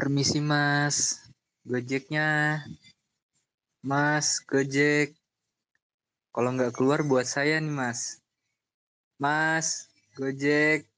[0.00, 1.28] Permisi mas,
[1.60, 2.56] gojeknya.
[3.84, 5.12] Mas, gojek.
[6.32, 8.16] Kalau nggak keluar buat saya nih mas.
[9.20, 10.88] Mas, gojek.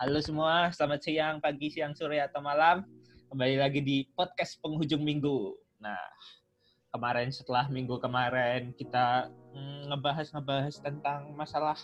[0.00, 2.88] Halo semua, selamat siang, pagi, siang, sore, atau malam.
[3.28, 5.52] Kembali lagi di podcast penghujung minggu.
[5.84, 6.00] Nah,
[6.88, 11.76] kemarin setelah minggu kemarin kita mm, ngebahas-ngebahas tentang masalah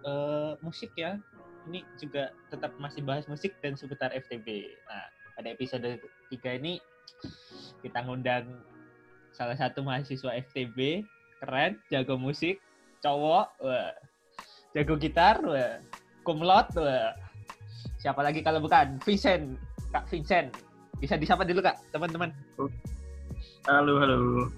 [0.00, 1.20] eh, musik ya.
[1.68, 4.48] Ini juga tetap masih bahas musik dan seputar FTB.
[4.88, 6.00] Nah, pada episode
[6.32, 6.80] 3 ini
[7.84, 8.48] kita ngundang
[9.36, 11.04] salah satu mahasiswa FTB,
[11.44, 12.56] keren, jago musik,
[13.04, 13.92] cowok, wah.
[14.72, 15.76] jago gitar, wah.
[16.24, 17.12] kumlot, wah.
[18.00, 19.60] siapa lagi kalau bukan Vincent,
[19.92, 20.56] Kak Vincent.
[20.96, 22.32] Bisa disapa dulu Kak, teman-teman.
[23.68, 24.48] Halo, halo.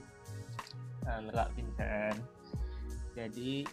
[1.03, 2.23] Halo Kak Vincent.
[3.19, 3.67] Jadi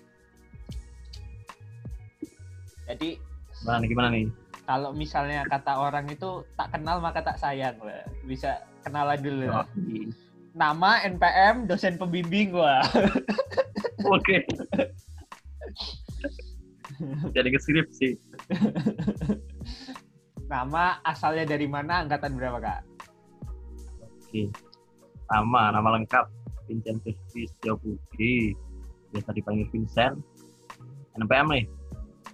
[2.90, 3.10] jadi
[3.62, 4.26] Gimana nih, gimana nih?
[4.66, 8.06] Kalau misalnya kata orang itu tak kenal maka tak sayang wah.
[8.26, 9.68] bisa kenalan dulu lah.
[10.58, 12.82] nama NPM dosen pembimbing wah
[14.06, 14.46] Oke.
[17.36, 18.10] Jadi ke skripsi.
[20.52, 22.82] nama asalnya dari mana angkatan berapa kak
[24.00, 24.52] Oke.
[25.26, 26.26] Nama, nama lengkap.
[26.70, 28.54] Vincent Rizky Setiabudi.
[29.10, 30.22] Biasa dipanggil Vincent.
[31.18, 31.66] NPM nih.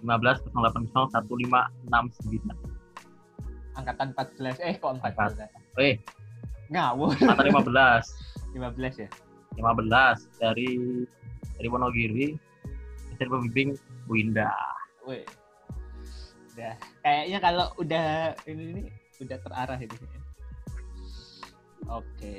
[0.01, 2.43] 15 080 1569.
[3.71, 5.47] angkatan 14 eh kok 14
[5.79, 5.95] Eh,
[6.67, 8.03] ngawur kata 15.
[8.51, 9.09] 15 ya
[9.55, 10.69] 15 dari
[11.55, 12.27] dari Wonogiri.
[13.11, 13.69] Dosen pembimbing
[14.09, 14.51] Bu Indah.
[15.07, 15.23] Wih.
[16.51, 18.81] udah kayaknya kalau udah ini, ini
[19.23, 19.95] udah terarah ini
[21.87, 22.35] oke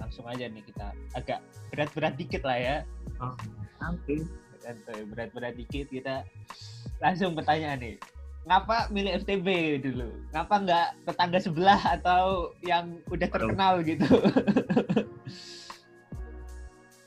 [0.00, 2.76] langsung aja nih kita agak berat-berat dikit lah ya
[3.22, 3.36] Oh,
[3.78, 4.26] santai
[5.08, 6.22] berat-berat dikit kita
[6.98, 7.96] langsung pertanyaan nih
[8.42, 9.46] ngapa milih FTB
[9.80, 14.06] dulu ngapa nggak tetangga sebelah atau yang udah terkenal gitu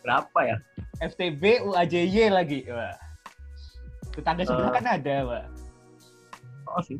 [0.05, 0.57] Berapa ya?
[1.01, 2.93] FTB UAJY lagi wah
[4.13, 4.75] tetangga sebelah Eh.
[4.77, 5.45] kan ada wah
[6.67, 6.97] Oh sih.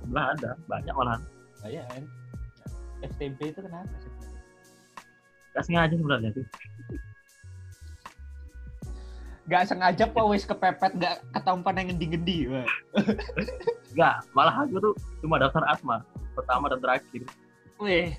[0.00, 0.50] Sebelah ada.
[0.66, 1.20] Banyak malahan.
[1.60, 2.02] oh, iya kan
[3.04, 4.38] FTB itu kenapa sebenarnya
[5.50, 6.44] Gak sengaja sebenarnya sih.
[9.44, 12.68] Nggak sengaja apa wis kepepet nggak ketampan yang ngendi-ngendi wah
[13.94, 16.02] Enggak, malah aku tuh cuma daftar asma
[16.34, 17.22] pertama dan terakhir.
[17.78, 18.10] Wih,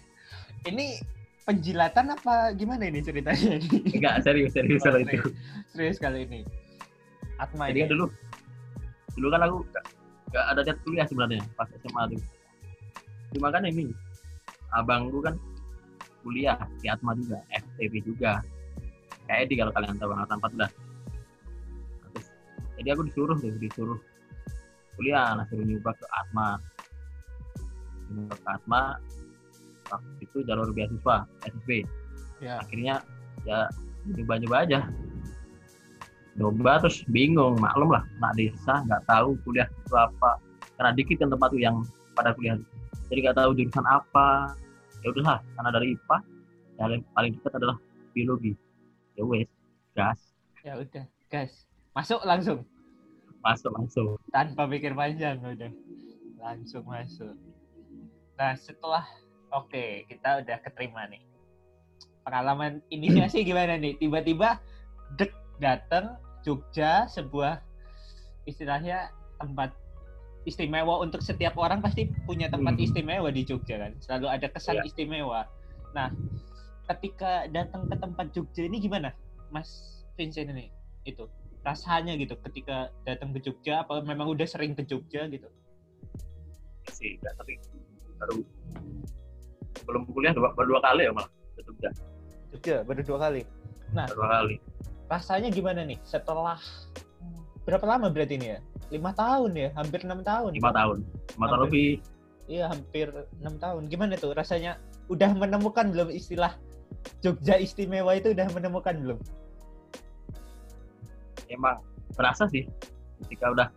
[0.63, 1.03] ini
[1.43, 3.59] penjilatan apa gimana ini ceritanya?
[3.91, 5.19] Enggak, serius, serius Oh, kalau itu.
[5.75, 6.47] Serius kali ini.
[7.35, 7.83] Atma Jadi ini.
[7.83, 8.05] kan dulu,
[9.19, 9.85] dulu kan aku nggak
[10.31, 12.21] nggak ada niat kuliah sebenarnya pas SMA tuh.
[13.35, 13.91] Cuma kan ini,
[14.71, 15.35] abangku kan
[16.23, 18.39] kuliah di Atma juga, FTP juga.
[19.27, 20.39] Kayak Edi kalau kalian tahu angkatan
[20.71, 20.84] 14.
[22.75, 23.99] Jadi aku disuruh tuh, disuruh
[24.99, 26.59] kuliah, nah suruh nyoba ke Atma.
[28.11, 28.81] Nyoba ke Atma,
[29.91, 31.85] waktu itu jalur beasiswa, SSB.
[32.43, 32.59] Ya.
[32.59, 32.99] akhirnya
[33.47, 33.71] ya
[34.03, 34.79] nyoba-nyoba aja
[36.35, 40.35] nyoba terus bingung maklum lah anak desa nggak tahu kuliah itu apa
[40.75, 41.79] karena dikit kan tempat tuh yang
[42.11, 42.59] pada kuliah
[43.07, 44.51] jadi nggak tahu jurusan apa
[44.99, 46.17] ya udahlah karena dari IPA
[46.75, 47.77] yang paling dekat adalah
[48.11, 48.53] biologi
[49.15, 49.47] ya wes
[49.95, 50.19] gas
[50.65, 51.64] Ya udah, guys.
[51.95, 52.59] Masuk langsung
[53.45, 55.69] masuk masuk tanpa pikir panjang udah.
[56.41, 57.37] Langsung masuk.
[58.35, 59.05] Nah, setelah
[59.53, 61.21] oke, kita udah keterima nih.
[62.25, 63.95] Pengalaman inisiasi gimana nih?
[64.01, 64.59] Tiba-tiba
[65.15, 67.61] dek datang Jogja sebuah
[68.43, 69.71] istilahnya tempat
[70.45, 72.85] istimewa untuk setiap orang pasti punya tempat Hmm.
[72.85, 73.93] istimewa di Jogja kan.
[74.01, 74.89] Selalu ada kesan Iya.
[74.89, 75.45] istimewa.
[75.93, 76.09] Nah,
[76.91, 79.13] ketika datang ke tempat Jogja ini gimana,
[79.49, 80.69] Mas Vincent ini?
[81.05, 81.29] Itu
[81.65, 85.49] rasanya gitu ketika datang ke Jogja apa memang udah sering ke Jogja gitu?
[86.93, 87.57] sih nggak tapi
[88.21, 88.37] baru
[89.89, 91.89] belum kuliah dua, baru dua kali ya malah ke Jogja
[92.53, 93.41] Jogja baru dua kali.
[93.91, 94.57] baru dua kali
[95.05, 96.57] Rasanya gimana nih setelah
[97.61, 98.59] berapa lama berarti ini ya?
[98.89, 100.57] Lima tahun ya, hampir enam tahun.
[100.57, 100.97] lima tahun
[101.37, 101.91] lima tahun lebih
[102.45, 103.09] Iya, hampir
[103.41, 103.89] enam tahun.
[103.89, 104.77] Gimana tuh rasanya?
[105.09, 106.53] Udah menemukan belum istilah
[107.25, 109.19] Jogja istimewa itu udah menemukan belum?
[111.49, 111.81] Emang
[112.15, 112.65] berasa sih
[113.25, 113.67] ketika udah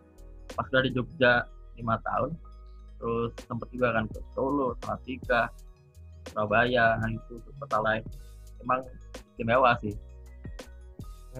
[0.53, 1.45] pas udah di Jogja
[1.77, 2.33] lima tahun
[2.99, 5.47] terus sempet juga kan ke Solo, Salatiga,
[6.27, 8.03] Surabaya, nah itu ke kota lain.
[8.59, 8.83] Emang
[9.15, 9.95] istimewa sih.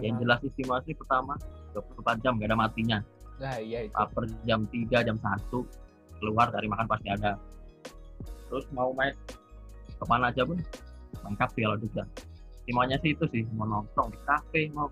[0.00, 1.36] Memang- jelas istimewa sih pertama
[1.76, 2.98] 24 jam gak ada matinya.
[3.40, 3.92] Nah, iya itu.
[3.92, 5.68] per jam 3, jam 1
[6.16, 7.36] keluar dari makan pasti ada.
[8.48, 9.12] Terus mau main
[10.00, 10.56] ke mana aja pun
[11.28, 12.04] lengkap sih kalau Jogja.
[12.64, 14.88] Istimewanya sih itu sih mau nongkrong di kafe mau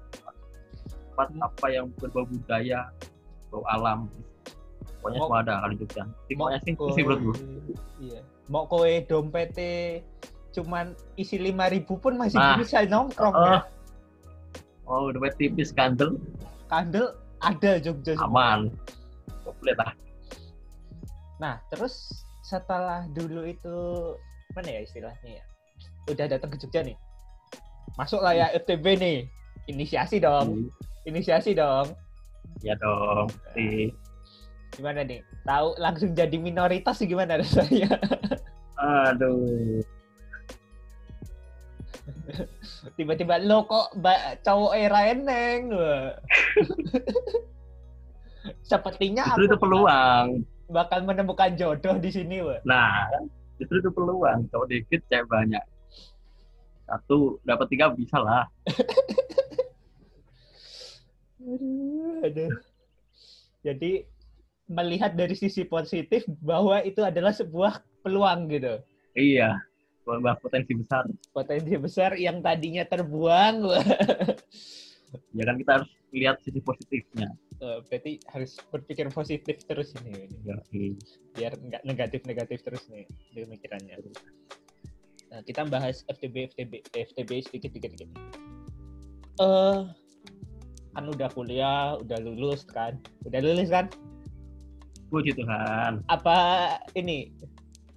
[1.18, 2.86] tempat apa yang berbau budaya
[3.50, 4.06] bau alam
[5.02, 7.32] pokoknya semua ada kalau Jogja pokoknya sih sih menurutku
[7.98, 8.22] Iya.
[8.46, 10.00] Mau kowe dompetnya
[10.54, 12.54] cuman isi 5000 pun masih Nah.
[12.54, 13.60] bisa nongkrong oh ya.
[14.86, 16.14] oh udah tipis kandel
[16.70, 18.70] Kandel ada Jogja aman
[19.42, 19.90] komplit lah
[21.38, 22.10] Nah, terus
[22.42, 23.76] setelah dulu itu
[24.58, 25.44] mana ya istilahnya ya?
[26.10, 26.98] Udah datang ke Jogja nih.
[27.94, 29.18] Masuk lah ya FTB nih.
[29.70, 30.66] Inisiasi dong.
[31.06, 31.94] Inisiasi dong.
[32.64, 33.92] ya dong sih
[34.74, 35.22] Gimana nih?
[35.46, 37.98] Tahu langsung jadi minoritas sih gimana rasanya?
[38.78, 39.82] aduh
[42.94, 43.94] Tiba-tiba lo kok
[44.46, 45.72] cowok era eneng.
[48.62, 50.26] Sepertinya justru itu aku peluang
[50.68, 52.60] bakal menemukan jodoh di sini, wah.
[52.62, 53.08] nah
[53.56, 55.64] justru itu peluang kalau dikit cewek banyak
[56.88, 58.44] satu dapat tiga bisa lah
[61.38, 62.52] Aduh, aduh.
[63.62, 64.06] Jadi
[64.68, 68.78] melihat dari sisi positif bahwa itu adalah sebuah peluang gitu.
[69.16, 69.56] iya
[70.04, 73.56] bahwa potensi besar Potensi besar yang tadinya terbuang.
[75.36, 80.30] ya kan kita harus lihat sisi positifnya Eh, Berarti harus berpikir positif terus ini.
[80.46, 80.94] ya, iya.
[81.34, 83.02] Biar nggak negatif-negatif terus nih
[83.34, 83.98] pemikirannya.
[85.28, 88.10] Nah, kita bahas FTB, FTB, FTB sedikit, dikit, dikit.
[90.96, 92.96] Kan udah kuliah, udah lulus kan?
[93.26, 93.88] Udah lulus kan?
[95.08, 96.04] puji Tuhan.
[96.12, 96.36] Apa
[96.92, 97.32] ini?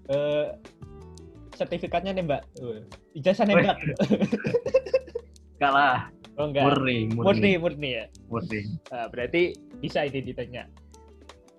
[0.08, 0.48] Eh
[1.56, 2.48] sertifikatnya nembak?
[2.58, 2.82] Eh,
[3.20, 3.78] ijazah nembak?
[5.60, 5.98] Enggak lah.
[6.40, 6.64] Oh enggak.
[6.66, 7.28] Murni murni.
[7.28, 8.06] Murni murni ya?
[8.32, 8.60] Murni.
[8.90, 9.54] Nah, berarti
[9.84, 10.66] bisa ini ditanya.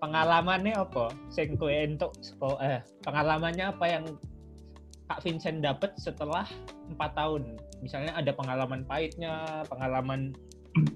[0.03, 1.15] Pengalamannya apa?
[1.31, 4.05] Sing kowe entuk seko- eh pengalamannya apa yang
[5.07, 6.49] Kak Vincent dapat setelah
[6.91, 7.55] empat tahun?
[7.85, 10.35] Misalnya ada pengalaman pahitnya pengalaman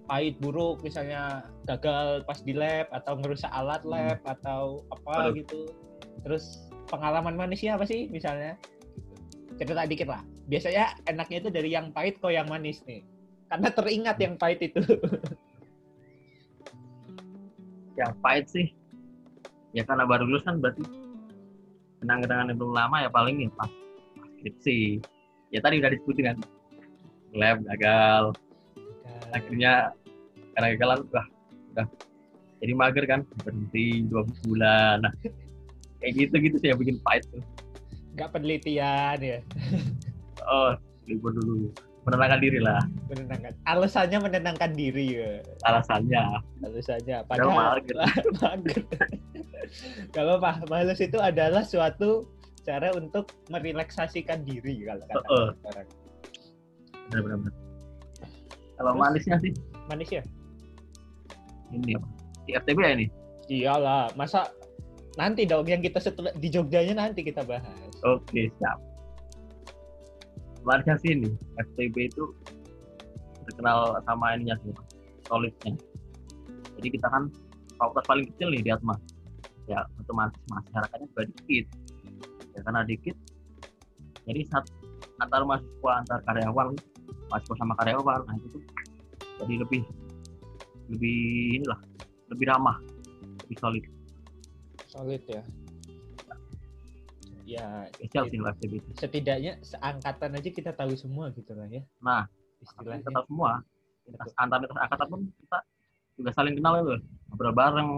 [0.09, 5.37] pahit buruk misalnya gagal pas di lab atau ngerusak alat lab atau apa Waduh.
[5.37, 5.61] gitu.
[6.25, 8.57] Terus pengalaman manisnya apa sih misalnya?
[9.61, 10.23] Cerita dikit lah.
[10.49, 13.05] Biasanya enaknya itu dari yang pahit ke yang manis nih.
[13.53, 14.81] Karena teringat yang pahit itu.
[17.97, 18.67] Yang pahit sih.
[19.73, 20.85] Ya karena baru lulus kan berarti.
[22.05, 23.73] Kenang-kenangan yang belum lama ya paling ya pas
[24.37, 25.01] skripsi.
[25.49, 26.39] Ya tadi udah disebutin kan
[27.33, 28.37] lab gagal
[29.33, 29.93] akhirnya
[30.57, 31.27] karena gagalan udah
[31.77, 31.87] udah
[32.65, 35.05] jadi mager kan berhenti dua bulan.
[35.05, 35.13] Nah
[36.01, 37.43] kayak gitu gitu sih yang bikin pahit tuh.
[38.17, 39.39] Nggak penelitian ya.
[40.47, 40.79] Oh
[41.11, 41.75] libur dulu.
[42.07, 42.79] Menenangkan diri lah.
[43.11, 45.43] Menenangkan alasannya menenangkan diri ya.
[45.67, 46.39] Alasannya.
[46.63, 47.97] Alasannya padahal mager.
[48.39, 48.83] mager.
[50.15, 52.31] Kalau Pak males itu adalah suatu
[52.63, 55.49] cara untuk merelaksasikan diri kalau kata Heeh.
[55.67, 55.87] orang.
[57.11, 57.66] Benar-benar
[58.77, 59.53] kalau manisnya sih?
[59.89, 60.23] Manis ya
[61.75, 61.99] ini
[62.47, 63.07] di FTB ya ini?
[63.47, 64.51] Iyalah masa
[65.17, 67.67] nanti dong yang kita setelah di Jogjanya nanti kita bahas.
[68.07, 68.79] Oke siap.
[70.67, 72.25] Manisnya sih ini FTB itu
[73.47, 74.75] terkenal sama ininya sih
[75.27, 75.75] solidnya.
[76.77, 77.31] Jadi kita kan
[77.79, 78.95] fakultas paling kecil nih di Atma.
[79.67, 81.67] Ya otomatis masyarakatnya juga dikit.
[82.55, 83.17] Ya karena dikit
[84.27, 84.67] jadi saat
[85.23, 86.75] antar mahasiswa antar karyawan
[87.27, 88.63] mahasiswa sama karyawan nah itu tuh
[89.37, 89.83] jadi lebih
[90.87, 91.19] lebih
[91.61, 91.81] inilah
[92.31, 92.77] lebih ramah
[93.47, 93.85] lebih solid.
[94.87, 95.43] Solid ya.
[97.47, 101.87] Ya spesial sih lah FTB itu setidaknya seangkatan aja kita tahu semua gitu lah ya
[102.03, 102.27] Nah,
[102.59, 103.07] istilahnya.
[103.07, 103.53] kita tahu semua.
[104.03, 105.59] Lintas- antar lintas angkatan pun kita
[106.19, 106.99] juga saling kenal ya
[107.31, 107.91] ngobrol bareng.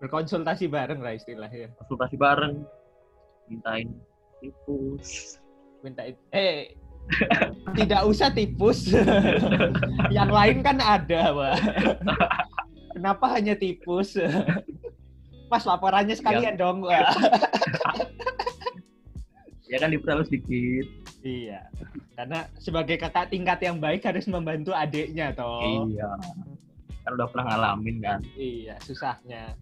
[0.00, 1.76] Berkonsultasi bareng lah istilahnya.
[1.76, 2.64] Konsultasi bareng.
[3.52, 4.00] Mintain
[4.40, 5.36] tipus
[5.84, 6.72] minta it- eh
[7.78, 8.90] tidak usah tipus.
[10.16, 11.54] Yang lain kan ada pak.
[12.96, 14.16] Kenapa hanya tipus?
[15.48, 17.12] Mas laporannya sekalian dong Wak.
[19.68, 20.84] ya kan diperhalus sedikit
[21.24, 21.64] iya.
[22.12, 25.88] Karena sebagai kakak tingkat yang baik harus membantu adiknya toh.
[25.88, 26.08] Iya.
[27.04, 28.20] Kan udah pernah ngalamin kan?
[28.36, 29.56] Iya susahnya.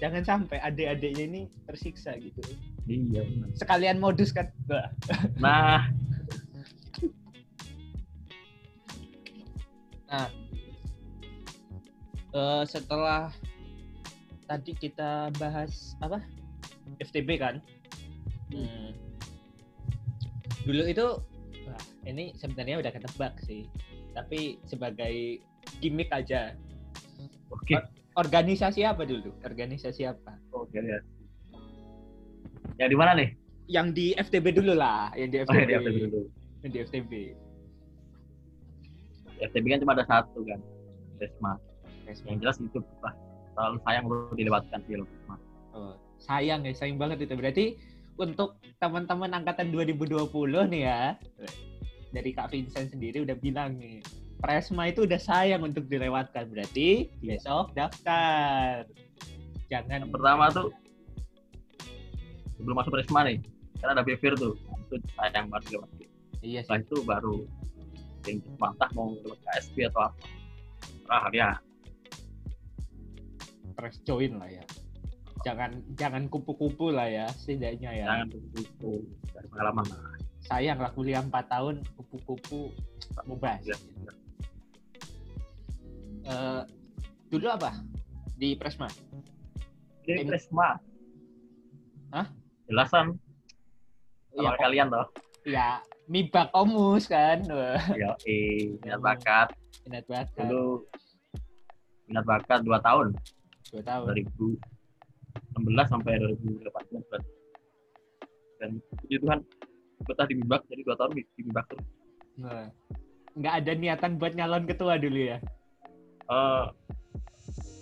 [0.00, 2.40] Jangan sampai adik-adiknya ini tersiksa gitu.
[2.88, 3.24] Iya
[3.56, 4.48] sekalian modus kan
[5.40, 5.88] Wah.
[10.08, 10.28] Nah
[12.28, 13.32] Eh, setelah
[14.44, 16.20] tadi kita bahas apa?
[17.00, 17.60] FTB kan?
[18.48, 18.96] Hmm.
[20.64, 21.06] dulu itu
[21.64, 23.64] wah, ini sebenarnya udah ketebak sih.
[24.12, 25.40] Tapi sebagai
[25.80, 26.52] gimmick aja.
[27.48, 27.80] Oke.
[28.16, 29.32] Organisasi apa dulu?
[29.44, 30.36] Organisasi apa?
[30.52, 31.04] Oke lihat
[32.76, 33.28] yang di mana nih?
[33.68, 36.20] Yang di FTB dulu lah yang di oh, FTB, ya, di FTB dulu.
[36.60, 37.12] Yang di FTB
[39.40, 40.60] FTB kan cuma ada satu kan
[41.18, 41.54] Resmi.
[42.30, 43.12] yang jelas itu lah
[43.52, 45.40] terlalu sayang untuk dilewatkan film Mas.
[45.74, 47.34] Oh, sayang ya, sayang banget itu.
[47.34, 47.64] Berarti
[48.16, 50.30] untuk teman-teman angkatan 2020
[50.72, 51.18] nih ya,
[52.14, 54.00] dari Kak Vincent sendiri udah bilang nih,
[54.38, 56.48] Presma itu udah sayang untuk dilewatkan.
[56.48, 58.86] Berarti besok daftar.
[59.68, 60.72] Jangan yang pertama tuh
[62.56, 63.38] sebelum masuk Prisma nih
[63.78, 66.06] kan ada Bevir tuh itu sayang banget dilewatkan
[66.42, 66.66] Iya sih.
[66.66, 67.36] setelah itu baru
[68.28, 70.20] yang mantah mau lewat KSP atau apa
[71.08, 71.48] ah dia
[73.72, 74.64] press join lah ya.
[75.46, 78.06] Jangan jangan kupu-kupu lah ya setidaknya ya.
[78.10, 80.00] jangan buku dari pengalaman lah
[80.42, 82.74] Sayang lah kuliah 4 tahun kupu-kupu
[83.24, 83.60] mubas.
[83.62, 83.76] Ya.
[86.28, 86.62] Eh,
[87.30, 87.72] dulu apa?
[88.34, 88.88] Di Presma?
[90.04, 90.76] Ini Ini- Prisma
[92.12, 92.26] Hah?
[92.68, 93.16] jelasan
[94.32, 95.06] Ya, sama kalian toh
[95.42, 97.44] ya Mibak Omus kan.
[97.44, 97.78] Eh
[98.80, 99.48] minat bakat
[99.84, 100.48] minat bakat.
[100.48, 100.88] dulu
[102.08, 103.06] minat bakat 2 tahun
[103.76, 104.04] 2 tahun.
[104.16, 106.64] 2016 sampai 2018
[107.12, 107.32] berarti.
[108.58, 109.38] dan puji Tuhan
[110.08, 111.86] betah di Mibak jadi 2 tahun di Mibak terus
[112.38, 112.70] Nah,
[113.34, 115.42] nggak ada niatan buat nyalon ketua dulu ya?
[116.30, 116.64] Eh,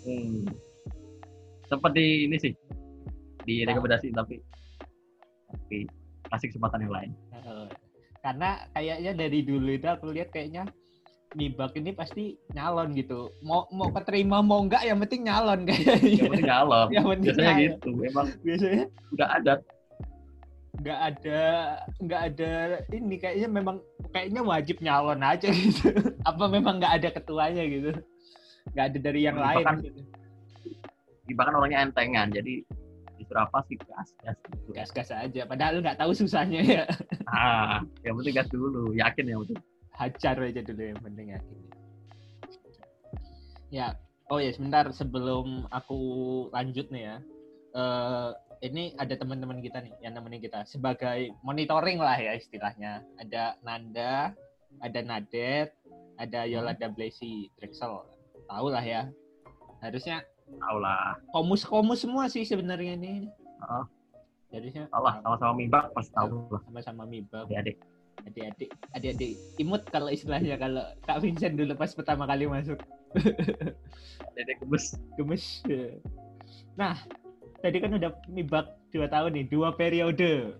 [0.08, 0.48] hmm,
[1.68, 2.56] sempat di ini sih
[3.44, 4.40] di rekomendasi tapi
[5.46, 5.86] tapi
[6.32, 7.85] kasih kesempatan yang lain Heeh.
[8.26, 10.66] Karena kayaknya dari dulu itu aku lihat kayaknya
[11.36, 13.30] Mibak ini pasti nyalon gitu.
[13.44, 16.22] Mau mau keterima mau enggak yang penting nyalon yang kayaknya.
[16.26, 17.62] penting nyalon Yang penting biasanya nyalon.
[17.62, 19.52] gitu emang Biasanya udah ada
[20.76, 21.40] nggak ada
[22.04, 22.52] nggak ada
[22.92, 23.76] ini kayaknya memang
[24.12, 25.86] kayaknya wajib nyalon aja gitu.
[26.30, 27.90] Apa memang nggak ada ketuanya gitu?
[28.72, 29.62] Nggak ada dari yang lain.
[29.62, 30.00] Bahkan- gitu.
[31.34, 32.62] bahkan orangnya entengan jadi
[33.26, 34.70] disuruh apa sih gas gas gitu.
[34.70, 35.42] Gas-gas aja.
[35.50, 36.84] Padahal nggak tahu susahnya ya.
[37.34, 39.60] ah yang penting gas dulu yakin yang penting
[39.98, 41.58] hajar aja dulu yang penting yakin.
[43.66, 43.98] Ya,
[44.30, 45.98] oh ya sebentar sebelum aku
[46.54, 47.16] lanjut nih ya.
[47.74, 48.30] Eh
[48.64, 53.02] ini ada teman-teman kita nih yang nemenin kita sebagai monitoring lah ya istilahnya.
[53.18, 54.32] Ada Nanda,
[54.80, 55.74] ada Nadet,
[56.22, 58.06] ada Yolanda Blesi Drexel.
[58.46, 59.10] Tahu lah ya.
[59.82, 63.26] Harusnya tau lah komus-komus semua sih sebenarnya ini.
[63.30, 63.84] Heeh.
[64.54, 66.60] Harusnya tau lah sama-sama mibak pasti tahu lah.
[66.64, 67.44] sama-sama mibak.
[67.50, 67.76] adik-adik.
[68.26, 72.78] Adik-adik adik-adik imut kalau istilahnya kalau Kak Vincent dulu pas pertama kali masuk.
[74.40, 75.64] Adik kebus gemes
[76.76, 76.92] nah
[77.64, 80.56] tadi kan udah mibak dua tahun nih dua periode.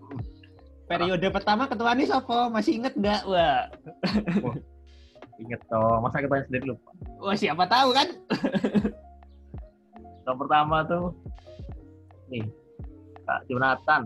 [0.87, 3.23] Periode pertama ketua nih siapa masih inget nggak?
[3.27, 3.67] Wah.
[5.37, 6.91] Inget toh masa kita sendiri lupa
[7.21, 8.09] wah siapa tahu kan
[10.27, 11.15] yang pertama tuh
[12.29, 12.43] nih
[13.27, 14.03] Kak Jonathan.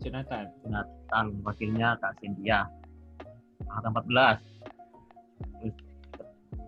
[0.00, 0.44] Jonathan.
[0.64, 2.64] Jonathan wakilnya Kak Cynthia.
[3.68, 4.40] Angkatan 14
[5.58, 5.76] terus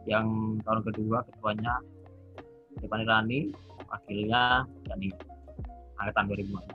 [0.04, 0.26] yang
[0.62, 1.74] tahun kedua ketuanya
[2.76, 3.40] Stefani Rani
[3.88, 5.08] wakilnya Dani
[5.98, 6.70] angkatan 2015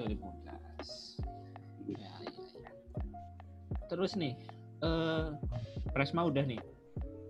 [0.00, 2.12] 2015 ya, ya,
[2.60, 2.70] ya.
[3.88, 4.34] terus nih
[4.84, 5.26] eh
[5.90, 6.60] Presma udah nih.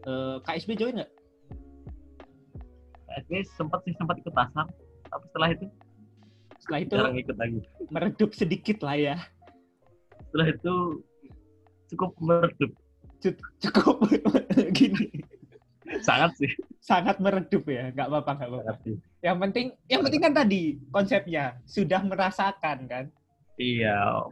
[0.04, 1.10] Eh KSB join nggak
[3.24, 4.70] SB sempat sih sempat ikut pasar
[5.10, 5.66] tapi setelah itu
[6.60, 7.58] setelah itu jarang ikut lagi.
[7.90, 9.16] meredup sedikit lah ya.
[10.30, 10.74] Setelah itu
[11.90, 12.70] cukup meredup.
[13.58, 13.96] Cukup
[14.78, 15.08] gini.
[16.04, 16.52] Sangat sih.
[16.78, 18.72] Sangat meredup ya nggak apa-apa nggak apa-apa.
[19.24, 20.62] Yang penting yang penting kan tadi
[20.92, 23.04] konsepnya sudah merasakan kan?
[23.56, 24.28] Iya.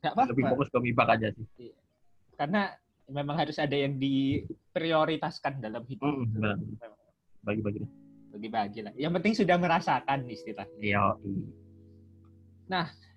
[0.00, 1.74] Nggak lebih apa-apa fokus ke mibak aja sih.
[2.38, 2.70] Karena
[3.10, 6.06] memang harus ada yang diprioritaskan dalam hidup.
[6.06, 6.56] Hmm, benar.
[6.56, 7.01] Memang
[7.42, 7.82] bagi-bagi
[8.32, 8.92] bagi-bagi lah.
[8.96, 10.80] Yang penting sudah merasakan istilahnya.
[10.80, 11.04] Iya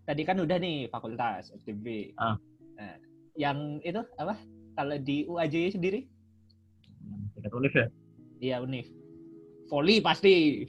[0.05, 2.37] tadi kan udah nih fakultas FTB Ah.
[2.77, 2.95] nah,
[3.33, 4.37] yang itu apa?
[4.75, 6.03] Kalau di UAJ sendiri?
[7.33, 7.87] Tingkat univ ya?
[8.43, 8.87] Iya Unif.
[9.71, 10.67] Volley pasti.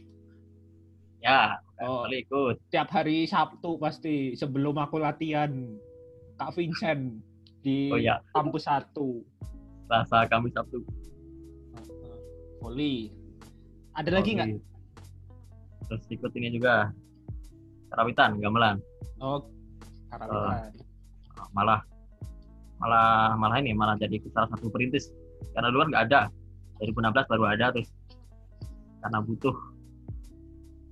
[1.20, 2.56] Ya oh, boleh ikut.
[2.70, 5.50] Tiap hari Sabtu pasti sebelum aku latihan.
[6.38, 7.18] Kak Vincent
[7.66, 9.26] di oh ya kampus satu.
[9.90, 10.82] Rasa kami sabtu
[12.58, 13.14] volley
[13.96, 14.48] ada lagi nggak?
[14.52, 14.60] Oke.
[15.86, 16.92] terus ikut ini juga.
[17.88, 18.76] Karawitan gamelan.
[19.22, 19.40] Oh
[20.12, 20.70] karawitan.
[21.36, 21.80] Nah, malah
[22.76, 25.08] malah malah ini malah jadi salah satu perintis.
[25.56, 26.20] Karena dulu kan nggak ada.
[26.76, 27.88] 2016 baru ada terus
[29.00, 29.56] karena butuh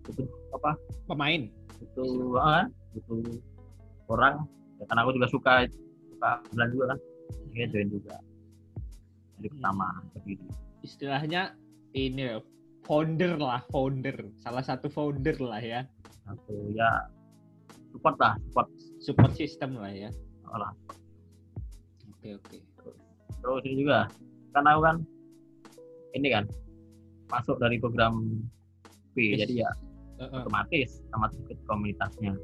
[0.08, 0.70] butuh apa?
[1.04, 1.42] Pemain.
[1.82, 2.64] Butuh ah,
[2.96, 3.20] butuh
[4.08, 4.48] orang.
[4.80, 5.52] Ya, karena aku juga suka
[6.08, 6.98] suka gamelan juga kan.
[7.52, 8.16] Akhirnya join juga.
[9.36, 10.46] Jadi pertama berdiri.
[10.80, 11.42] Istilahnya
[11.92, 12.38] ini
[12.84, 15.80] founder lah founder salah satu founder lah ya
[16.24, 16.88] satu ya
[17.90, 18.68] support lah support
[19.00, 20.10] support system lah ya
[20.46, 20.72] lah
[22.10, 22.56] oke oke
[23.40, 24.08] terus ini juga
[24.52, 24.96] karena aku kan
[26.14, 26.44] ini kan
[27.26, 28.14] masuk dari program
[29.14, 29.38] FTP Yes.
[29.46, 29.70] jadi ya
[30.14, 30.40] Heeh.
[30.42, 32.34] otomatis sama ikut komunitasnya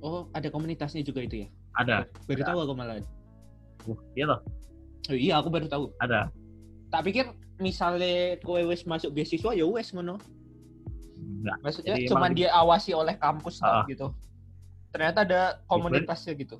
[0.00, 1.48] Oh, ada komunitasnya juga itu ya?
[1.74, 2.48] ada Baru Ada.
[2.52, 3.00] tahu aku malah.
[3.88, 4.40] uh, iya loh
[5.04, 5.84] Oh, iya, aku baru tahu.
[5.98, 6.28] ada
[6.88, 7.24] Tak pikir
[7.56, 10.18] misalnya kowe wis masuk beasiswa ya wes ngono.
[11.16, 13.84] enggak Maksudnya Jadi cuma emang- diawasi oleh kampus Ah.
[13.84, 14.10] gitu.
[14.90, 16.56] Ternyata ada komunitasnya gitu.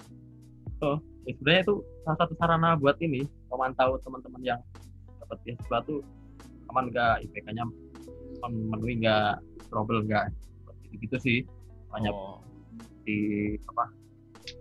[1.24, 1.74] ya, sebenarnya itu
[2.04, 4.60] salah satu sarana buat ini memantau teman-teman yang
[5.18, 6.04] dapat beasiswa tuh
[6.68, 7.64] aman nggak IPK-nya
[8.42, 10.28] memenuhi nggak trouble nggak
[10.92, 11.38] gitu gitu sih
[11.88, 12.44] banyak Oh,
[13.08, 13.16] di
[13.64, 13.88] apa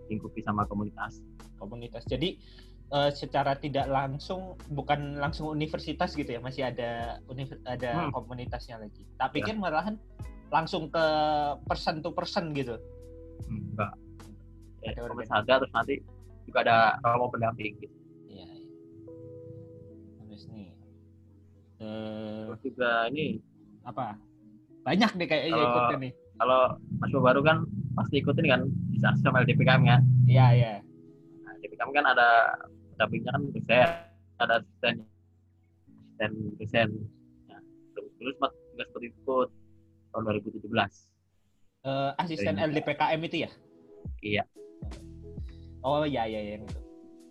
[0.08, 1.20] lingkupi sama komunitas
[1.60, 2.04] komunitas.
[2.04, 2.40] Jadi
[2.86, 7.18] eh, secara tidak langsung bukan langsung universitas gitu ya, masih ada
[7.64, 8.12] ada Hmm.
[8.12, 9.02] komunitasnya lagi.
[9.16, 9.96] Tak pikir malahan
[10.48, 11.04] langsung ke
[11.64, 12.76] person to person gitu.
[13.44, 13.92] Hmm, enggak
[14.80, 15.94] ya, Ada komunitas ada terus nanti
[16.44, 17.96] juga ada romo pendamping gitu.
[18.28, 18.46] Iya.
[18.46, 18.68] iya.
[20.20, 20.68] Terus nih.
[21.76, 23.40] Eh, terus juga ini
[23.82, 24.14] apa?
[24.82, 26.12] Banyak nih kayaknya Kalau- ikutnya nih.
[26.34, 26.60] kalau
[26.98, 27.56] mahasiswa baru kan
[27.94, 28.60] pasti ikutin kan
[28.90, 30.72] bisa sama LDPKM kan Iya, iya.
[31.40, 32.28] nah, LDPKM kan ada
[32.94, 33.88] pendampingnya kan dosen
[34.38, 34.94] ada asisten
[36.14, 36.88] asisten dosen
[37.46, 37.60] nah,
[37.92, 39.36] terus mas juga seperti itu
[40.10, 41.10] tahun 2017
[41.84, 42.64] Eh, asisten Iya.
[42.72, 43.50] LDPKM itu ya?
[44.24, 44.42] iya
[45.84, 46.80] Oh iya iya iya itu.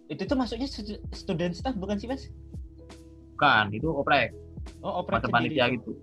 [0.05, 2.29] Itu tuh masuknya stu- student staff bukan sih mas?
[3.33, 4.29] bukan itu oprek
[4.85, 5.97] Oh macam panitia gitu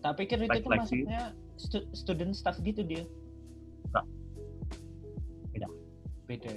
[0.00, 3.04] Tak pikir itu tuh masuknya stu- student staff gitu dia.
[3.92, 4.04] Enggak.
[5.52, 5.68] Beda.
[6.24, 6.50] Beda.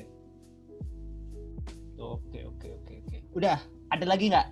[3.35, 3.59] Udah
[3.91, 4.47] ada lagi nggak?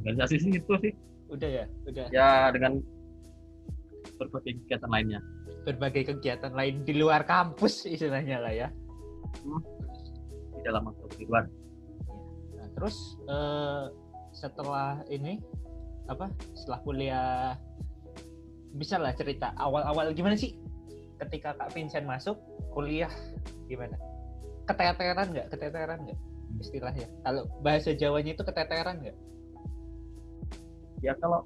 [0.00, 0.92] organisasi sih itu sih
[1.30, 2.06] Udah ya udah.
[2.10, 2.80] ya dengan
[4.18, 5.20] berbagai kegiatan lainnya
[5.68, 8.68] Berbagai kegiatan lain di luar kampus istilahnya lah ya.
[10.56, 11.44] di dalam waktu di luar
[12.56, 13.84] Nah, terus eh,
[14.34, 15.38] setelah ini
[16.10, 16.26] apa?
[16.56, 17.54] Setelah kuliah
[18.74, 20.54] bisa lah cerita awal-awal gimana sih
[21.22, 22.36] ketika Kak Vincent masuk
[22.74, 23.12] kuliah
[23.70, 23.94] gimana?
[24.66, 25.46] Keteteran nggak?
[25.54, 26.18] Keteteran nggak
[26.60, 27.08] istilahnya?
[27.24, 29.16] Kalau bahasa Jawanya itu keteteran nggak?
[31.00, 31.40] ya kalau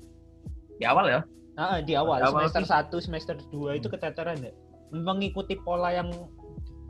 [0.79, 1.23] di awal ya
[1.55, 2.99] Nah, di awal, Di awal semester sih.
[2.99, 4.57] 1, semester 2 itu keteteran nggak?
[4.91, 6.11] Mengikuti pola yang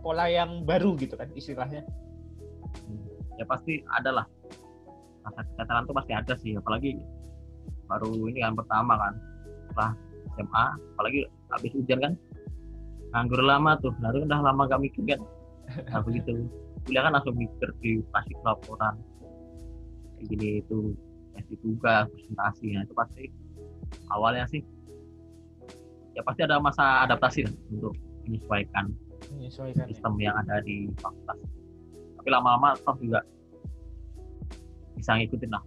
[0.00, 1.84] pola yang baru gitu kan istilahnya.
[3.34, 4.26] ya pasti ada lah
[5.26, 6.94] rasa keteteran tuh pasti ada sih apalagi
[7.90, 9.14] baru ini kan pertama kan
[9.66, 9.90] setelah
[10.38, 12.12] SMA apalagi habis ujian kan
[13.10, 15.20] nganggur lama tuh lalu udah lama gak mikir kan
[15.90, 16.46] nah begitu
[16.84, 18.94] kuliah kan langsung mikir di kasih laporan
[20.20, 20.92] kayak gini itu
[21.34, 23.24] kasih tugas presentasi nah itu pasti
[24.12, 24.60] awalnya sih
[26.14, 27.94] ya pasti ada masa adaptasi lah untuk
[28.24, 28.92] menyesuaikan
[29.34, 29.90] Menyesuaikan ya.
[29.90, 31.38] sistem yang ada di fakultas.
[32.20, 33.24] Tapi lama-lama toh juga
[34.94, 35.64] bisa ngikutin lah.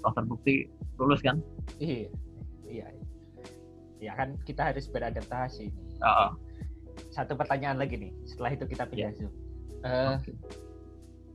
[0.00, 1.38] Toh terbukti lulus kan?
[1.78, 2.08] Iya.
[2.64, 2.86] Iya.
[4.00, 5.68] Ya kan kita harus beradaptasi.
[6.00, 6.30] Heeh.
[7.12, 8.12] Satu pertanyaan lagi nih.
[8.24, 9.12] Setelah itu kita pindah.
[9.14, 9.32] Zoom.
[9.78, 10.16] Eh,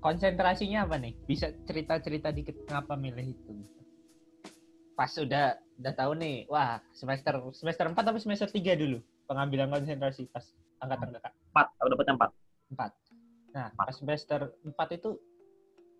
[0.03, 1.15] konsentrasinya apa nih?
[1.23, 3.51] Bisa cerita-cerita dikit kenapa milih itu?
[4.99, 10.27] Pas udah udah tahu nih, wah semester semester 4 atau semester 3 dulu pengambilan konsentrasi
[10.29, 10.43] pas
[10.83, 12.31] angkatan kakak Empat, aku dapatnya empat.
[12.75, 12.91] 4.
[13.55, 15.09] Nah, pas semester 4 itu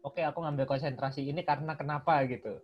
[0.04, 2.60] oke aku ngambil konsentrasi ini karena kenapa gitu.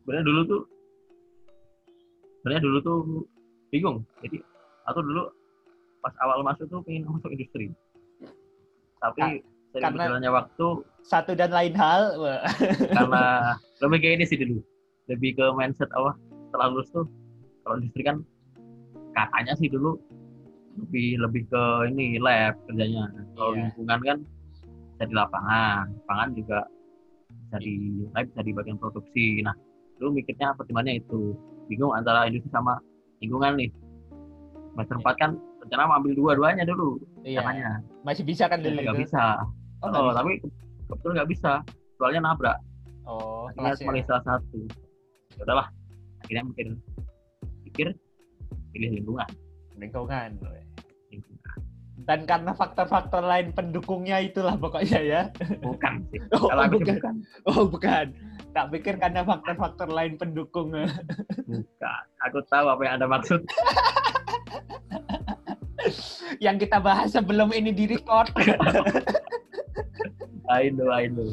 [0.00, 0.62] Sebenarnya dulu tuh,
[2.40, 2.98] sebenarnya dulu tuh
[3.74, 4.06] bingung.
[4.22, 4.38] Jadi
[4.86, 5.22] aku dulu
[6.00, 7.72] pas awal masuk tuh pengen masuk industri.
[8.96, 9.30] Tapi Ah,
[9.76, 10.66] karena- berjalannya waktu
[11.02, 12.18] Satu dan lain hal,
[12.98, 14.58] karena lebih kayak ini sih dulu.
[15.06, 17.06] Lebih ke mindset apa setelah lulus tuh
[17.62, 18.16] kalau industri kan
[19.12, 19.94] katanya sih dulu
[20.76, 23.06] lebih lebih ke ini lab kerjanya.
[23.32, 23.70] Kalau Iya.
[23.70, 24.18] lingkungan kan
[24.90, 26.58] bisa di lapangan, lapangan juga
[27.30, 27.74] bisa di
[28.10, 29.26] lab bisa di bagian produksi.
[29.40, 29.54] Nah,
[29.96, 32.82] dulu mikirnya pertimbangannya itu bingung antara industri sama
[33.22, 33.70] lingkungan nih.
[34.74, 35.04] Semester Iya.
[35.06, 35.30] 4 kan
[35.66, 37.70] rencana mau ambil dua-duanya dulu Iya, caranya.
[38.00, 39.24] masih bisa kan dulu Nggak bisa.
[39.78, 40.16] Oh, Oh, bisa.
[40.16, 40.52] tapi ke-
[40.86, 41.52] kebetulan nggak bisa.
[41.96, 42.58] Soalnya nabrak.
[43.02, 43.78] Oh, akhirnya ya.
[43.82, 44.58] cuma salah satu
[45.32, 45.66] ya udahlah
[46.18, 46.66] akhirnya mikir
[47.62, 47.86] pikir
[48.68, 49.28] pilih lingkungan
[49.74, 50.30] lingkungan.
[51.10, 51.58] lingkungan
[51.98, 55.22] Dan karena faktor-faktor lain pendukungnya itulah pokoknya ya.
[55.60, 56.94] bukan sih Oh, kalau bukan.
[56.94, 58.06] bukan Oh, bukan.
[58.50, 60.70] Tak pikir karena faktor-faktor lain pendukung.
[61.44, 63.40] bukan aku tahu apa yang anda maksud
[66.44, 68.30] yang kita bahas sebelum ini di record.
[70.46, 71.26] I know I know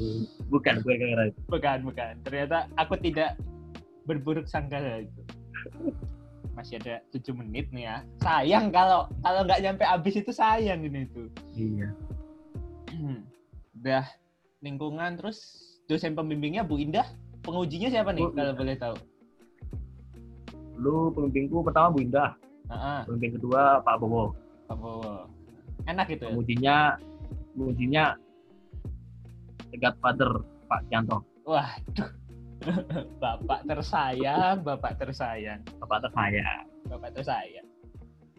[0.49, 2.13] bukan bukan gara itu bukan, bukan.
[2.25, 3.37] Ternyata aku tidak
[4.09, 5.21] berburuk sangka itu.
[6.53, 7.97] Masih ada 7 menit nih ya.
[8.21, 11.29] Sayang kalau kalau nggak nyampe habis itu sayang ini tuh.
[11.57, 11.89] iya
[13.81, 14.05] Udah
[14.61, 15.39] lingkungan terus
[15.89, 17.05] dosen pembimbingnya Bu Indah
[17.43, 18.95] pengujinya siapa nih Oh, kalau boleh tahu?
[20.79, 22.33] Lu pemimpinku pertama Bu Indah,
[22.71, 24.33] Heeh, pemimpin kedua Pak Bowo.
[24.73, 25.29] Pak Bowo.
[25.86, 26.29] Enak gitu ya?
[26.33, 26.77] Pengujinya
[27.53, 28.03] pengujinya
[29.69, 30.31] The Godfather
[30.65, 31.21] Pak Janto.
[31.45, 32.09] Waduh.
[33.21, 36.65] Bapak tersayang, Bapak tersayang, Bapak tersayang.
[36.89, 37.67] Bapak tersayang.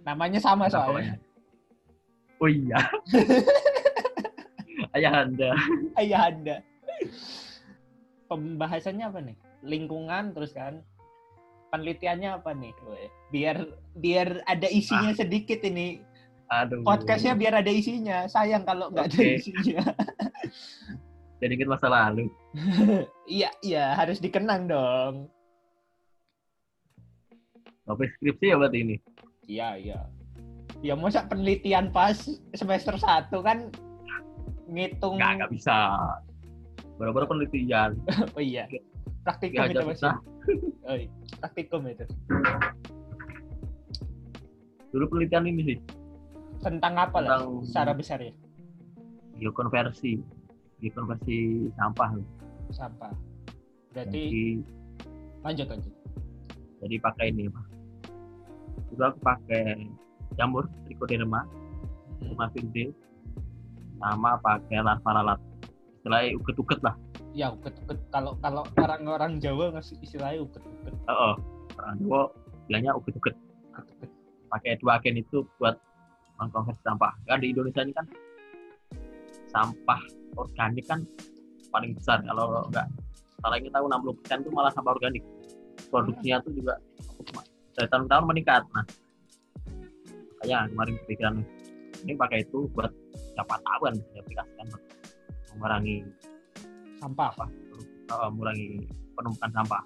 [0.03, 1.15] Namanya sama Nah, soalnya.
[2.43, 2.83] Oh iya.
[4.99, 5.51] Ayah Anda.
[5.95, 6.57] Ayah Anda.
[8.27, 9.37] Pembahasannya apa nih?
[9.63, 10.83] Lingkungan terus kan?
[11.71, 12.73] Penelitiannya apa nih?
[13.31, 13.57] Biar
[13.95, 15.19] biar ada isinya Ah.
[15.19, 16.14] sedikit ini.
[16.53, 16.85] Aduh.
[16.85, 18.29] Podcastnya biar ada isinya.
[18.29, 19.41] Sayang kalau nggak ada Oke.
[19.41, 19.85] isinya.
[21.41, 22.29] Jadi ingat masa lalu.
[23.25, 25.33] Iya, iya, harus dikenang dong.
[27.89, 28.97] Topik skripsi ya berarti ini.
[29.49, 29.99] Iya, iya.
[30.85, 32.17] Ya masa penelitian pas
[32.53, 33.73] semester 1 kan
[34.69, 35.77] ngitung Nggak, nggak bisa.
[37.01, 37.97] Baru-baru penelitian.
[38.37, 38.69] oh iya.
[39.25, 40.13] Praktikum Nggak itu masih.
[40.85, 41.09] Oh, iya.
[41.41, 42.05] Praktikum itu.
[44.93, 45.79] Dulu penelitian ini sih.
[46.65, 48.33] Tentang apa lah Tentang- secara besar ya?
[49.37, 50.17] Biokonversi.
[50.81, 52.17] Biokonversi sampah.
[52.73, 53.13] Sampah.
[53.93, 54.37] Berarti Jadi,
[55.45, 55.95] lanjut lanjut.
[56.81, 57.63] jadi pakai ini apa?
[58.91, 59.87] Dulu aku pakai
[60.35, 61.47] jamur trichoderma,
[62.19, 62.33] Hmm.
[62.33, 62.91] cuma verde,
[64.01, 65.41] sama pakai larva lalat.
[66.01, 66.95] Istilahnya uket-uket lah.
[67.35, 67.99] Ya, uket-uket.
[68.11, 70.95] Kalau kalau orang-orang Jawa ngasih istilahnya uket-uket.
[71.07, 71.35] Oh,
[71.79, 72.21] orang Jawa
[72.67, 72.93] bilangnya.
[72.97, 73.35] Uket-uket.
[74.49, 75.79] Pakai dua agen itu buat
[76.39, 77.13] mengkonversi sampah.
[77.27, 78.07] Kan di Indonesia ini kan
[79.51, 80.01] sampah
[80.35, 81.01] organik kan
[81.71, 82.23] paling besar.
[82.27, 82.87] Kalau enggak
[83.45, 85.25] salah kita tahu 60% itu malah sampah organik.
[85.91, 86.75] Produksinya tuh juga
[87.75, 88.63] dari tahun ke tahun meningkat.
[88.71, 88.85] Nah,
[90.43, 91.35] kayak kemarin kepikiran
[92.05, 92.91] ini pakai itu buat
[93.35, 94.83] siapa tahu kan bisa diaplikasikan buat
[95.55, 95.97] mengurangi
[96.99, 97.31] Sampah.
[97.37, 97.47] apa
[98.15, 99.83] uh, mengurangi penumpukan sampah.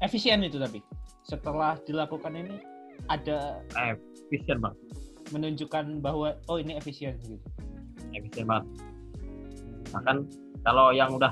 [0.00, 0.80] Efisien itu tapi.
[1.24, 2.58] Setelah dilakukan ini
[3.06, 4.78] ada Efisien banget,
[5.30, 7.38] menunjukkan bahwa oh ini efisien gitu.
[8.10, 8.66] efisien banget.
[9.90, 10.16] Bahkan
[10.60, 11.30] kalau yang udah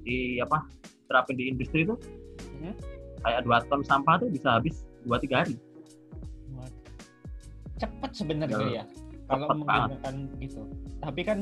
[0.00, 0.62] di apa
[1.04, 1.94] terapin di industri itu
[2.54, 2.72] Mhm.
[3.20, 5.58] kayak dua ton sampah tuh bisa habis dua tiga hari.
[7.76, 8.84] Cepat sebenarnya Ya, ya.
[9.28, 9.88] Kalau cepet banget.
[9.92, 10.60] menggunakan gitu.
[10.98, 11.38] Tapi kan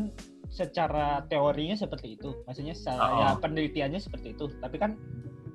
[0.48, 2.30] secara teorinya seperti itu.
[2.44, 3.18] Maksudnya secara Oh.
[3.18, 4.48] ya penelitiannya seperti itu.
[4.58, 4.96] Tapi kan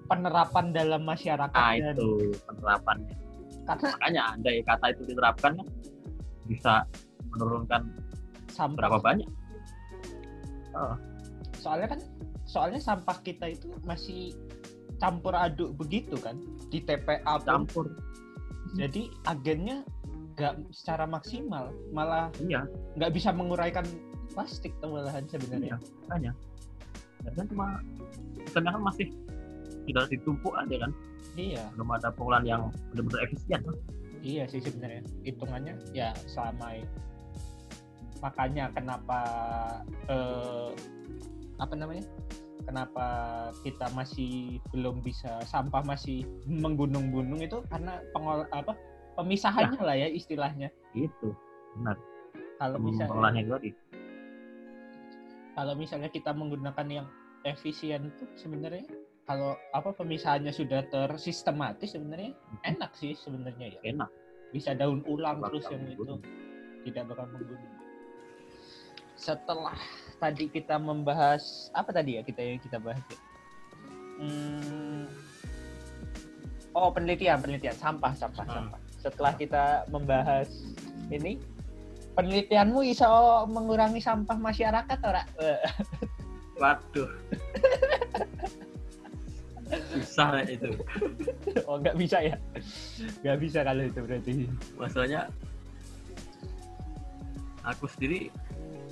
[0.07, 2.09] penerapan dalam masyarakat Nah dan- itu
[2.43, 3.15] penerapannya.
[3.61, 5.67] karena Makanya andai kata itu diterapkan kan
[6.51, 6.83] bisa
[7.31, 7.87] menurunkan
[8.51, 9.29] sampah berapa banyak.
[11.59, 11.99] soalnya kan
[12.47, 14.35] soalnya sampah kita itu masih
[14.99, 16.35] campur aduk begitu kan
[16.71, 17.85] di TPA pun Campur.
[18.75, 19.83] jadi agennya
[20.35, 22.65] nggak secara maksimal malah Iya,
[22.97, 23.83] nggak bisa menguraikan
[24.31, 25.75] plastik malahan iya, sebenarnya
[26.07, 26.31] makanya.
[27.21, 27.67] Dan cuma
[28.55, 29.07] kan masih
[29.85, 30.91] sudah ditumpuk aja kan,
[31.37, 32.61] iya belum ada pengolahan yang
[32.95, 33.59] benar-benar efisien.
[33.61, 33.75] kan.
[34.21, 35.03] Iya sih sebenarnya.
[35.25, 36.89] Hitungannya ya selama i-
[38.21, 39.19] makanya kenapa
[40.09, 40.69] eh,
[41.57, 42.05] apa namanya?
[42.61, 43.05] Kenapa
[43.65, 48.77] kita masih belum bisa sampah masih menggunung-gunung itu karena pengol apa
[49.17, 50.69] pemisahannya lah ya istilahnya.
[50.93, 51.33] Itu
[51.77, 51.97] benar.
[52.61, 53.41] kalau misalnya
[55.57, 57.07] kalau misalnya kita menggunakan yang
[57.41, 58.85] efisien tuh sebenarnya
[59.31, 62.35] kalau apa pemisahannya sudah tersistematis sebenarnya
[62.67, 63.81] enak sih sebenarnya ya.
[63.87, 64.11] Enak.
[64.51, 66.03] bisa daun ulang Bakal terus yang itu.
[66.83, 67.71] tidak bakal menggunung.
[69.15, 69.79] Setelah
[70.19, 73.19] tadi kita membahas apa tadi ya kita yang kita bahas ya?
[74.19, 75.07] Hmm,
[76.75, 77.71] oh penelitian penelitian.
[77.71, 78.55] Sampah sampah Hmm.
[78.67, 78.79] sampah.
[78.99, 80.51] Setelah kita membahas
[81.07, 81.39] ini
[82.11, 83.07] penelitianmu iso
[83.47, 85.23] mengurangi sampah masyarakat ora?
[86.59, 87.07] Waduh.
[89.95, 90.71] Susah itu.
[91.69, 92.35] oh nggak bisa ya
[93.23, 94.31] nggak bisa kalau itu berarti
[94.75, 95.21] Masalahnya
[97.61, 98.33] aku sendiri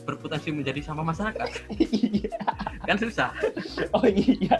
[0.07, 1.49] berpotensi menjadi sama masyarakat.
[1.79, 2.39] Iya.
[2.87, 3.29] Kan susah.
[3.93, 4.57] oh iya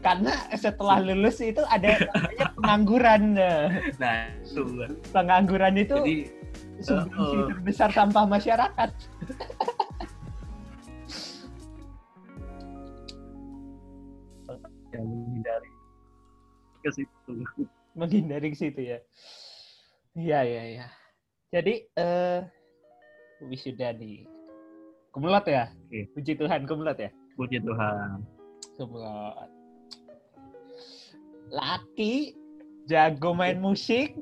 [0.00, 3.22] karena setelah lulus itu ada namanya pengangguran
[3.98, 4.62] Nah, itu.
[5.12, 6.16] pengangguran itu Jadi
[6.78, 7.48] sumbangsi uh, uh.
[7.50, 8.90] terbesar sampah masyarakat
[14.94, 15.72] yang menghindari.
[16.84, 17.32] Ke situ.
[17.98, 18.98] menghindari ke situ ya?
[20.14, 20.86] Iya iya iya.
[21.52, 22.40] Jadi eh
[23.44, 24.26] wisuda nih
[25.14, 25.70] kumlot ya?
[25.88, 26.00] Oke.
[26.14, 27.10] puji Tuhan kumlot ya?
[27.34, 28.22] Puji Tuhan.
[28.78, 29.50] kumlot.
[31.48, 32.36] Laki
[32.86, 34.14] jago main musik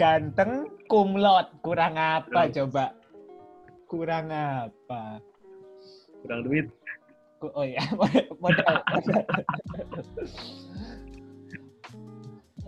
[0.00, 1.52] ganteng kumlot.
[1.60, 2.56] Kurang apa Terus.
[2.64, 2.84] coba?
[3.84, 5.20] Kurang apa?
[6.24, 6.72] Kurang duit.
[7.40, 8.76] Oh iya, modal.
[8.84, 9.24] modal.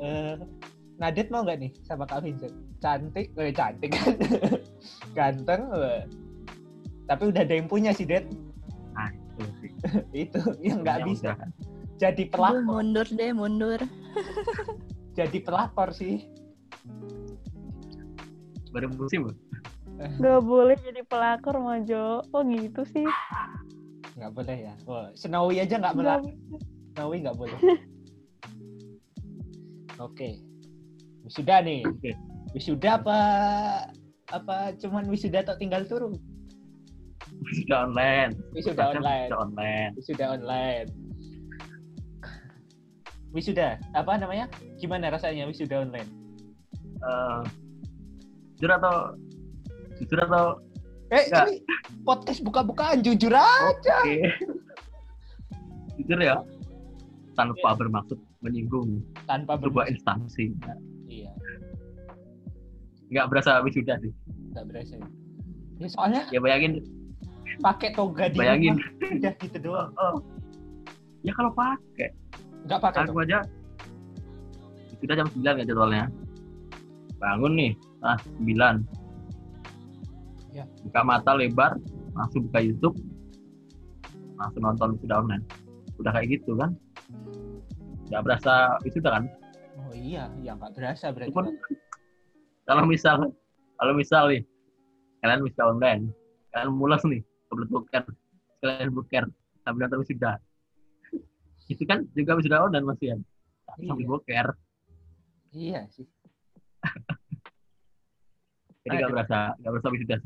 [0.01, 0.35] Eh,
[0.97, 2.57] Nadet mau nggak nih sama Kak Vincent?
[2.81, 4.17] Cantik, eh, cantik kan?
[5.19, 6.03] Ganteng, eh.
[7.05, 8.25] tapi udah ada yang punya sih, Det.
[8.97, 9.71] Ah, itu sih.
[10.25, 11.29] Itu yang nggak Yang bisa.
[11.37, 11.49] udah.
[12.01, 13.81] Jadi Aduh, pelakor, mundur deh, mundur.
[15.13, 16.25] jadi pelakor sih.
[18.73, 19.37] Baru musim loh.
[20.19, 22.25] Gak boleh jadi pelakor Mojo.
[22.33, 23.07] Oh gitu sih.
[24.23, 24.75] Nggak boleh ya.
[24.87, 26.15] Oh, Snowy aja nggak boleh.
[26.15, 26.23] Gak,
[26.95, 27.59] Snowy nggak boleh.
[30.07, 30.39] Oke.
[31.27, 31.83] Wisuda nih.
[31.83, 32.15] Oke.
[32.55, 33.19] Wisuda apa
[34.31, 36.15] apa cuman wisuda atau tinggal turun?
[37.51, 38.31] Sudah online.
[38.55, 39.27] Wisuda online.
[39.27, 39.91] Sudah online.
[39.99, 40.89] Wisuda online.
[43.35, 44.47] Wisuda, apa namanya?
[44.79, 46.07] Gimana rasanya wisuda online?
[47.03, 47.41] Eh,
[48.55, 49.19] jujur atau
[49.99, 50.63] jujur atau
[51.13, 51.45] Eh, Nggak.
[51.45, 51.57] ini
[52.09, 53.97] podcast buka-bukaan jujur aja.
[56.01, 56.41] jujur ya
[57.37, 59.93] tanpa bermaksud menyinggung Tanpa sebuah bermaksud.
[59.93, 60.45] instansi.
[61.13, 61.29] Iya,
[63.13, 64.09] nggak berasa wisuda sih.
[64.57, 64.97] Nggak berasa.
[65.77, 66.81] Ya, soalnya ya bayangin.
[67.61, 68.81] pakai toga di bayangin.
[69.05, 69.93] udah gitu doang.
[70.01, 70.17] oh,
[71.21, 72.09] ya kalau pakai.
[72.65, 73.25] Nggak pakai aku toga.
[73.29, 73.39] aja.
[74.97, 76.05] Sudah jam 9 ya jadwalnya.
[77.21, 77.73] Bangun nih.
[78.01, 78.81] Ah 9
[80.53, 80.65] Ya.
[80.85, 81.73] buka mata lebar
[82.13, 82.97] langsung buka YouTube.
[84.37, 85.45] Langsung nonton sudah online
[85.97, 86.77] udah kayak gitu kan?
[88.09, 89.25] Nggak berasa wisuda kan?
[89.81, 91.31] Oh iya, ya nggak berasa berarti.
[91.31, 91.47] itu pun
[92.63, 93.33] kalau misal
[93.77, 94.43] kalau misal nih
[95.21, 96.03] kalian bisa online
[96.53, 98.05] kalian mulas nih kebetulan
[98.61, 99.25] kalian boker
[99.63, 100.33] sambil nonton wisuda
[101.73, 103.17] itu kan juga wisuda online masih ya
[103.73, 104.07] sambil Iya.
[104.07, 104.47] boker.
[105.53, 106.07] Iya sih.
[108.83, 110.17] jadi nggak berasa nggak berasa wisuda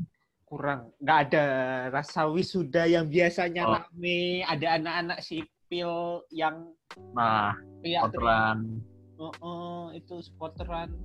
[0.47, 0.95] kurang.
[1.03, 1.45] Nggak ada
[1.91, 3.75] rasa wisuda yang biasanya Oh.
[3.75, 4.47] rame.
[4.47, 6.71] Ada anak-anak sipil yang
[7.13, 7.51] nah
[7.83, 8.79] kotoran
[9.19, 10.95] oh, oh, itu supporteran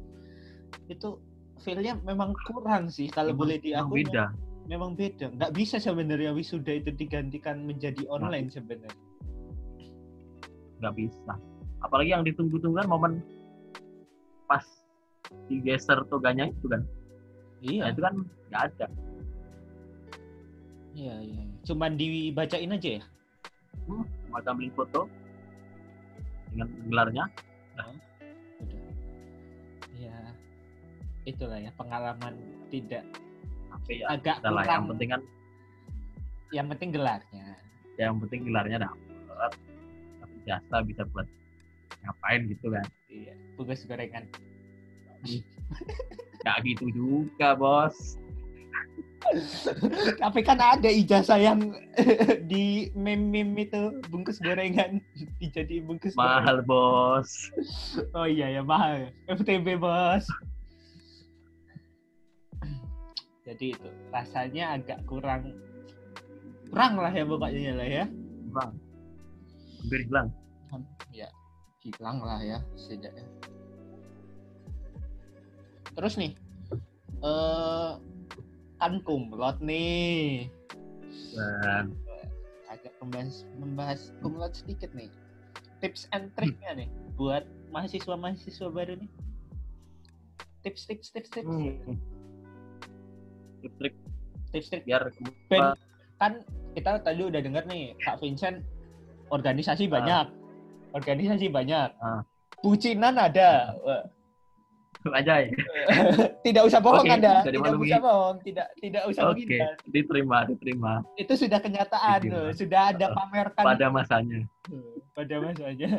[0.87, 1.19] itu
[1.61, 4.25] feelnya memang kurang sih kalau boleh di emang aku beda.
[4.71, 5.27] Memang beda.
[5.35, 8.23] Nggak bisa sebenarnya wisuda itu digantikan menjadi Nah.
[8.23, 9.03] online sebenarnya.
[10.79, 11.35] Nggak bisa.
[11.83, 13.13] Apalagi yang ditunggu-tunggu kan momen
[14.47, 14.63] pas
[15.51, 16.87] digeser toganya itu kan?
[17.63, 18.15] Nah, iya itu kan
[18.51, 18.87] nggak ada
[20.93, 23.03] iya iya cuman dibacain aja ya?
[23.89, 25.07] Mau ambil foto
[26.53, 27.25] dengan gelarnya.
[28.61, 28.81] Udah.
[29.97, 30.17] Ya
[31.23, 32.35] itulah ya pengalaman
[32.69, 33.07] tidak
[33.73, 34.07] tapi ya.
[34.13, 34.91] agak lah yang kurang.
[34.95, 35.23] penting kan
[36.53, 37.47] yang penting gelarnya.
[37.97, 39.53] Yang penting gelarnya dapet
[40.21, 41.27] tapi jasa bisa buat
[42.03, 42.87] ngapain gitu kan.
[43.09, 44.27] Iya tugas gorengan.
[46.43, 48.19] Nggak gitu juga bos
[50.19, 51.73] tapi kan ada ijazah yang
[52.51, 55.01] di meme-meme itu bungkus gorengan
[55.41, 57.51] dijadi bungkus mahal bos.
[58.13, 59.11] Oh iya ya mahal.
[59.31, 60.27] FTB bos.
[63.43, 65.55] Jadi itu rasanya agak kurang
[66.71, 68.05] kurang lah ya pokoknya lah ya.
[68.53, 68.73] Bang
[69.83, 70.29] hampir hilang.
[71.11, 71.29] Ya
[71.83, 73.27] hilang lah ya setidaknya.
[75.93, 76.33] Terus nih
[77.23, 77.93] eh
[78.83, 80.51] kan kumlot nih.
[81.31, 81.95] Dan
[82.67, 85.07] agak membahas membahas kumlot sedikit nih.
[85.79, 89.11] Tips and triknya nih buat mahasiswa mahasiswa baru nih.
[90.67, 91.47] Tips tips tips tips.
[91.47, 91.95] Hmm,
[93.79, 93.95] trik.
[94.51, 94.83] Tips trik.
[94.83, 95.15] Biar
[95.47, 95.79] Ben,
[96.19, 96.43] kan
[96.75, 98.67] kita tadi udah dengar nih Kak Vincent
[99.31, 100.27] organisasi banyak.
[100.93, 101.89] Organisasi banyak.
[102.03, 102.27] Ah.
[102.63, 103.75] bucinan ada
[105.11, 105.51] aja ya.
[106.47, 107.43] Tidak usah bohong Oke, anda.
[107.43, 108.37] tidak usah bohong.
[108.47, 110.93] Tidak tidak usah oke menghindar diterima diterima.
[111.19, 112.39] Itu sudah kenyataan Diterima.
[112.39, 112.49] loh.
[112.55, 113.65] Sudah ada pamerkan.
[113.67, 114.41] pada masanya.
[115.17, 115.91] Pada masanya.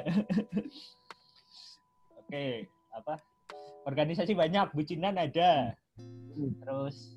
[2.23, 3.19] Oke apa?
[3.83, 5.75] Organisasi banyak bucinan ada.
[6.33, 6.49] Hmm.
[6.65, 7.13] terus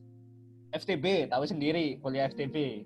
[0.76, 2.84] FTB tahu sendiri kuliah FTB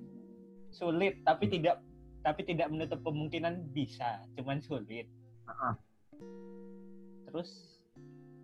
[0.71, 1.83] sulit tapi tidak
[2.23, 4.23] tapi tidak menutup kemungkinan bisa.
[4.37, 5.09] Cuman sulit.
[5.49, 5.75] Ah, ah.
[7.27, 7.80] terus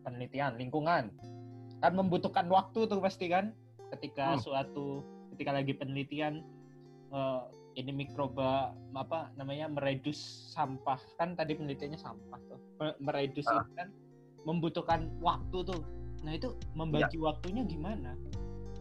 [0.07, 1.11] penelitian lingkungan.
[1.83, 3.51] Kan membutuhkan waktu tuh pasti kan
[3.91, 4.41] ketika Hmm.
[4.41, 5.03] suatu
[5.35, 6.47] ketika lagi penelitian
[7.11, 7.43] eh,
[7.77, 10.17] ini mikroba apa namanya meredus
[10.51, 10.97] sampah.
[11.19, 12.59] Kan tadi penelitiannya sampah tuh.
[12.79, 13.61] Me- meredus Ah.
[13.61, 13.89] itu kan
[14.47, 15.83] membutuhkan waktu tuh.
[16.23, 17.31] Nah itu membagi Ya.
[17.31, 18.15] waktunya gimana?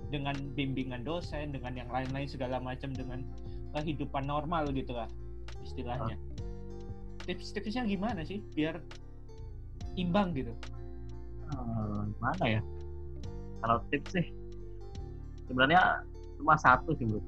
[0.09, 3.25] Dengan bimbingan dosen dengan yang lain-lain segala macam dengan
[3.73, 5.09] kehidupan normal gitu lah
[5.61, 6.15] istilahnya.
[7.25, 8.79] Tips-tipsnya gimana sih biar
[9.97, 10.53] imbang gitu
[11.53, 12.61] Eh, mana ya?
[13.61, 14.27] Kalau tips sih
[15.45, 16.01] sebenarnya
[16.41, 17.21] cuma satu sih bro.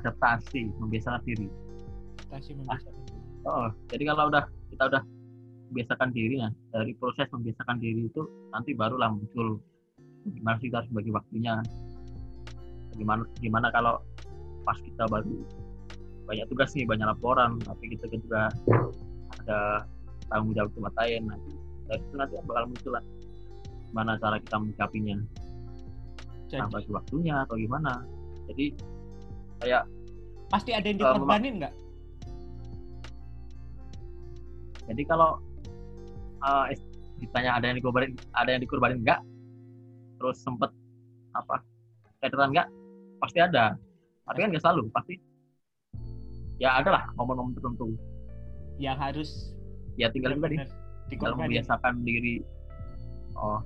[0.00, 1.48] Adaptasi membiasakan diri.
[2.28, 3.20] Adaptasi membiasakan diri.
[3.42, 5.02] oh jadi kalau udah kita udah
[5.72, 8.22] membiasakan diri nah dari proses membiasakan diri itu
[8.54, 9.58] nanti barulah muncul
[10.30, 11.54] gimana sih kita harus bagi waktunya.
[12.92, 14.04] Gimana gimana kalau
[14.62, 15.42] pas kita baru
[16.26, 18.46] banyak tugas nih banyak laporan tapi kita juga
[19.42, 19.84] ada
[20.30, 21.38] tanggung jawab tempat lain nah,
[21.92, 23.04] dari itu nanti bakal muncul lah.
[23.92, 25.16] Gimana cara kita menyikapinya
[26.52, 27.92] bagi waktunya atau gimana?
[28.48, 28.66] Jadi
[29.60, 29.84] kayak
[30.48, 31.74] pasti ada yang dikorbanin nggak?
[34.82, 35.38] jadi kalau
[36.42, 36.66] uh,
[37.22, 39.22] ditanya ada yang dikorbanin ada yang dikorbanin enggak
[40.18, 40.74] terus sempet
[41.38, 41.62] apa
[42.18, 42.68] catatan enggak
[43.22, 43.78] pasti ada.
[44.26, 45.14] Tapi kan nggak selalu pasti.
[46.58, 47.94] Ya ada lah momen-momen tertentu.
[48.78, 49.30] Yang harus
[49.98, 50.81] ya tinggal juga benar-benar
[51.12, 51.60] tinggal dikorbanin.
[51.60, 52.34] membiasakan diri.
[53.36, 53.60] Oh.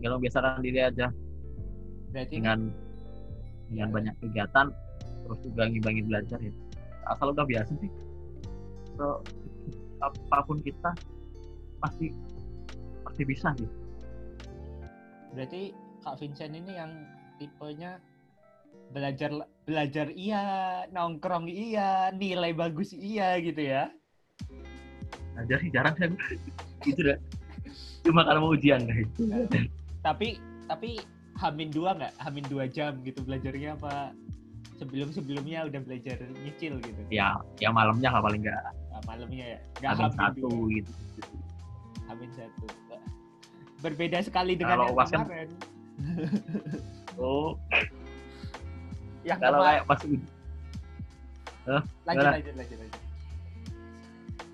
[0.00, 1.06] Tinggal membiasakan diri aja.
[2.08, 2.72] Berarti dengan
[3.68, 4.72] dengan banyak kegiatan
[5.28, 6.52] terus juga ngimbangi belajar ya.
[7.12, 7.90] Asal udah biasa sih.
[8.96, 9.20] So
[10.00, 10.96] apa pun kita
[11.84, 12.14] pasti
[13.04, 13.70] pasti bisa sih
[15.32, 15.70] berarti
[16.02, 16.90] Kak Vincent ini yang
[17.36, 18.00] tipenya
[18.90, 19.30] belajar
[19.68, 20.42] belajar iya,
[20.90, 23.92] nongkrong iya, nilai bagus iya gitu ya.
[25.38, 26.10] Belajar sih jarang kan
[26.82, 27.18] gitu dah
[28.02, 29.06] cuma karena mau ujian guys
[30.00, 30.98] Tapi tapi
[31.36, 32.12] hamin dua nggak?
[32.18, 34.10] Hamin dua jam gitu belajarnya apa?
[34.74, 37.00] Sebelum sebelumnya udah belajar nyicil gitu.
[37.08, 39.58] ya ya malamnya lah paling nggak Nah, malamnya ya.
[39.76, 40.92] Nggak hamin hamin satu dua, gitu
[42.04, 42.66] hamin satu.
[43.78, 45.50] Berbeda sekali dengan Kalau yang kan- kemarin.
[47.20, 47.54] oh
[49.22, 50.30] Yang kalau kayak pas uji-
[52.00, 52.97] lanjut, lanjut lanjut lanjut.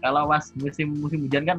[0.04, 1.58] Kalau pas musim musim hujan kan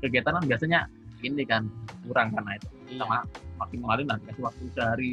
[0.00, 0.80] kegiatan kan biasanya
[1.20, 1.68] ini kan
[2.08, 3.04] kurang karena itu Iya.
[3.04, 3.18] sama
[3.60, 5.10] maksimalin lah kasih waktu sehari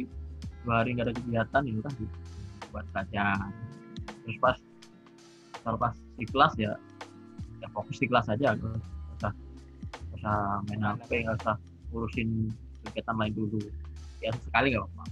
[0.64, 2.16] dua hari nggak ada kegiatan ya udah gitu.
[2.72, 3.26] buat baca
[4.24, 4.56] terus pas
[5.60, 6.72] kalau pas di kelas ya
[7.60, 8.72] ya fokus di kelas aja nggak
[9.20, 9.32] usah
[10.08, 10.80] nggak usah main.
[10.80, 11.56] HP nggak usah
[11.92, 12.28] ngurusin
[12.88, 13.60] kegiatan lain dulu
[14.24, 15.04] ya sekali nggak apa-apa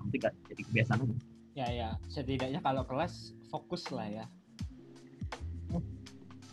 [0.00, 1.16] nanti kan jadi kebiasaan aja
[1.54, 4.26] Ya ya, setidaknya kalau kelas fokus lah ya.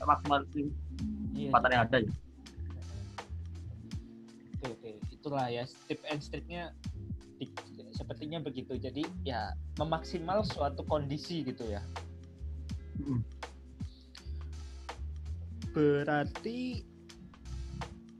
[0.03, 0.65] Maksimal sih
[1.31, 1.49] Iya.
[1.49, 2.11] kesempatan yang ada ya
[4.61, 4.89] Oke, oke.
[5.09, 6.69] Itulah ya tip and triknya
[7.41, 7.49] di-
[7.91, 8.77] sepertinya begitu.
[8.77, 11.81] Jadi ya memaksimal suatu kondisi gitu ya.
[13.01, 13.21] Mm.
[15.73, 16.85] Berarti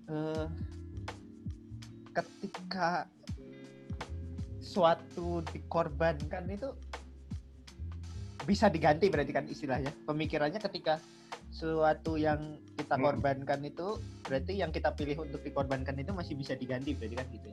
[0.09, 0.47] eh,
[2.11, 3.05] ketika
[4.57, 6.73] suatu dikorbankan itu
[8.49, 9.93] bisa diganti berarti kan istilahnya.
[10.09, 10.97] Pemikirannya ketika
[11.61, 12.41] suatu yang
[12.73, 13.05] kita Hmm.
[13.05, 13.87] korbankan itu
[14.23, 17.47] berarti yang kita pilih untuk dikorbankan itu masih bisa diganti berarti kan gitu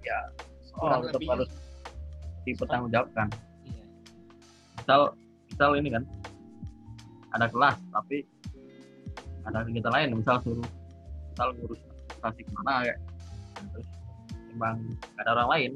[0.00, 0.18] ya.
[0.72, 1.50] oh, Kurang tetap lebihnya- harus
[2.42, 3.28] dipertanggungjawabkan
[3.62, 3.84] Iya.
[4.74, 5.00] misal
[5.46, 6.04] misal ini kan
[7.30, 8.16] ada kelas tapi
[9.44, 10.68] ada kegiatan lain misal suruh
[11.28, 11.80] misal ngurus
[12.16, 12.98] administrasi ke mana kayak
[13.68, 13.88] terus
[14.52, 14.72] nggak
[15.18, 15.70] ada orang lain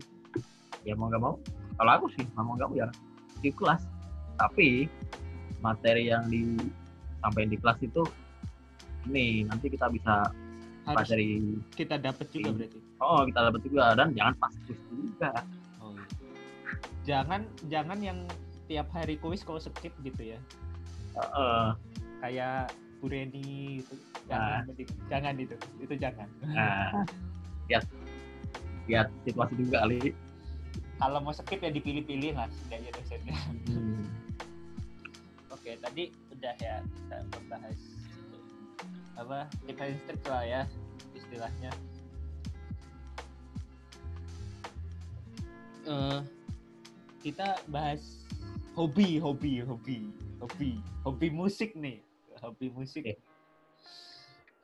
[0.80, 1.34] ya mau nggak mau
[1.76, 2.88] kalau aku sih mau nggak mau ya
[3.38, 3.82] di kelas
[4.36, 4.88] tapi
[5.60, 6.24] materi yang
[7.20, 8.02] disampaikan di kelas itu
[9.12, 10.32] ini nanti kita bisa
[10.88, 11.28] Harus pelajari
[11.76, 12.78] kita dapat juga berarti.
[13.04, 15.30] oh kita dapat juga dan jangan pas kuis juga
[15.80, 16.04] Oh, iya.
[17.04, 18.18] Jangan jangan yang
[18.68, 20.40] tiap hari kuis kau skip gitu ya.
[21.16, 21.66] Heeh.
[22.20, 23.96] Kayak Bu Reni gitu.
[24.28, 24.88] Jangan, mending.
[25.08, 25.56] jangan itu.
[25.80, 26.28] Itu jangan.
[26.44, 27.04] nah
[27.68, 27.84] lihat
[28.88, 30.12] lihat situasi juga kali
[31.00, 33.36] Kalau mau skip ya dipilih-pilih lah setidaknya dosennya.
[33.72, 34.04] Hmm.
[35.48, 37.80] Oke, tadi udah ya kita membahas
[39.20, 40.62] apa kita instrik lah ya
[41.12, 41.72] istilahnya.
[45.84, 46.20] Eh,
[47.20, 48.24] kita bahas
[48.72, 50.08] hobi, hobi, hobi,
[50.40, 52.00] hobi, hobi musik nih,
[52.40, 53.04] hobi musik.
[53.04, 53.20] Oke.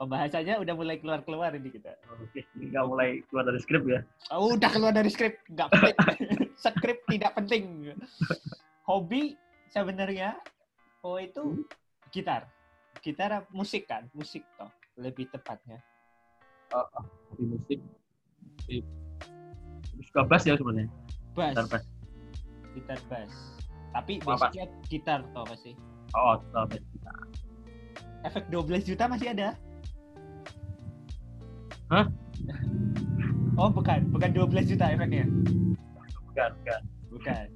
[0.01, 1.93] Pembahasannya udah mulai keluar-keluar ini kita.
[2.09, 4.01] Oke, ini nggak mulai keluar dari skrip ya.
[4.33, 5.97] Oh, udah keluar dari skrip, nggak penting.
[6.65, 7.93] skrip tidak penting.
[8.89, 9.37] Hobi
[9.73, 10.37] sebenarnya,
[11.03, 11.65] oh itu
[12.11, 12.49] gitar,
[13.01, 15.81] gitar musik kan, musik toh lebih tepatnya.
[17.37, 17.79] Di musik,
[18.67, 18.77] di
[20.03, 20.89] suka bass ya sebenarnya.
[21.37, 21.85] Bass, Gitar bass.
[22.75, 23.33] gitar bass.
[23.93, 25.75] Tapi basicnya gitar toh masih.
[26.13, 27.13] Oh, gitar bass kita.
[28.25, 29.55] Efek 12 juta masih ada?
[31.87, 32.07] Hah?
[33.57, 35.25] Oh bukan, bukan 12 juta efeknya.
[36.29, 37.47] Bukan, bukan, Bukan.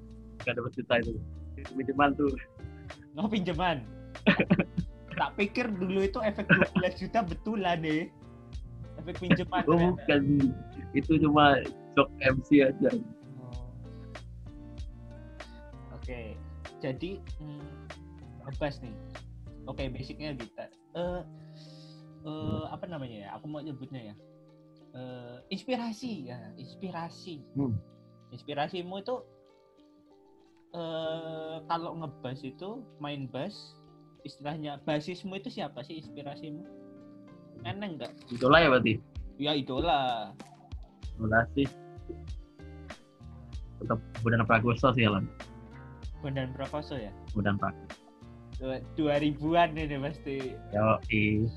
[0.41, 1.13] bukan dapat juta itu.
[1.59, 2.31] Itu pinjaman tuh.
[3.19, 3.83] Oh pinjaman.
[5.21, 8.07] tak pikir dulu itu efek 12 juta betulan deh.
[9.03, 9.63] Efek pinjaman.
[9.67, 10.53] Oh, bukan.
[10.95, 11.61] Itu cuma
[11.95, 12.91] shock MC aja.
[13.41, 13.67] Oh.
[15.97, 16.35] Oke,
[16.79, 17.71] jadi hmm,
[18.47, 18.97] ngebahas nih.
[19.69, 20.67] Oke, basicnya kita.
[20.97, 21.23] Eh,
[22.27, 23.29] eh, apa namanya ya?
[23.39, 24.15] Aku mau nyebutnya ya.
[24.91, 27.45] Eh, inspirasi ya, inspirasi.
[27.55, 27.79] Hmm.
[28.35, 29.23] Inspirasimu itu
[30.71, 33.75] eh kalau ngebas itu main bass,
[34.23, 36.63] istilahnya basismu itu siapa sih inspirasimu?
[37.67, 38.13] Eneng enggak?
[38.31, 38.95] Itulah ya berarti.
[39.37, 40.31] Ya idola.
[41.17, 41.67] Itulah sih.
[43.81, 45.25] Tetap Budan Prakoso sih Alan.
[46.21, 47.11] Bondan Prakoso ya.
[47.33, 47.97] Budan Prakoso.
[48.61, 50.53] Dua- 2000-an ini pasti.
[50.73, 51.49] Yo, di,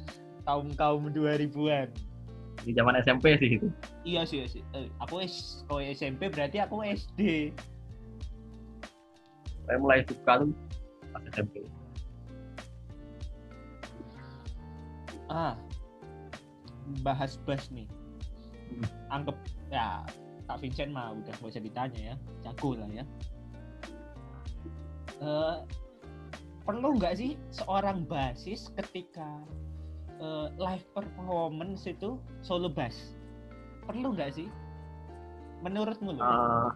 [0.48, 1.92] Kaum-kaum 2000-an.
[2.64, 3.68] di zaman SMP sih itu.
[4.08, 4.62] Iya sih, iya sih.
[4.72, 7.52] Eh, aku S kalau SMP berarti aku SD.
[9.64, 10.52] Saya mulai suka tuh
[11.16, 11.64] pas SMP.
[15.32, 15.56] Ah,
[17.02, 17.88] bahas bass nih.
[18.70, 18.86] Hmm.
[19.22, 19.38] Anggap
[19.72, 20.04] ya
[20.46, 23.06] Kak Vincent mah udah gak usah ditanya ya, jago lah ya.
[25.24, 25.58] Eh,
[26.68, 29.40] perlu nggak sih seorang basis ketika
[30.20, 33.16] eh, live performance itu solo bass?
[33.88, 34.48] Perlu nggak sih?
[35.64, 36.20] Menurutmu?
[36.20, 36.70] Eh,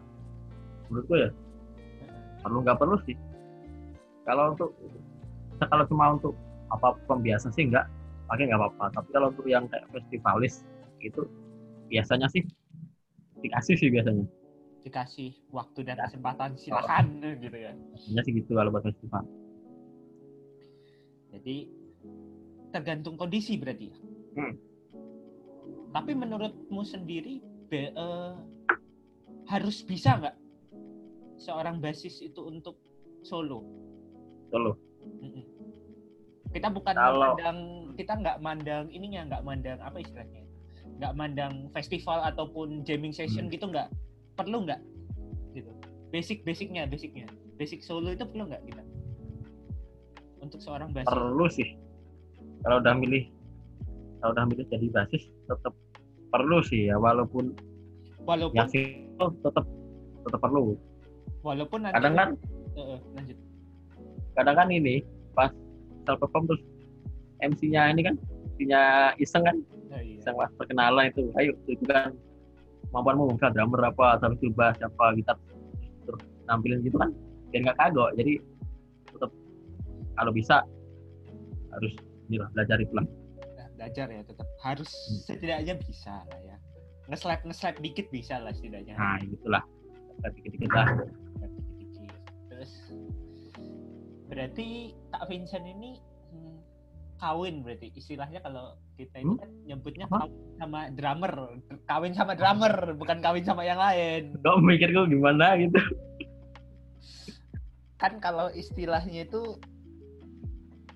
[0.88, 1.29] menurutku ya
[2.48, 3.20] perlu nggak perlu sih.
[4.24, 4.72] Kalau untuk
[5.68, 6.34] kalau cuma untuk
[6.72, 7.84] apa pembiasa sih nggak
[8.32, 8.95] pakai nggak apa-apa.
[8.95, 10.64] Tapi kalau untuk yang kayak festivalis
[11.04, 11.28] itu
[11.91, 12.48] biasanya sih
[13.43, 14.24] dikasih sih biasanya.
[14.88, 17.76] Dikasih waktu dan kesempatan silakan gitu ya.
[17.76, 19.28] Biasanya sih gitu kalau buat festival.
[21.36, 21.68] Jadi
[22.72, 23.98] tergantung kondisi berarti ya.
[24.39, 24.56] Hmm.
[25.91, 28.34] Tapi menurutmu sendiri be- eh,
[29.48, 30.47] harus bisa nggak
[31.38, 32.77] seorang basis itu untuk
[33.21, 33.61] solo?
[34.49, 34.73] Solo.
[36.49, 37.59] Kita bukan Kalau- mandang
[37.93, 40.41] kita nggak mandang ininya nggak mandang apa istilahnya
[40.97, 43.53] nggak mandang festival ataupun jamming session Hmm.
[43.53, 43.89] gitu nggak
[44.33, 44.81] perlu nggak
[45.53, 45.69] gitu
[46.09, 47.25] basic basicnya basicnya
[47.57, 48.83] basic solo itu perlu nggak kita
[50.39, 51.69] untuk seorang basis Perlu sih.
[52.63, 53.23] Kalau udah milih
[54.17, 55.73] kalau udah milih jadi basis tetap
[56.29, 57.53] perlu sih ya walaupun
[58.23, 59.65] walaupun yang single tetap
[60.25, 60.73] tetap perlu.
[61.48, 62.30] Walaupun nanti Kadang kan
[63.16, 63.38] lanjut.
[64.36, 64.95] Kadang kan ini
[65.32, 65.52] pas
[66.04, 66.62] self perform terus
[67.39, 68.16] MC-nya ini kan
[68.56, 68.82] MC-nya
[69.18, 69.58] iseng kan?
[69.88, 70.20] Oh, iya.
[70.20, 71.32] iseng pas perkenalan itu.
[71.39, 72.12] Ayo itu kan
[72.91, 75.38] kemampuanmu misal drummer apa atau itu bass apa gitar
[76.04, 77.12] terus nampilin gitu kan
[77.50, 78.12] biar nggak kagok.
[78.20, 78.34] Jadi
[79.08, 79.32] tetap
[80.20, 80.56] kalau bisa
[81.72, 81.93] harus
[82.28, 83.06] inilah belajar itu lah.
[83.58, 85.20] Nah, belajar ya tetap harus Hmm.
[85.26, 86.58] setidaknya bisa lah ya.
[87.08, 89.00] Nge-slap nge-slap dikit bisa lah setidaknya.
[89.00, 89.64] Nah gitulah
[90.26, 90.88] dikit-dikit lah
[91.39, 92.09] dikit-dikit.
[92.47, 92.72] terus
[94.28, 94.68] berarti
[95.09, 95.97] Kak Vincent ini
[96.30, 96.57] hmm,
[97.18, 99.39] kawin berarti istilahnya kalau kita ini Hmm?
[99.39, 100.26] kan nyebutnya Apa?
[100.26, 101.34] kawin sama drummer
[101.86, 105.80] kawin sama drummer bukan kawin sama yang lain kok mikirku gimana gitu
[107.97, 109.57] kan kalau istilahnya itu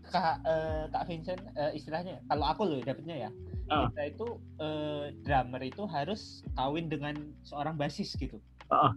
[0.03, 3.31] Kak, eh, Kak Vincent eh, istilahnya kalau aku loh dapetnya ya
[3.71, 3.87] Ah.
[3.87, 4.27] kita itu
[4.59, 8.35] eh, drummer itu harus kawin dengan seorang basis gitu.
[8.67, 8.91] Ah,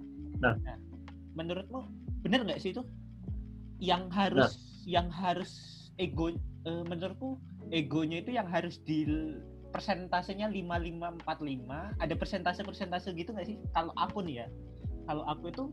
[0.45, 0.57] ah.
[0.61, 0.78] Nah.
[1.34, 1.80] menurutmu
[2.22, 2.84] bener nggak sih itu?
[3.80, 4.53] Yang harus
[4.84, 5.53] yang harus
[5.97, 7.40] ego eh, menurutku
[7.72, 9.09] egonya itu yang harus di
[9.74, 13.59] persentasenya 5545 ada persentase-persentase gitu nggak sih?
[13.74, 14.47] Kalau aku nih ya,
[15.11, 15.64] kalau aku itu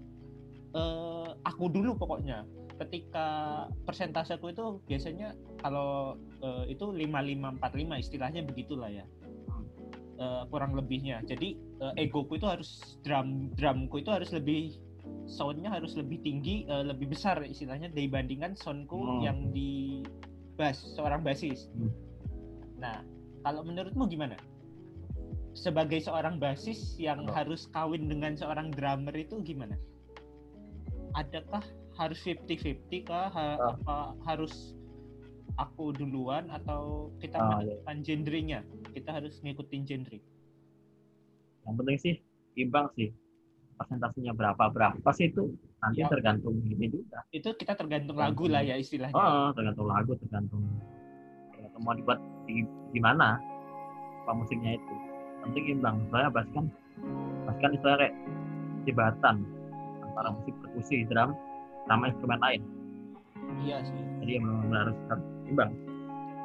[0.73, 2.47] eh, aku dulu pokoknya
[2.81, 3.27] ketika
[3.85, 9.05] persentaseku itu biasanya kalau eh, itu 5545 istilahnya begitulah ya.
[10.21, 11.25] Eh, kurang lebihnya.
[11.25, 14.77] Jadi eh, egoku itu harus drum drumku itu harus lebih
[15.25, 19.25] soundnya harus lebih tinggi, eh, lebih besar istilahnya dibandingkan soundku Hmm.
[19.25, 20.05] yang di
[20.61, 21.73] bass seorang basis.
[21.73, 21.89] Hmm.
[22.77, 23.01] Nah,
[23.41, 24.37] kalau menurutmu gimana?
[25.57, 27.33] Sebagai seorang basis yang Oh.
[27.33, 29.73] harus kawin dengan seorang drummer itu gimana?
[31.17, 31.65] Adakah
[31.97, 33.33] harus 50-50 kah?
[33.33, 33.73] Ha- Ah.
[33.73, 33.97] apa
[34.29, 34.77] harus
[35.57, 37.47] aku duluan atau kita iya.
[37.49, 38.61] menentukan genrenya?
[38.91, 40.19] Kita harus ngikutin genre.
[41.61, 42.15] yang penting sih
[42.55, 43.13] imbang sih
[43.75, 45.45] persentasenya berapa berapa sih itu
[45.77, 46.09] nanti Ya.
[46.09, 49.13] tergantung ini juga Itu kita tergantung lagu lah ya istilahnya.
[49.13, 50.65] oh tergantung lagu tergantung
[51.51, 53.37] tergantung mau dibuat di gimana
[54.21, 54.95] apa musiknya itu
[55.39, 56.65] penting imbang soalnya bass kan
[57.45, 58.15] bass kan istilahnya kayak
[58.83, 59.35] jembatan
[60.03, 61.37] antara musik perkusi drum
[61.85, 62.61] sama instrumen lain
[63.59, 64.01] Iya sih.
[64.19, 65.71] jadi yang benar harus harus imbang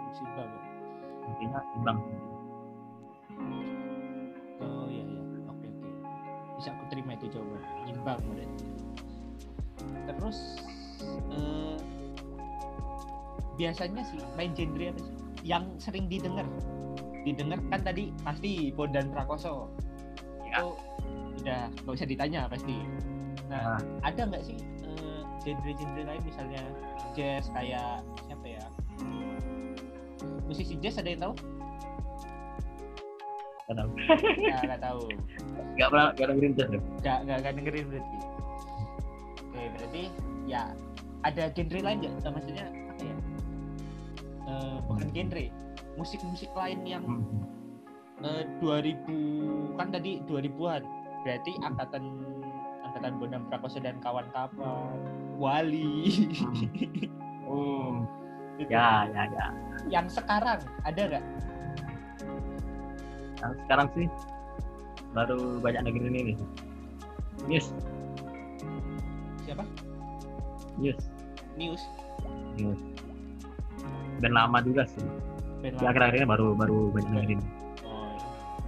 [0.06, 0.44] Musibah.
[0.44, 0.60] Bro.
[1.26, 1.98] intinya imbang
[6.56, 7.62] Bisa aku terima itu jawaban.
[7.84, 8.66] Imbang berarti.
[10.08, 10.38] Terus
[11.32, 11.76] eh,
[13.60, 15.14] biasanya sih main genre apa sih?
[15.44, 16.46] Yang sering didengar.
[17.22, 19.68] Didengar kan tadi pasti Bondan Prakoso.
[20.48, 20.64] Ya.
[20.64, 20.66] Itu
[21.44, 22.76] udah nggak usah ditanya pasti.
[23.46, 23.80] Nah, Nah.
[24.02, 26.62] ada nggak sih eh, genre-genre lain misalnya
[27.14, 28.64] jazz kayak siapa ya
[30.46, 31.34] musisi jazz ada yang tahu
[33.66, 33.90] Tahu.
[34.38, 35.02] nggak nggak tahu
[35.74, 36.82] Nggak pernah nggak dengerin jazz deh.
[37.02, 38.16] nggak nggak nggak dengerin berarti
[39.42, 40.02] oke berarti
[40.46, 40.62] ya
[41.22, 43.16] ada genre lain nggak Eh, maksudnya apa ya
[44.46, 45.44] Eh, bukan genre
[45.96, 47.04] musik-musik lain yang
[48.22, 50.82] eh, 2000 kan tadi 2000-an
[51.20, 52.04] berarti angkatan
[52.82, 54.94] angkatan Bondan Prakoso dan kawan-kawan
[55.36, 56.30] Wali
[57.42, 58.06] Hmm.
[58.56, 58.72] Gitu.
[58.72, 59.46] Ya, ya, ya.
[59.92, 61.24] yang sekarang ada nggak
[63.40, 64.06] Yang sekarang sih
[65.12, 66.36] baru banyak dengerin ini nih.
[67.46, 67.66] News,
[69.44, 69.64] siapa?
[70.80, 71.00] News,
[71.56, 71.82] News.
[72.60, 72.80] News.
[74.20, 75.04] Dan lama juga sih.
[75.60, 77.40] band Ya, akhir-akhir ini baru baru banyak dengerin.
[77.84, 78.12] oh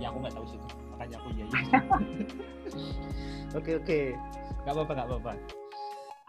[0.01, 0.59] ya aku nggak tahu sih.
[0.97, 1.81] Makanya aku iya iya
[3.59, 3.99] oke oke.
[4.64, 5.33] Nggak apa-apa nggak apa-apa.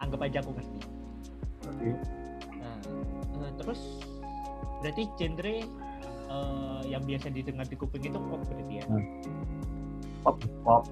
[0.00, 0.78] Anggap aja aku ngerti.
[1.68, 1.90] Oke.
[2.60, 2.76] Nah,
[3.44, 3.80] eh, terus
[4.80, 5.56] berarti genre
[6.30, 8.84] eh, yang biasa didengar di kuping itu pop berarti ya?
[10.22, 10.82] Pop, pop.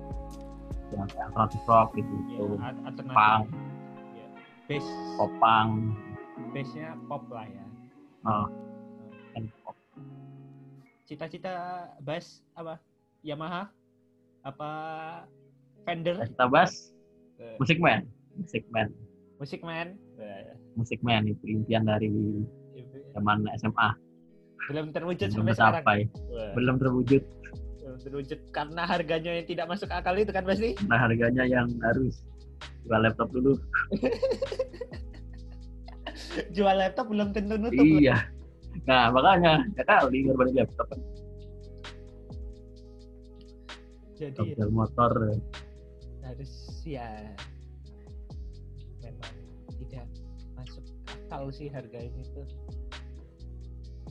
[0.88, 2.14] Yang alternatif rock gitu.
[2.28, 3.14] Ya, al- alternatif.
[3.14, 3.44] Punk,
[4.10, 4.26] Ya.
[4.66, 4.86] Bass,
[5.16, 5.70] pop punk,
[6.50, 7.64] bassnya pop lah ya.
[8.24, 8.46] Oh.
[9.32, 9.76] dan pop.
[11.04, 11.52] Cita-cita
[12.00, 12.80] bass apa?
[13.20, 13.68] Yamaha?
[14.42, 14.70] Apa
[15.82, 16.20] Fender?
[16.24, 16.92] Kita bahas
[17.38, 18.02] Eh, Musik Man.
[18.34, 18.90] Musik Man.
[19.38, 19.94] Musik man?
[20.18, 22.10] Eh, Musik Man itu impian dari
[23.14, 23.94] zaman SMA.
[24.66, 26.54] Belum terwujud Belum sampai sekarang.
[26.58, 27.22] Belum terwujud.
[27.88, 30.76] belum terwujud karena harganya yang tidak masuk akal itu kan pasti.
[30.84, 32.20] Nah harganya yang harus
[32.84, 33.56] jual laptop dulu.
[36.54, 37.80] Jual laptop belum tentu nutup.
[37.80, 38.28] Iya.
[38.84, 41.00] Nah makanya ya kali ngorbanin laptop kan.
[44.18, 45.12] Jadi Jual motor.
[46.28, 46.52] harus
[46.84, 47.08] ya
[49.00, 49.32] memang
[49.80, 50.04] tidak
[50.52, 52.44] masuk akal sih harga ini tuh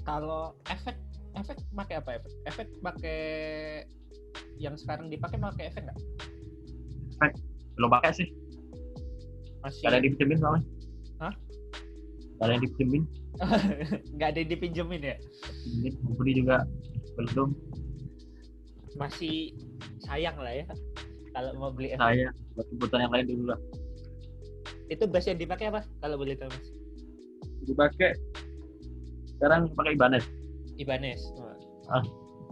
[0.08, 0.95] kalau efek
[1.36, 3.20] efek pakai apa efek efek pakai
[4.58, 5.99] yang sekarang dipakai pakai efek nggak
[7.76, 8.30] Belum pakai sih.
[9.62, 10.64] masih Gak ada yang dipinjemin soalnya.
[11.20, 11.34] Hah?
[12.34, 13.03] Gak ada yang dipinjemin.
[14.18, 15.16] nggak ada yang dipinjemin ya
[15.68, 16.66] Ini beli juga
[17.14, 17.53] belum.
[18.97, 19.53] masih
[20.01, 20.66] sayang lah ya
[21.30, 23.60] kalau mau beli efek Saya buat kebutuhan yang lain dulu lah.
[24.89, 26.66] itu bass yang dipakai apa kalau boleh tahu mas
[27.62, 28.18] Dipakai.
[29.38, 30.26] Sekarang pakai Ibanez.
[30.78, 31.22] Ibanez
[31.88, 32.04] Ah,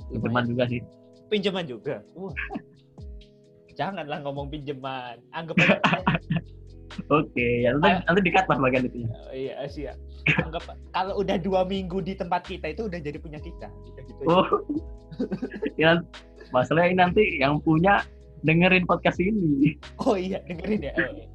[0.07, 0.79] Pinjaman juga sih.
[1.25, 2.29] pinjaman juga wah
[3.79, 5.77] janganlah ngomong pinjaman anggap aja
[7.11, 7.99] Oke, ya nanti, Ah.
[8.07, 9.03] nanti dikat lah bagian itu.
[9.03, 9.99] Oh, iya siap.
[10.39, 10.63] Anggap
[10.95, 13.67] kalau udah dua minggu di tempat kita itu udah jadi punya kita.
[13.67, 14.23] Gitu aja.
[14.31, 14.47] Oh,
[15.81, 15.99] ya,
[16.49, 17.99] masalahnya ini nanti yang punya
[18.47, 19.75] dengerin podcast ini.
[19.99, 20.93] Oh iya dengerin ya.
[20.95, 21.25] Iya.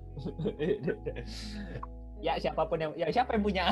[2.20, 3.64] ya siapa pun yang ya siapa yang punya?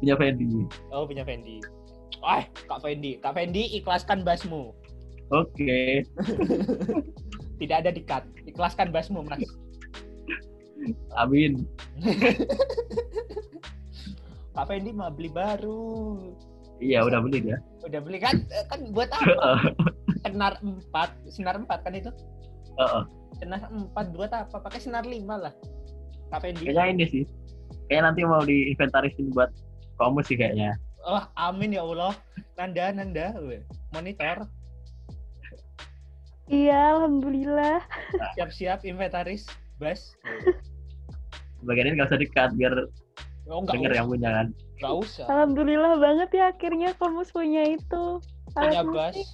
[0.00, 0.48] Punya Fendi.
[0.90, 1.60] Oh punya Fendi.
[2.20, 4.76] Wah Kak Fendi, Kak Fendi ikhlaskan basmu.
[5.30, 6.02] Oke,
[7.62, 8.26] Tidak ada dikat.
[8.44, 9.40] Ikhlaskan basmu mas.
[11.14, 11.62] amin.
[14.56, 16.18] Kak Fendi mau beli baru.
[16.80, 17.60] Iya, udah beli dia.
[17.84, 18.40] Udah beli kan?
[18.48, 19.70] Eh, Kan buat apa?
[20.24, 22.10] Senar 4, senar 4 kan itu?
[22.76, 23.02] Heeh.
[23.38, 24.56] Senar 4 buat apa?
[24.60, 25.52] Pakai senar 5 lah.
[26.32, 26.64] Kak Fendi.
[26.66, 27.24] Kayaknya ini sih.
[27.86, 29.50] Kayak nanti mau diinventarisin buat
[30.00, 30.80] kamu sih kayaknya.
[31.04, 32.16] Wah, amin ya Allah.
[32.56, 33.26] Nanda, Nanda,
[33.90, 34.48] monitor,
[36.50, 37.78] Iya, alhamdulillah.
[38.34, 39.46] siap-siap inventaris,
[39.78, 40.18] bas.
[41.62, 42.74] Bagian ini nggak usah dikat biar
[43.46, 44.46] Oh, enggak denger usah, yang punya kan.
[44.76, 45.24] enggak usah.
[45.26, 48.04] Alhamdulillah banget ya akhirnya kamu punya itu.
[48.50, 49.14] Punya Alat bass.
[49.14, 49.28] musik.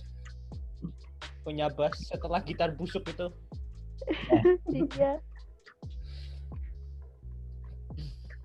[1.40, 3.26] Punya bass setelah gitar busuk itu.
[4.70, 5.18] Iya.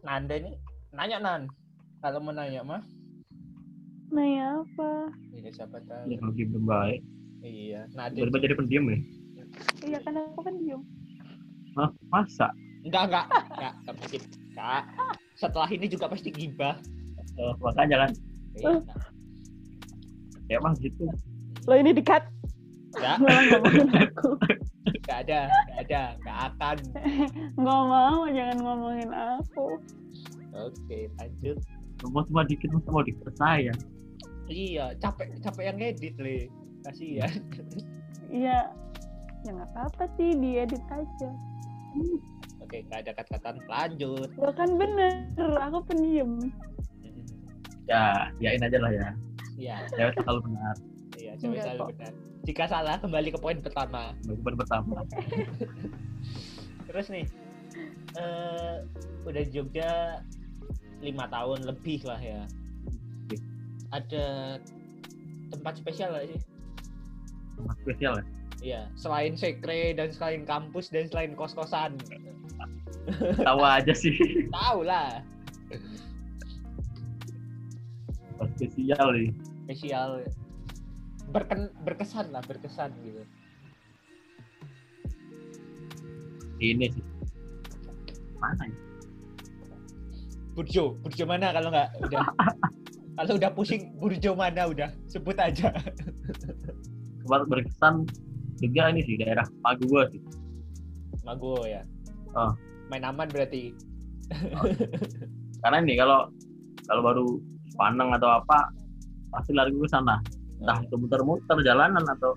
[0.01, 0.51] Nanda ini
[0.91, 1.41] nanya Nan.
[2.01, 2.81] Kalau mau nanya mah,
[4.09, 5.13] Nanya apa?
[5.31, 6.17] iya siapa Ya tahu.
[6.19, 7.01] kalau diem baik.
[7.41, 8.11] Iya, Nada.
[8.11, 8.97] Tiba-tiba jadi pendiam ya.
[9.81, 10.81] Iya kan aku kan diem.
[11.77, 11.89] Hah?
[12.09, 12.49] Masa?
[12.81, 13.25] Enggak, enggak.
[13.53, 14.21] Enggak, enggak mungkin.
[14.51, 14.83] Enggak.
[15.37, 16.75] Setelah ini juga pasti gibah.
[17.37, 18.11] Oh, makanya kan.
[18.57, 18.77] Iya, Oh.
[18.81, 18.99] enggak.
[20.49, 21.05] Ya mah gitu.
[21.69, 22.25] Lo ini dikat.
[22.97, 23.15] Enggak,
[24.09, 24.29] aku.
[24.91, 26.77] enggak ada, enggak ada, enggak akan.
[27.61, 29.65] Nggak mau, jangan ngomongin aku.
[30.51, 31.57] Oke, lanjut.
[32.01, 33.73] Semua cuma dikit masa mau dipercaya.
[34.49, 36.37] Iya, capek capek yang ngedit, Le.
[36.81, 37.31] Kasihan.
[38.27, 38.73] Iya.
[39.41, 41.29] Ya nggak apa-apa sih, diedit aja.
[42.59, 44.29] Oke, nggak ada kata-kata lanjut.
[44.37, 46.37] Lo kan bener, aku pendiam.
[47.85, 49.09] Ya, yain aja lah ya.
[49.57, 50.75] Iya, Cewek selalu benar.
[51.17, 51.89] iya, cewek Enggak selalu kok.
[51.93, 52.13] benar.
[52.41, 54.13] Jika salah, kembali ke poin pertama.
[54.25, 55.05] Bagi pertama.
[56.89, 57.25] Terus nih,
[58.17, 58.75] eh
[59.21, 60.21] udah Jogja
[61.01, 62.45] lima tahun lebih lah ya.
[63.91, 64.57] Ada
[65.51, 66.39] tempat spesial gak sih?
[67.59, 68.25] Tempat spesial ya.
[68.61, 71.97] Iya, selain sekre dan selain kampus dan selain kos-kosan.
[73.41, 74.13] Tahu aja sih.
[74.53, 75.25] Tahu lah,
[78.55, 79.29] spesial nih.
[79.65, 80.09] spesial.
[81.31, 83.23] Berken, berkesan lah, berkesan gitu.
[86.61, 87.05] Ini sih.
[88.37, 88.90] Mana ya?
[90.51, 92.23] Burjo, Burjo mana kalau nggak udah
[93.17, 95.71] kalau udah pusing Burjo mana udah sebut aja.
[97.23, 98.03] Tempat berkesan
[98.59, 100.21] Jogja ini sih daerah Paguwa sih.
[101.25, 101.81] Mago ya.
[102.35, 102.51] Oh.
[102.89, 103.71] Main aman berarti.
[105.61, 106.29] Karena ini kalau
[106.89, 107.25] kalau baru
[107.79, 108.67] Paneng atau apa
[109.31, 110.19] pasti lari ke sana.
[110.59, 112.35] Entah itu muter-muter jalanan atau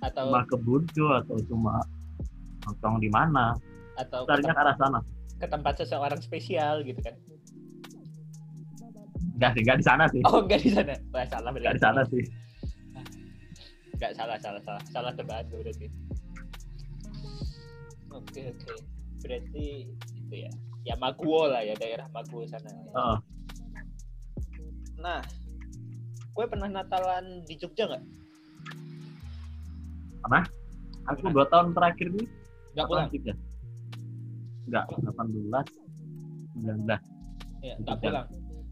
[0.00, 1.82] atau cuma ke Burjo atau cuma
[2.64, 3.52] nongkrong di mana.
[3.96, 5.00] atau ke, Larinya ke arah sana.
[5.40, 7.16] ke tempat seseorang spesial gitu kan.
[9.36, 10.22] Enggak sih, enggak di sana sih.
[10.24, 10.94] Oh, enggak di sana.
[11.12, 11.76] Wah, salah Enggak berarti.
[11.76, 12.24] di sana sih.
[13.96, 14.82] Enggak salah, salah, salah.
[14.92, 15.86] Salah tuh berarti.
[18.12, 18.72] Oke, oke.
[19.24, 20.50] Berarti itu ya.
[20.86, 22.70] Ya Maguwo lah ya, daerah Maguwo sana.
[22.70, 23.18] Heeh.
[25.02, 25.20] Nah,
[26.32, 28.04] gue pernah Natalan di Jogja nggak?
[31.06, 32.24] Aku dua tahun terakhir ini
[32.74, 33.08] Nggak pulang?
[33.14, 33.34] Jogja.
[34.66, 35.66] Enggak, 18
[36.58, 37.00] 19.
[37.62, 38.08] Ya, nggak Jogja.
[38.10, 38.26] pulang.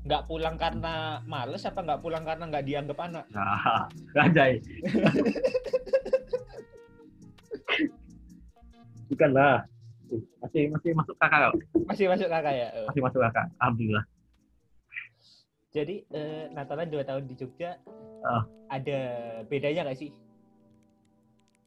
[0.04, 0.94] Nggak pulang karena
[1.24, 3.24] males apa nggak pulang karena nggak dianggap anak?
[3.32, 3.88] Nah,
[4.24, 4.60] anjay.
[9.08, 9.64] Bukan lah.
[10.44, 11.54] Masih masih masuk kakak kok.
[11.88, 12.68] Masih masuk kakak ya?
[12.76, 12.86] Oh.
[12.92, 13.46] Masih masuk kakak.
[13.58, 14.04] Alhamdulillah.
[15.74, 17.80] Jadi eh, Natalan dua tahun di Jogja
[18.24, 18.40] Ah.
[18.70, 19.00] ada
[19.44, 20.08] bedanya nggak sih?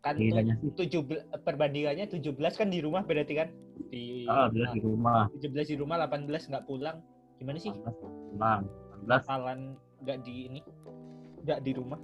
[0.01, 0.69] Kan tuh Bedanya sih.
[0.73, 1.01] tujuh
[1.38, 3.49] perbandingannya 17 kan di rumah berarti kan?
[3.89, 5.29] Di Ah, jelas di rumah.
[5.33, 6.97] 17 di rumah, 18 nggak pulang.
[7.38, 7.71] Gimana sih?
[7.71, 7.93] 18
[8.33, 8.63] pulang.
[9.05, 9.59] 18 Natalan
[10.03, 10.59] nggak di ini?
[11.45, 11.99] Nggak di rumah?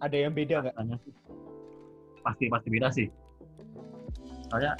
[0.00, 0.76] Ada yang beda nggak?
[2.26, 3.06] pasti pasti beda sih.
[4.50, 4.74] Soalnya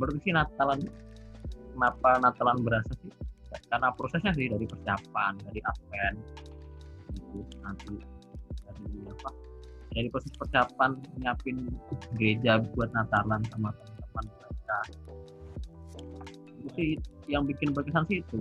[0.00, 0.80] menurut sih Natalan
[1.76, 3.12] kenapa Natalan berasa sih?
[3.68, 6.18] Karena prosesnya sih dari persiapan, dari advent,
[7.12, 7.94] gitu, nanti
[8.64, 9.30] dari apa?
[9.90, 11.68] Dari proses persiapan nyiapin
[12.16, 14.78] gereja buat Natalan sama teman-teman mereka.
[16.62, 16.88] Itu sih
[17.26, 18.38] yang bikin berkesan sih itu.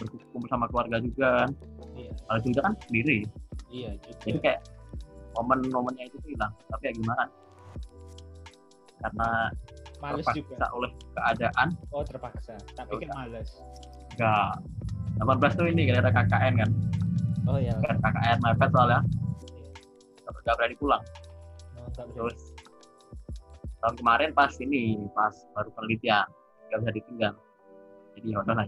[0.00, 1.50] Berkumpul sama keluarga juga kan.
[1.92, 3.18] Iya, Kalau juga kan sendiri.
[3.70, 4.42] iya jadi juga.
[4.42, 4.60] kayak
[5.30, 7.24] momen-momennya itu hilang tapi ya gimana
[8.98, 9.28] karena
[10.00, 10.66] Males terpaksa juga.
[10.74, 12.54] oleh keadaan Oh terpaksa.
[12.74, 13.50] Tapi kan males.
[14.16, 14.58] enggak
[15.22, 16.70] 18 tuh ini gara-gara KKN kan
[17.46, 17.74] Oh ya.
[17.78, 19.00] kan KKN mepet soalnya
[20.24, 21.02] nggak nggak berani pulang
[21.76, 22.10] Oh, berani.
[22.10, 22.38] terus
[23.78, 24.82] tahun kemarin pas ini
[25.14, 26.26] pas baru penelitian
[26.68, 27.34] nggak bisa ditinggal
[28.14, 28.66] jadi ya udah lah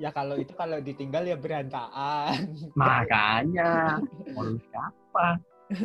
[0.00, 2.56] ya Ya kalau itu kalau ditinggal ya berantakan.
[2.80, 4.00] makanya
[4.32, 5.26] mau siapa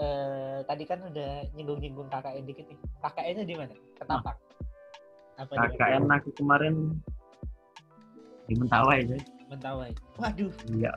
[0.00, 2.78] eh tadi kan udah nyinggung-nyinggung KKN dikit nih.
[3.04, 3.76] KKN-nya di mana?
[4.00, 4.38] Ketapang.
[5.36, 5.52] Apa?
[5.54, 6.96] KKN aku kemarin
[8.48, 9.22] di Mentawai guys
[9.52, 9.92] Mentawai.
[10.18, 10.90] Waduh, iya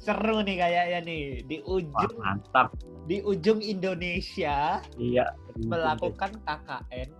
[0.00, 2.68] seru nih kayaknya nih di wah ujung mantap
[3.04, 5.26] di ujung Indonesia iya
[5.66, 7.10] melakukan KKN.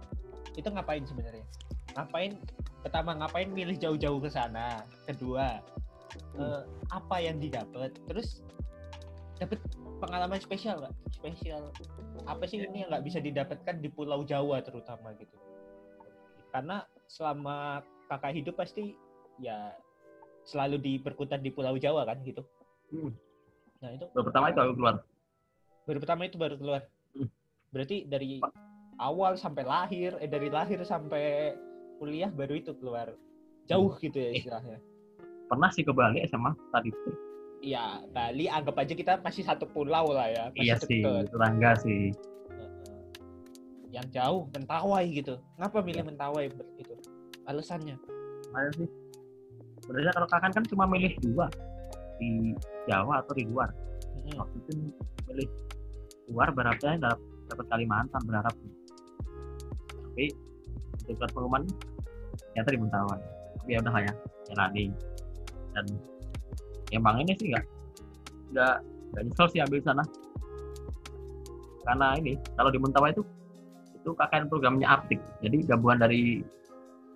[0.61, 1.47] Itu ngapain sebenarnya?
[1.97, 2.37] Ngapain?
[2.85, 4.85] Pertama ngapain milih jauh-jauh ke sana?
[5.09, 5.57] Kedua,
[6.37, 7.97] eh, apa yang didapat?
[8.05, 8.45] Terus
[9.41, 9.57] dapat
[10.05, 10.95] pengalaman spesial nggak?
[11.17, 11.73] Spesial
[12.29, 15.37] apa sih ini yang nggak bisa didapatkan di Pulau Jawa terutama gitu?
[16.53, 17.81] Karena selama
[18.13, 18.93] kakak hidup pasti
[19.41, 19.73] ya
[20.45, 22.45] selalu diperkutat di Pulau Jawa kan gitu.
[22.93, 23.17] Hmm.
[23.81, 24.97] Nah itu Baru pertama itu aku keluar
[25.91, 26.83] baru pertama itu baru keluar.
[27.19, 27.29] Hmm.
[27.75, 28.39] Berarti dari
[29.01, 31.57] awal sampai lahir, eh dari lahir sampai
[31.97, 33.17] kuliah baru itu keluar
[33.65, 34.39] jauh gitu ya Eh.
[34.39, 34.79] istilahnya.
[35.49, 37.11] pernah sih ke Bali sama tadi itu
[37.61, 40.45] Iya, Bali anggap aja kita masih satu pulau lah ya.
[40.55, 42.09] Masih iya sih tetangga sih.
[43.91, 45.37] Yang jauh, Mentawai gitu.
[45.59, 46.95] Ngapa milih Mentawai ber- itu?
[47.45, 47.99] Alasannya?
[48.51, 48.89] ada sih
[49.81, 51.47] sebenarnya kalau kakak kan cuma milih dua
[52.19, 52.55] di
[52.87, 53.71] Jawa atau di luar
[54.15, 54.39] Mm-mm.
[54.39, 54.71] waktu itu
[55.27, 55.49] milih
[56.31, 56.51] luar
[56.99, 57.19] dapat
[57.51, 58.55] dapat Kalimantan berharap
[60.11, 60.27] tapi
[61.07, 61.63] untuk surat pengumuman
[62.53, 63.21] ternyata di Mentawai
[63.61, 64.13] tapi ya udah lah ya
[64.51, 64.85] jalani.
[65.71, 65.87] Dan
[66.91, 67.65] emang ini sih nggak
[68.51, 68.77] nggak
[69.15, 70.05] nggak nyesel sih ambil sana.
[71.87, 73.23] Karena ini kalau di Mentawai itu
[74.01, 76.41] itu KKN programnya Aptik jadi gabungan dari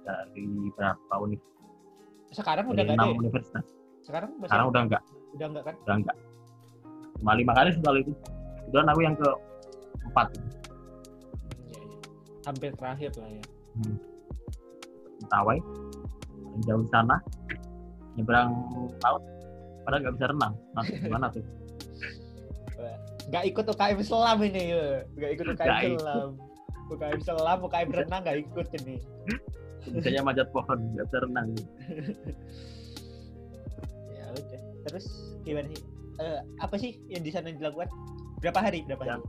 [0.04, 0.44] dari
[0.76, 1.64] berapa universitas
[2.28, 3.16] Sekarang udah enam ya?
[3.24, 3.64] universitas
[4.04, 5.02] Sekarang masih sekarang udah enggak
[5.34, 5.74] udah nggak kan?
[5.80, 6.16] udah enggak
[7.24, 8.12] cuma lima kali kalau itu.
[8.68, 9.28] Kebetulan aku yang ke
[10.12, 10.26] empat
[12.44, 13.44] hampir terakhir lah ya.
[13.80, 13.96] hmm.
[15.24, 15.58] Mentawai
[16.68, 17.16] jauh sana
[18.14, 18.54] nyebrang
[19.02, 19.22] laut
[19.82, 21.42] padahal nggak bisa renang nah, gimana tuh
[23.24, 25.00] Nggak ikut UKM selam ini ya.
[25.16, 26.00] Nggak ikut UKM ikut.
[26.00, 26.30] selam.
[26.92, 28.96] UKM selam, UKM renang nggak ikut ini.
[29.84, 31.46] bisanya manjat pohon nggak bisa renang
[34.16, 34.60] Ya udah.
[34.88, 35.06] Terus
[35.44, 35.82] gimana sih?
[36.20, 37.88] Eh, apa sih yang di sana dilakukan?
[38.40, 38.84] Berapa hari?
[38.84, 39.22] Berapa hari?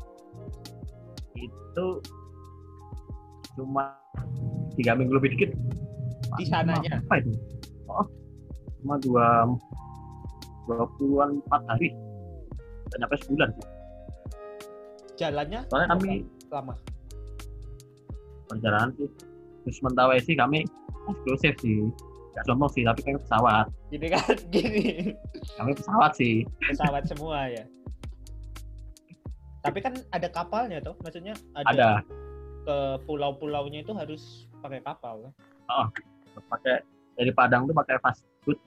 [1.35, 1.99] Itu
[3.55, 3.95] cuma
[4.75, 5.49] tiga minggu lebih dikit
[6.35, 6.99] Di sananya?
[7.01, 7.31] apa itu
[7.87, 8.07] oh
[8.81, 9.27] cuma dua
[10.67, 11.89] dua puluhan empat hari
[12.91, 13.65] dan nyampe sebulan sih.
[15.15, 16.09] Jalannya soalnya kami
[16.51, 16.73] lama.
[18.45, 19.09] perjalanan sih
[19.65, 20.61] terus mentawai sih kami
[21.09, 21.81] eksklusif sih
[22.35, 25.15] nggak sombong sih tapi kami pesawat Gini kan, gini.
[25.55, 27.63] kami pesawat sih Pesawat semua ya.
[29.63, 31.89] Tapi kan ada kapalnya tuh, maksudnya ada, ada
[32.65, 35.29] ke pulau-pulaunya itu harus pakai kapal.
[35.29, 35.33] kan?
[36.51, 36.83] pakai
[37.15, 38.59] dari Padang tuh pakai fast food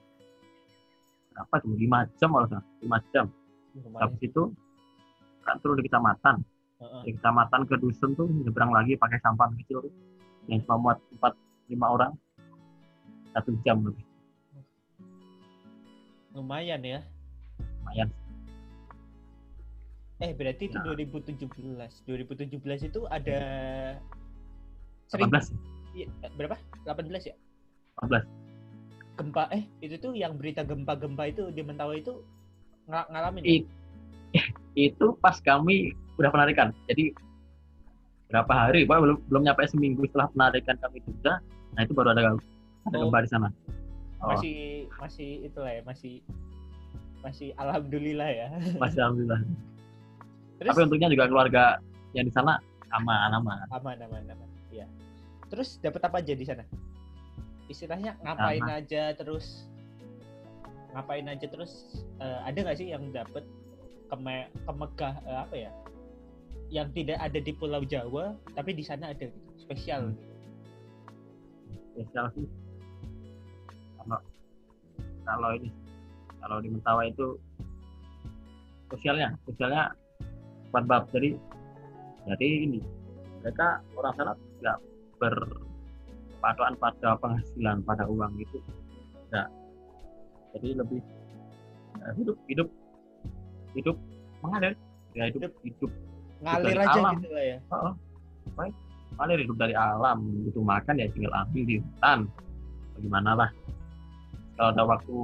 [1.31, 3.25] berapa tuh lima jam kalau nggak lima jam
[3.77, 3.99] Lumayan.
[4.03, 4.43] habis itu
[5.45, 6.35] kan turun di kecamatan
[6.81, 7.01] Heeh.
[7.05, 9.93] dari kecamatan ke dusun tuh nyebrang lagi pakai sampan kecil tuh
[10.51, 11.33] yang cuma muat empat
[11.71, 12.11] lima orang
[13.31, 14.03] satu jam lebih
[16.33, 16.99] Lumayan ya.
[17.81, 18.09] lumayan
[20.19, 20.83] Eh berarti itu Nah.
[20.85, 22.03] 2017.
[22.03, 23.39] 2017 itu ada
[25.07, 25.63] 18 seribu-
[25.95, 26.55] iya, eh, berapa?
[26.83, 27.35] 18 ya?
[27.97, 28.27] 18
[29.15, 32.23] Gempa eh itu tuh yang berita gempa-gempa itu di Mentawai itu
[32.85, 33.51] ng- ngalamin ya?
[33.53, 33.67] I-
[34.87, 37.11] itu pas kami udah penarikan jadi
[38.29, 41.41] berapa hari Pokoknya belum belum nyampe seminggu setelah penarikan kami juga
[41.73, 42.39] nah itu baru ada ada
[42.89, 43.07] Oh.
[43.07, 43.49] gempa di sana
[44.19, 44.55] oh, masih
[44.95, 46.23] masih itulah ya masih
[47.19, 48.47] masih alhamdulillah ya.
[48.77, 49.39] masih alhamdulillah
[50.59, 51.63] Terus tapi untungnya juga keluarga
[52.11, 52.59] yang di sana
[52.91, 54.49] aman aman aman aman aman.
[54.69, 54.85] Iya.
[55.47, 56.67] Terus dapat apa aja di sana?
[57.71, 58.79] Istilahnya ngapain Sama.
[58.83, 59.69] aja terus
[60.91, 63.45] ngapain aja terus eh, ada nggak sih yang dapat
[64.11, 65.71] keme kemegah eh, apa ya?
[66.69, 69.39] Yang tidak ada di Pulau Jawa tapi di sana ada gitu.
[69.63, 70.11] Spesial.
[70.11, 70.27] Hmm.
[71.99, 72.47] spesial sih
[73.99, 74.19] kalau
[75.27, 75.69] kalau ini
[76.39, 77.35] kalau di Mentawai itu
[78.87, 79.91] sosialnya sosialnya
[80.69, 81.35] empat bab jadi
[82.29, 82.79] jadi ini
[83.41, 84.77] mereka orang sana nggak
[85.19, 88.57] berpatokan pada penghasilan pada uang itu
[89.29, 89.47] enggak
[90.53, 91.01] jadi lebih
[91.99, 92.67] ya, hidup hidup
[93.77, 93.97] hidup
[94.43, 94.73] mengalir.
[95.17, 95.91] Ya hidup hidup.
[96.39, 97.13] Ngalir Dari aja alam.
[97.19, 97.57] gitu lah ya.
[97.75, 97.95] oh,
[98.55, 98.73] baik.
[99.15, 100.17] Mengalir hidup dari alam
[100.47, 100.59] gitu.
[100.63, 102.19] Makan ya tinggal ambil di hutan.
[102.95, 103.49] Bagaimana lah.
[104.59, 105.17] Kalau ada waktu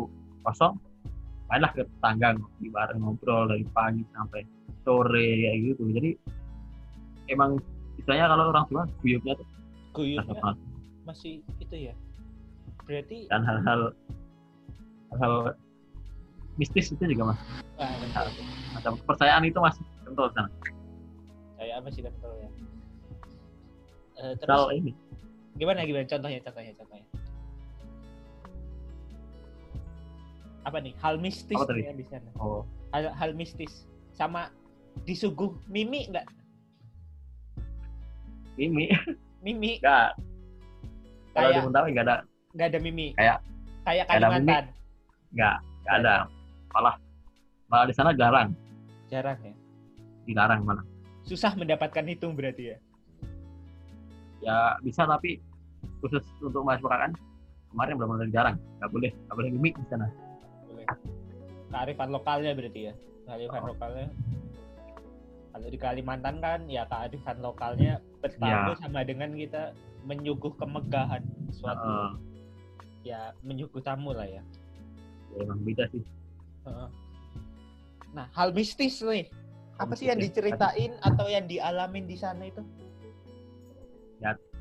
[0.47, 0.73] kosong
[1.45, 4.41] mainlah ke tetangga bareng ngobrol dari pagi sampai
[4.85, 5.83] sore kayak gitu.
[5.91, 6.09] Jadi
[7.33, 7.57] emang
[7.97, 9.47] istilahnya kalau orang tua guyupnya tuh
[9.95, 10.53] Guyupnya
[11.07, 11.93] masih itu ya.
[12.85, 13.95] Berarti dan hal-hal
[15.17, 15.33] hal
[16.59, 17.39] mistis itu juga mas.
[17.79, 18.27] Ah, betul.
[18.75, 20.49] macam kepercayaan itu masih kental sana.
[21.55, 22.49] Saya masih kental ya.
[24.15, 24.91] Eh, terus kalau ini.
[25.55, 26.03] Gimana gimana?
[26.07, 27.07] Contohnya contohnya contohnya.
[30.65, 30.93] Apa nih?
[30.99, 32.29] Hal mistis nih yang di sana.
[32.39, 32.67] Oh.
[32.91, 33.87] Hal, hal mistis.
[34.15, 34.51] Sama
[35.03, 36.25] disuguh mimi enggak
[38.55, 38.87] ini
[39.43, 39.71] mimi.
[39.83, 40.15] Enggak
[41.35, 42.17] kalau di Mentawai enggak ada.
[42.55, 43.07] Nggak ada mimi?
[43.19, 43.41] Kayak-
[43.83, 44.15] kayak mimi.
[44.15, 44.63] Kalimantan?
[45.35, 46.15] Enggak enggak ada.
[46.71, 46.95] Malah
[47.67, 48.49] malah di sana jarang.
[49.11, 49.53] Jarang ya?
[50.25, 50.85] Dilarang malah.
[51.27, 52.77] Susah mendapatkan itu berarti ya?
[54.39, 55.41] Ya bisa tapi
[55.99, 57.11] khusus untuk mahasiswa kan
[57.75, 58.55] kemarin benar-benar jarang.
[58.79, 60.07] Nggak boleh nggak boleh mimik di sana.
[60.71, 60.85] Boleh.
[61.75, 62.93] Kearifan lokalnya berarti ya?
[63.27, 63.69] Kearifan Oh.
[63.75, 64.07] lokalnya
[65.55, 68.79] kalau di Kalimantan kan ya kearifan lokalnya bertamu Iya.
[68.83, 69.71] sama dengan kita
[70.03, 71.23] menyuguh kemegahan
[71.55, 72.11] suatu Heeh.
[73.07, 74.43] ya menyuguh tamu lah ya
[75.31, 76.03] ya emang beda sih
[76.67, 76.89] Heeh.
[78.15, 79.27] Nah, hal mistis nih.
[79.75, 80.31] Apa sih yang ya.
[80.31, 82.63] diceritain atau yang dialamin di sana itu?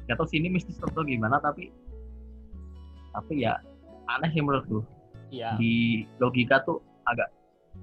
[0.05, 1.72] nggak tahu sini mistis atau gimana tapi
[3.09, 3.57] tapi ya
[4.05, 4.84] aneh sih menurutku
[5.32, 6.78] Iya, di logika tuh
[7.09, 7.32] agak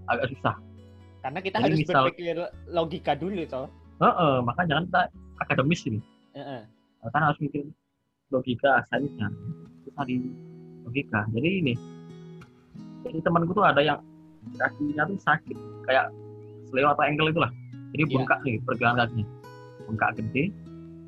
[0.06, 0.56] agak susah
[1.22, 2.36] karena kita jadi harus misal- berpikir
[2.68, 3.68] logika dulu toh.
[4.02, 5.02] Heeh, makanya jangan kita
[5.40, 6.00] akademis ini
[6.34, 6.62] Heeh.
[7.08, 7.66] kan harus mikir
[8.30, 9.28] logika sainsnya
[9.84, 10.18] susah di
[10.82, 11.74] logika jadi ini
[13.02, 14.00] jadi temanku tuh ada yang
[14.58, 16.10] kakinya tuh sakit kayak
[16.70, 17.52] seleo atau ankle itulah
[17.92, 18.14] jadi Iya.
[18.16, 19.26] bengkak nih pergelangan kakinya
[19.86, 20.44] bengkak gede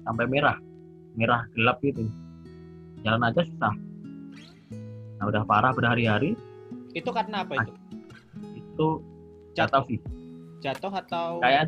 [0.04, 0.58] sampai merah
[1.14, 2.04] merah gelap gitu
[3.02, 3.74] jalan aja susah
[5.18, 6.34] nah udah parah berhari-hari
[6.94, 7.74] Itu karena apa itu?
[8.54, 8.88] itu
[9.54, 10.00] tahu sih
[10.64, 11.68] Jatuh atau kayak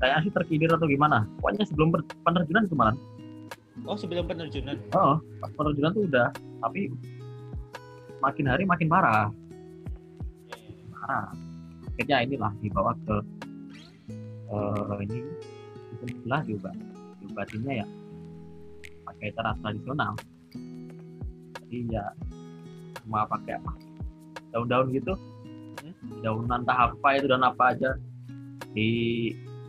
[0.00, 1.28] kayaknya sih terkilir atau gimana?
[1.40, 1.92] Pokoknya sebelum
[2.24, 2.96] penerjunan itu malah.
[3.88, 4.76] Oh sebelum penerjunan.
[4.92, 6.28] oh pas penerjunan tuh udah
[6.60, 6.92] tapi
[8.20, 9.32] makin hari makin parah.
[10.92, 11.32] Parah.
[11.96, 13.16] Akhirnya inilah dibawa ke
[14.50, 15.18] eh ini
[16.04, 16.70] sebelah juga
[17.24, 17.86] diobatinnya ya.
[19.08, 20.12] Pakai cara tradisional.
[21.64, 22.04] Jadi ya
[23.04, 23.72] cuma pakai apa
[24.52, 25.16] daun-daun gitu.
[26.24, 27.90] Daunan entah apa itu dan apa aja
[28.72, 28.88] di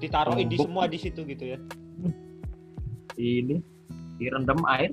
[0.02, 1.58] Ditaruhin di semua di situ gitu ya.
[3.14, 3.58] di ini
[4.18, 4.90] direndam air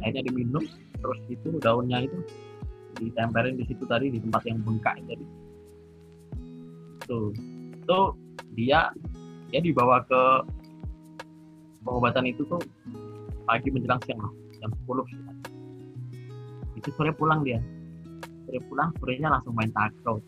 [0.00, 0.06] Hmm.
[0.08, 0.64] airnya diminum
[1.00, 2.18] terus itu daunnya itu
[3.00, 5.24] ditempelin di situ tadi di tempat yang bengkak tadi
[7.04, 7.32] tuh
[7.76, 8.00] itu
[8.56, 8.88] dia
[9.52, 10.22] dia dibawa ke
[11.84, 12.60] pengobatan itu tuh
[13.44, 15.18] pagi menjelang siang lah jam 10 sih.
[16.80, 17.60] itu sore pulang dia
[18.48, 20.20] sore pulang sorenya langsung main takraw.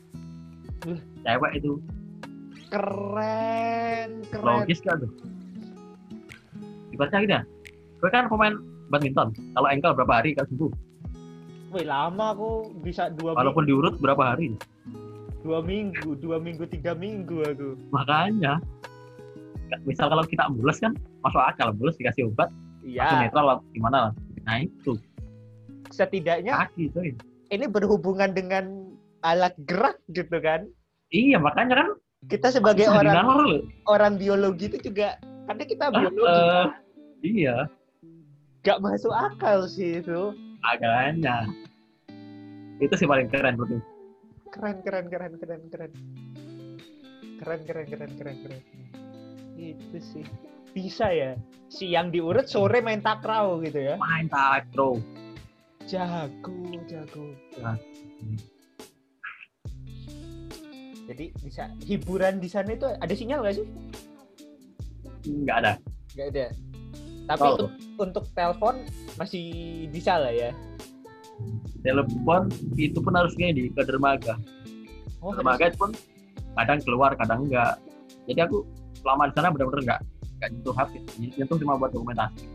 [1.24, 1.72] Cewek itu.
[2.72, 4.44] Keren, keren.
[4.44, 5.12] logis kan tuh?
[6.92, 7.44] Dibaca gitu ya
[8.02, 8.58] gue kan pemain
[8.90, 9.30] badminton.
[9.54, 10.72] Kalau engkel berapa hari kan sembuh.
[11.72, 14.58] Wih lama aku bisa dua walaupun minggu, diurut berapa hari?
[15.46, 17.78] Dua minggu, dua minggu, tiga minggu aku.
[17.94, 18.58] makanya.
[19.88, 20.92] Misal kalau kita mulus kan
[21.24, 22.52] masuk akal mulus dikasih obat
[22.84, 24.12] Iya, netral lah, gimana lah?
[24.44, 24.98] Nah itu.
[25.88, 26.92] Setidaknya kaki
[27.48, 28.91] ini berhubungan dengan
[29.22, 30.66] alat gerak gitu kan.
[31.08, 31.88] iya makanya kan
[32.22, 33.62] Kita sebagai orang dinalar loh.
[33.86, 36.66] orang biologi itu juga karena kita biologi Eh,
[37.24, 37.56] iya
[38.60, 40.30] gak masuk akal sih itu.
[40.60, 41.50] makanya
[42.78, 43.78] itu sih paling keren gue.
[44.48, 45.92] Keren, keren, keren, keren, keren.
[47.38, 48.60] Keren, keren, keren, keren, keren.
[49.54, 50.26] Itu sih.
[50.70, 51.38] Bisa ya.
[51.68, 53.94] Siang diurut, sore main takraw gitu ya.
[53.96, 54.98] main takraw
[55.82, 56.54] Jago,
[56.84, 57.26] jago.
[57.54, 57.74] Ya.
[61.08, 63.66] Jadi bisa hiburan di sana itu ada sinyal nggak sih?
[65.22, 65.72] nggak ada
[66.12, 66.46] Nggak ada.
[67.22, 67.52] Tapi Oh.
[67.54, 67.70] untuk,
[68.02, 68.74] untuk telepon
[69.16, 69.44] masih
[69.88, 70.50] bisa lah ya.
[71.82, 72.46] telepon
[72.78, 74.38] itu pun harus di ke dermaga
[75.18, 75.90] Oh, dermaga itu pun
[76.54, 77.74] kadang keluar kadang enggak
[78.30, 78.62] jadi aku
[79.02, 80.00] selama di sana benar-benar enggak
[80.38, 80.92] enggak nyentuh HP
[81.34, 82.46] nyentuh cuma buat dokumentasi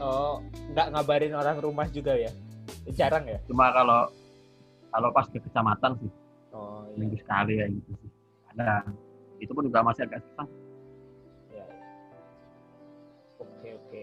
[0.00, 0.44] oh,
[0.76, 2.28] nggak ngabarin orang rumah juga ya?
[2.92, 3.40] Jarang ya?
[3.48, 4.12] cuma kalau
[4.92, 6.10] kalau pas ke kecamatan sih
[6.48, 6.96] Oh, iya.
[6.96, 8.10] minggu sekali ya gitu sih
[8.50, 8.80] ada
[9.38, 10.48] itu pun juga masih agak susah
[11.48, 11.64] Ya.
[13.38, 14.00] Oke oke.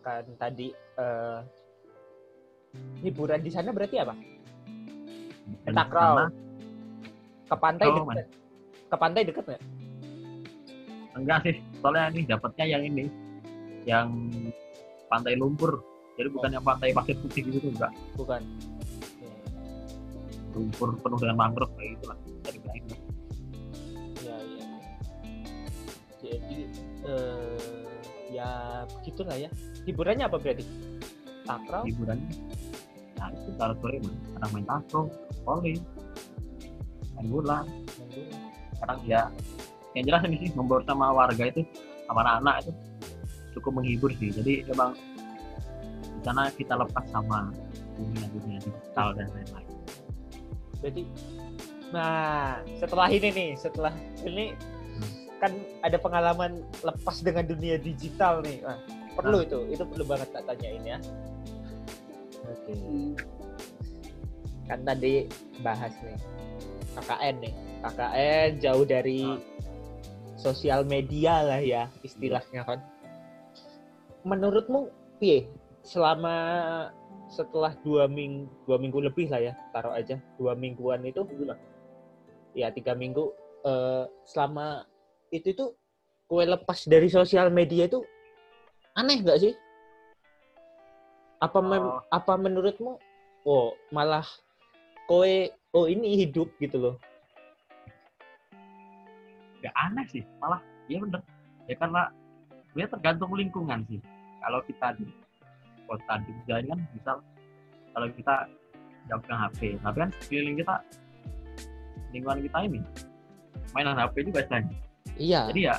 [0.00, 1.38] Kan tadi eh,
[3.00, 4.14] hiburan di sana berarti apa?
[5.66, 6.28] Takraw.
[7.46, 8.26] Ke pantai Oh, dekat.
[8.86, 9.62] Ke pantai dekat nggak?
[11.16, 13.04] enggak sih soalnya ini dapatnya yang ini
[13.88, 14.08] yang
[15.08, 15.80] pantai lumpur
[16.12, 18.40] jadi bukan yang pantai pasir putih gitu tuh enggak Bukan.
[20.56, 23.00] Lumpur penuh dengan mangrove kayak gitu lah dari bilangin lah.
[24.24, 24.66] Ya ya.
[26.24, 26.58] Jadi
[27.04, 27.84] eh,
[28.32, 28.48] ya
[28.96, 29.50] begitulah ya.
[29.84, 30.64] Hiburannya apa berarti?
[31.46, 31.82] Takraw.
[31.86, 32.18] hiburan
[33.16, 35.04] nah itu kalau sore mah kadang main takraw
[35.46, 35.76] volley
[37.16, 37.58] main bola
[38.76, 39.22] sekarang ya
[39.96, 41.64] yang jelas ini sih membaur sama warga itu
[42.04, 42.72] sama anak-anak itu
[43.56, 44.92] cukup menghibur sih jadi memang
[46.04, 47.48] di sana kita lepas sama
[47.96, 49.65] dunia dunia digital dan lain-lain
[50.80, 51.02] Berarti
[51.94, 53.94] nah setelah ini nih, setelah
[54.26, 54.52] ini
[55.38, 55.52] kan
[55.84, 58.64] ada pengalaman lepas dengan dunia digital nih.
[58.64, 58.80] Nah,
[59.14, 60.98] perlu itu, itu perlu banget tak tanyain ya.
[62.46, 62.74] Oke.
[64.66, 65.30] Kan tadi
[65.62, 66.18] bahas nih
[66.96, 67.54] KKN nih.
[67.84, 69.38] KKN jauh dari Ah.
[70.36, 72.80] sosial media lah ya istilahnya kan.
[74.26, 75.46] Menurutmu piye
[75.86, 76.34] selama
[77.26, 80.18] setelah dua minggu dua minggu lebih lah ya taruh aja.
[80.38, 81.26] Dua mingguan itu
[82.56, 83.34] ya tiga minggu
[83.66, 84.86] eh, selama
[85.34, 85.74] itu tuh
[86.26, 88.02] kue lepas dari sosial media itu
[88.94, 89.54] aneh nggak sih?
[91.42, 92.00] Apa mem- Oh.
[92.08, 92.96] apa menurutmu?
[93.46, 94.24] Oh malah
[95.06, 96.96] kue oh ini hidup gitu loh.
[99.60, 101.20] Nggak aneh sih malah iya bener.
[101.66, 102.02] Ya karena
[102.72, 104.00] dia tergantung lingkungan sih.
[104.40, 105.04] Kalau kita di
[105.86, 107.16] kota di jalan kan misal
[107.94, 108.34] kalau kita
[109.06, 110.74] jauh pegang HP tapi kan sekeliling kita
[112.10, 112.80] lingkungan kita ini
[113.74, 114.76] mainan HP juga istilahnya.
[115.16, 115.40] Iya.
[115.52, 115.76] Jadi ya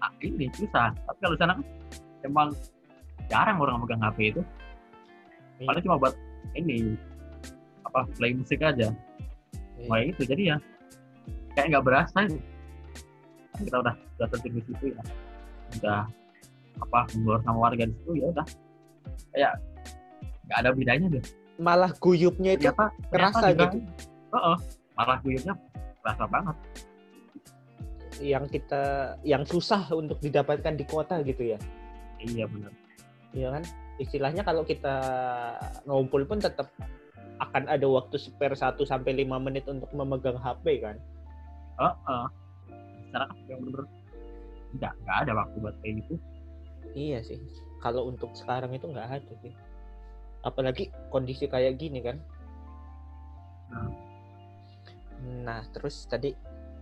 [0.00, 0.88] ah, ini susah.
[0.94, 1.64] Tapi kalau sana kan
[2.24, 2.48] emang
[3.28, 4.42] jarang orang megang HP itu.
[5.60, 5.66] Iya.
[5.68, 6.14] paling cuma buat
[6.56, 6.96] ini
[7.84, 8.88] apa play musik aja.
[9.76, 9.88] Iya.
[9.88, 10.56] kayak itu jadi ya
[11.56, 12.38] kayak nggak berasa itu.
[13.52, 15.02] Kan kita udah udah terjun di situ ya.
[15.80, 16.00] Udah
[16.80, 18.46] apa ngobrol sama warga di situ ya udah
[19.34, 19.52] kayak
[20.50, 21.24] nggak ada bedanya deh.
[21.60, 23.78] Malah guyupnya itu ternyata kerasa ternyata gitu
[24.30, 24.56] Heeh,
[24.98, 25.54] malah guyurnya
[26.02, 26.56] kerasa banget.
[28.20, 28.82] Yang kita
[29.22, 31.58] yang susah untuk didapatkan di kota gitu ya?
[32.20, 32.72] Iya benar.
[33.30, 33.62] Iya kan?
[34.00, 34.96] Istilahnya kalau kita
[35.86, 36.72] ngumpul pun tetap
[37.40, 40.96] akan ada waktu spare 1 sampai 5 menit untuk memegang HP kan?
[41.80, 42.26] Oh, oh.
[43.08, 43.84] secara yang benar
[44.70, 46.14] nggak nggak ada waktu buat kayak gitu.
[46.94, 47.38] Iya sih
[47.80, 49.52] kalau untuk sekarang itu nggak ada sih.
[50.44, 52.16] Apalagi kondisi kayak gini kan?
[53.70, 53.94] Hmm.
[55.46, 56.34] nah terus tadi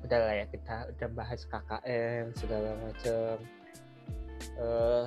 [0.07, 3.37] udah lah ya kita udah bahas KKN segala macam
[4.57, 5.05] eh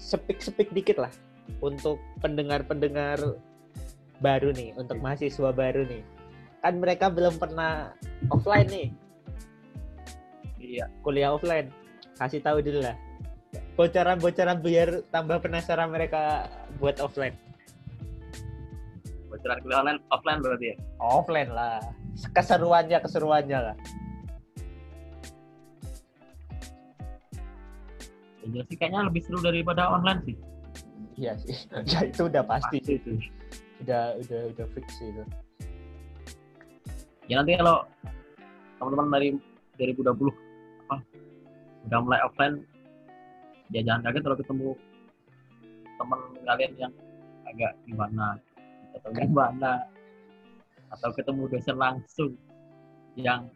[0.00, 1.12] sepik-sepik dikit lah
[1.62, 3.38] untuk pendengar-pendengar
[4.18, 6.02] baru nih untuk mahasiswa baru nih.
[6.64, 7.92] Kan mereka belum pernah
[8.32, 8.88] offline nih.
[10.58, 10.88] Iya.
[11.04, 11.83] Kuliah offline
[12.18, 12.96] kasih tahu dulu lah.
[13.74, 16.46] Bocoran-bocoran biar tambah penasaran mereka
[16.78, 17.34] buat offline.
[19.30, 20.76] Bocoran kuliah online offline berarti ya?
[21.02, 21.78] Offline lah.
[22.34, 23.76] Keseruannya keseruannya lah.
[28.44, 30.36] Jelas sih kayaknya lebih seru daripada online sih.
[31.18, 31.56] Iya sih.
[31.90, 32.78] Ya itu udah pasti.
[32.78, 33.12] Pasti itu.
[33.82, 35.24] Udah udah udah fix sih itu.
[37.26, 37.88] Ya nanti kalau
[38.78, 39.28] teman-teman dari
[39.80, 40.43] 2020 apa
[41.84, 42.56] udah mulai offline
[43.68, 44.68] ya jangan kaget kalau ketemu
[45.94, 46.92] teman kalian yang
[47.44, 48.26] agak gimana
[48.94, 49.72] atau gimana
[50.90, 52.30] atau ketemu dosen langsung
[53.14, 53.46] yang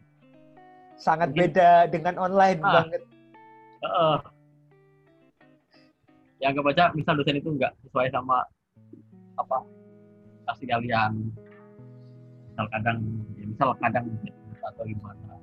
[0.99, 2.83] sangat Mungkin- beda dengan online Ah.
[2.83, 3.01] banget.
[3.79, 4.17] Eh
[6.39, 8.43] yang kebaca misal dosen itu nggak sesuai sama
[9.35, 9.57] apa
[10.47, 11.31] kasih kalian.
[12.51, 12.97] Misal kadang
[13.35, 14.05] ya misal kadang
[14.59, 15.35] atau gimana.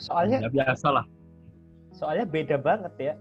[0.00, 1.04] Soalnya ya biasa lah
[2.00, 3.14] soalnya beda banget ya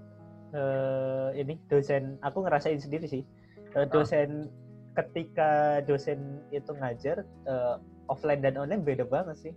[0.49, 3.21] eh ini dosen aku ngerasain sendiri sih.
[3.75, 4.49] Eh, dosen
[4.97, 7.75] ketika dosen itu ngajar eh,
[8.09, 9.53] offline dan online beda banget sih.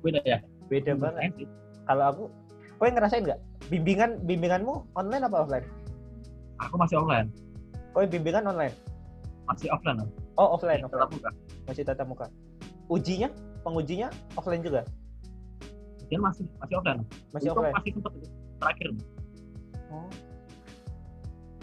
[0.00, 0.38] Beda ya?
[0.70, 1.34] Beda Hmm, banget.
[1.84, 2.22] kalau aku
[2.78, 3.40] kowe ngerasain nggak?
[3.68, 5.66] Bimbingan bimbinganmu online apa offline?
[6.64, 7.28] Aku masih online.
[7.92, 8.72] Kowe bimbingan online?
[9.44, 9.98] Masih offline
[10.38, 11.10] oh offline offline.
[11.10, 11.30] Buka
[11.68, 12.26] masih tatap muka.
[12.88, 13.28] Ujinya?
[13.60, 14.08] Pengujinya
[14.40, 14.88] offline juga?
[16.08, 17.76] Dia masih masih offline masih Untung offline?
[17.76, 18.12] masih tetap.
[18.60, 18.90] Terakhir.
[19.90, 20.06] Oh.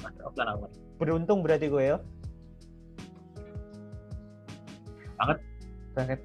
[0.03, 1.97] masih offline awal beruntung berarti gue ya.
[5.17, 5.37] Banget.
[5.97, 6.19] banget.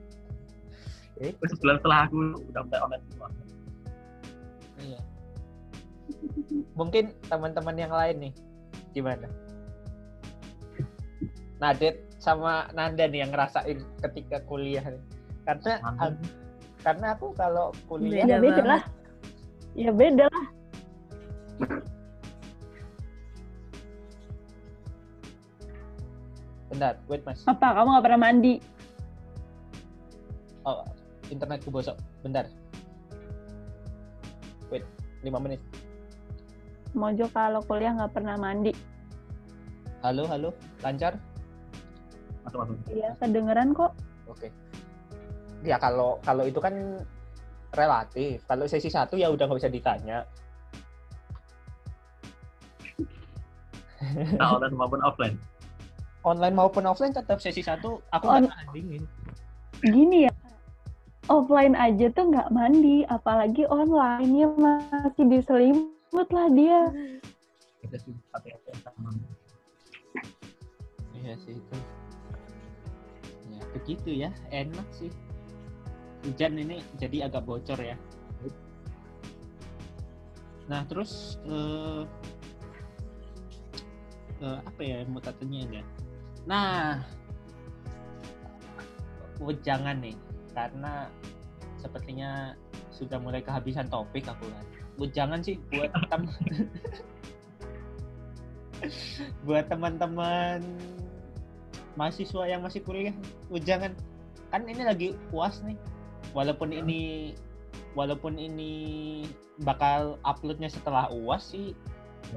[1.21, 2.17] Eh, sebulan setelah aku
[2.51, 3.29] udah mulai online semua.
[4.83, 5.01] Iya.
[6.77, 8.33] Mungkin teman-teman yang lain nih
[8.93, 9.29] gimana?
[11.57, 15.05] Nadet sama Nanda nih yang ngerasain ketika kuliah nih.
[15.43, 16.31] karena aku-
[16.87, 18.63] karena aku kalau kuliah ya beda banget.
[18.63, 18.83] lah
[19.75, 20.47] ya beda lah
[26.73, 27.45] bentar wait mas.
[27.47, 27.79] Apa?
[27.79, 28.55] Kamu nggak pernah mandi?
[30.67, 30.83] Oh
[31.31, 31.95] internetku bosok.
[32.27, 32.51] Bentar.
[34.73, 34.83] Wait
[35.23, 35.61] 5 menit.
[36.93, 38.75] Mojo kalau kuliah nggak pernah mandi.
[40.03, 40.51] Halo halo.
[40.83, 41.15] Lancar?
[42.43, 42.77] Masuk masuk.
[42.91, 43.95] Iya kedengeran kok.
[44.27, 44.51] Oke.
[45.63, 46.75] Ya kalau kalau itu kan
[47.73, 48.43] relatif.
[48.51, 50.27] Kalau sesi satu ya udah nggak bisa ditanya.
[54.39, 55.37] Nah, online maupun offline
[56.23, 59.03] Online maupun offline tetap sesi satu aku On- nggak bandingin.
[59.83, 60.33] gini ya
[61.27, 66.91] offline aja tuh nggak mandi apalagi online nya masih diselimut lah dia
[67.83, 69.11] kita sih pakai yang sama
[71.13, 71.77] Iya sih itu.
[73.55, 75.07] Ya begitu ya, enak sih.
[76.27, 77.95] Hujan ini jadi agak bocor ya.
[80.67, 82.03] Nah terus eh,
[84.43, 84.97] eh, apa ya
[85.39, 85.85] tanyain ya?
[86.45, 86.99] Nah,
[89.63, 90.19] jangan nih,
[90.55, 91.07] karena
[91.79, 92.55] sepertinya
[92.91, 94.67] sudah mulai kehabisan topik aku kan.
[95.11, 96.23] jangan sih buat tem
[99.47, 100.63] buat teman-teman
[101.95, 103.15] mahasiswa yang masih kuliah
[103.63, 103.95] jangan.
[104.53, 105.79] Kan ini lagi uas nih
[106.37, 107.33] walaupun ini
[107.97, 109.25] walaupun ini
[109.65, 111.73] bakal uploadnya setelah uas sih.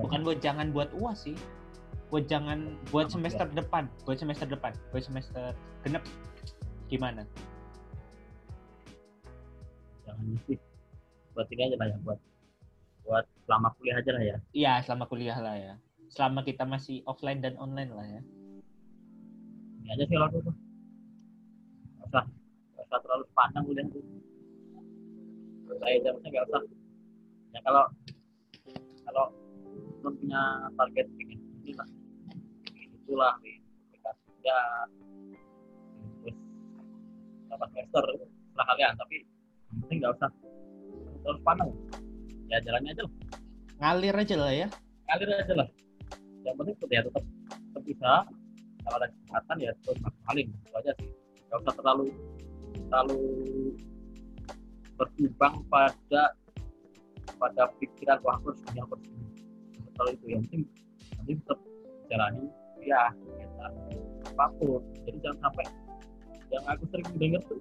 [0.02, 1.38] Bukan buat jangan buat uas sih
[2.16, 5.52] buat jangan buat semester depan buat semester depan buat semester
[5.84, 6.00] genep.
[6.88, 7.28] Gimana?
[10.08, 10.56] Jangan sih
[11.36, 12.20] buat ini aja lah ya buat
[13.04, 14.38] buat selama kuliah aja lah ya.
[14.56, 15.76] Iya selama kuliah lah ya.
[16.08, 18.24] Selama kita masih offline dan online lah ya.
[19.84, 20.56] Ini aja sih aku tuh
[22.00, 22.24] nggak usah
[22.80, 24.04] nggak usah terlalu panjang kuliah tuh.
[25.84, 26.62] Saya jamnya nggak usah.
[27.52, 27.84] Ya kalau
[29.04, 29.26] kalau
[30.00, 32.05] lu punya target pengen ini lah
[33.06, 34.58] itulah di aplikasi kerja
[36.26, 36.38] terus
[37.54, 38.94] dapat semester setelah kalian.
[38.98, 39.16] Tapi
[39.86, 40.32] penting nggak usah.
[41.22, 41.70] Terus pandang
[42.50, 43.14] ya jalannya aja lah.
[43.78, 44.68] Ngalir aja lah ya.
[45.06, 45.68] ngalir aja lah.
[46.42, 48.12] Yang penting ya tetap tetap bisa.
[48.86, 50.48] Kalau ada kesempatan ya terus maksimalin.
[50.50, 51.10] Itu aja sih.
[51.46, 52.06] Nggak usah terlalu
[52.90, 53.22] terlalu
[54.98, 56.24] berkembang pada
[57.38, 59.26] pada pikiran wah aku harus ini aku harus ini.
[59.94, 60.26] Terlalu itu.
[60.34, 60.64] Yang penting
[61.22, 61.60] nanti tetap
[62.10, 62.46] jalani
[62.86, 63.10] ya
[63.42, 63.66] kita
[64.36, 64.82] apa pun.
[65.06, 65.66] Jadi jangan sampai
[66.54, 67.60] yang aku sering dengar tuh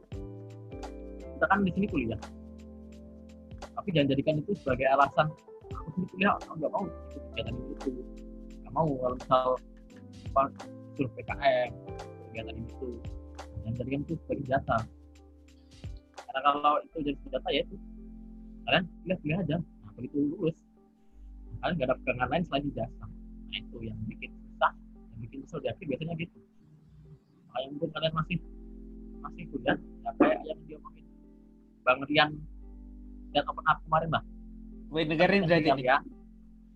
[1.18, 2.20] kita kan di sini kuliah.
[3.74, 5.26] Tapi jangan jadikan itu sebagai alasan
[5.72, 7.90] aku sini kuliah aku nggak mau ikut kegiatan itu
[8.62, 9.48] nggak mau kalau misal
[10.34, 10.42] apa
[10.94, 11.70] suruh PKM
[12.30, 12.88] kegiatan itu
[13.64, 14.76] jangan jadikan itu sebagai jasa
[16.34, 17.76] karena kalau itu jadi senjata ya itu
[18.64, 19.56] kalian kuliah kuliah aja.
[19.60, 20.56] Nah, begitu lulus
[21.62, 23.04] kalian gak ada pegangan lain selain jasa
[23.54, 24.30] nah itu yang bikin
[25.24, 26.36] bikin susah di akhir biasanya gitu.
[27.54, 28.36] Kalau mungkin kalian masih
[29.24, 31.04] masih kuliah ya kayak yang dia omongin
[31.80, 32.30] Bang Rian
[33.32, 34.24] dan open up kemarin lah
[34.94, 35.98] Wih, dengerin berarti ya.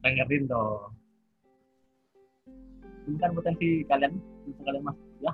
[0.03, 0.90] Dengerin dong.
[3.07, 5.32] Ini kan potensi kalian bisa kalian masuk ya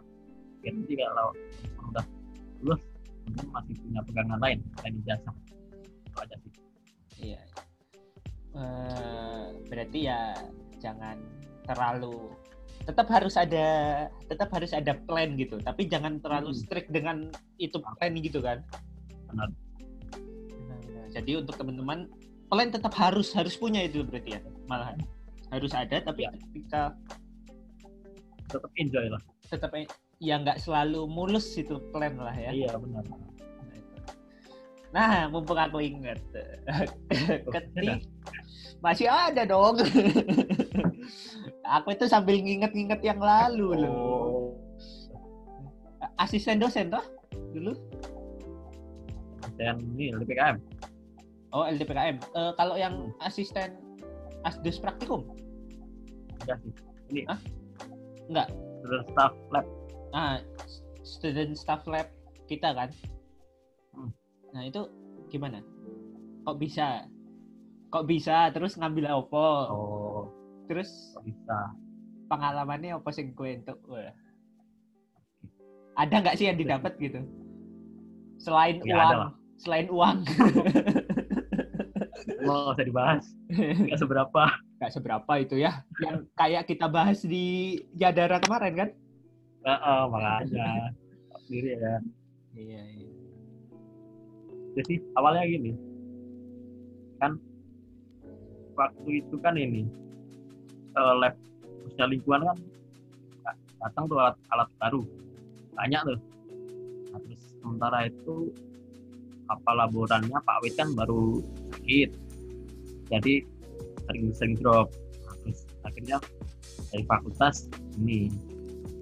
[0.65, 1.29] ya nanti kalau
[1.93, 2.05] udah
[2.65, 2.83] lulus
[3.25, 5.35] mungkin masih punya pegangan lain selain ijazah
[6.05, 6.53] itu aja sih.
[7.25, 7.43] Iya.
[8.55, 10.21] Eh, berarti ya
[10.79, 11.17] jangan
[11.65, 12.33] terlalu
[12.85, 13.67] tetap harus ada
[14.29, 15.57] tetap harus ada plan gitu.
[15.59, 16.61] Tapi jangan terlalu Hmm.
[16.61, 17.17] strict dengan
[17.57, 18.61] itu plan gitu kan.
[19.33, 19.49] Benar.
[20.69, 22.09] Nah, jadi untuk teman-teman
[22.47, 25.01] plan tetap harus harus punya itu berarti ya malahan.
[25.49, 26.31] Harus ada tapi Ya.
[26.33, 26.83] ketika
[28.47, 29.23] tetap enjoy lah.
[29.45, 29.71] tetap
[30.19, 32.51] ya nggak selalu mulus itu plan lah ya.
[32.53, 33.05] Iya benar.
[34.91, 36.21] Nah mumpung aku ingat.
[37.51, 38.07] Ketik.
[38.85, 39.81] masih ada dong
[41.65, 43.93] aku itu sambil nginget-nginget yang lalu loh.
[43.93, 44.35] Oh
[46.21, 47.03] asisten dosen toh
[47.51, 47.75] dulu?
[49.59, 50.57] Dan ini LPKM
[51.55, 53.79] oh LDPKM Eh, kalau yang asisten
[54.43, 55.25] asdos praktikum?
[56.45, 56.73] Enggak sih.
[57.15, 57.23] Ini.
[57.31, 57.41] Hah?
[58.29, 58.49] Enggak.
[58.85, 59.67] student staff lab.
[60.13, 60.37] Ah
[61.01, 62.09] student staff lab
[62.51, 62.91] kita kan?
[63.95, 64.11] Hmm.
[64.53, 64.85] nah itu
[65.33, 65.65] gimana?
[66.45, 67.09] Kok bisa?
[67.89, 70.04] Kok bisa terus ngambil apa oh
[70.65, 70.91] terus
[71.23, 71.77] bisa.
[72.29, 73.79] pengalamannya apa sih gue untuk
[75.95, 77.23] ada nggak sih yang didapat gitu?
[78.41, 80.25] Selain Ya, uang selain uang.
[82.47, 83.25] Lo usah dibahas.
[83.51, 84.43] Nggak seberapa.
[84.81, 85.85] Nggak seberapa itu ya.
[86.03, 88.91] Yang kayak kita bahas di Jadara kemarin kan?
[89.65, 90.93] Heeh, makanya
[91.45, 92.01] sendiri ya.
[92.55, 93.11] Iya, iya.
[94.79, 95.73] jadi awalnya gini.
[97.19, 97.41] Kan
[98.79, 99.91] waktu itu kan ini
[100.95, 101.35] eh, lab
[101.85, 102.59] khususnya lingkungan kan
[103.85, 105.03] datang tuh alat, alat baru.
[105.77, 106.19] Banyak tuh.
[107.13, 108.37] Nah, terus sementara itu
[109.53, 111.45] apa laborannya Pak Wid kan baru
[111.77, 112.11] sakit.
[113.13, 113.35] Jadi
[114.09, 114.89] sering-sering drop.
[115.29, 116.17] Nah, terus akhirnya
[116.89, 117.69] dari fakultas
[118.01, 118.33] ini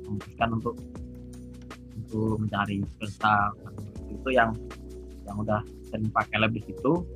[0.05, 0.75] memutuskan untuk
[1.97, 3.55] untuk mencari peserta
[4.11, 4.51] itu yang
[5.25, 7.07] yang udah sering pakai lab di situ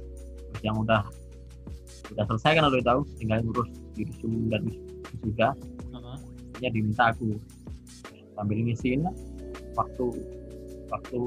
[0.64, 1.04] yang udah
[2.14, 4.62] udah selesai kan udah tahu tinggal ngurus visum dan
[5.24, 5.52] sudah.
[6.60, 7.36] Ya diminta aku
[8.36, 9.12] sambil ngisiin lah
[9.76, 10.08] waktu
[10.88, 11.20] waktu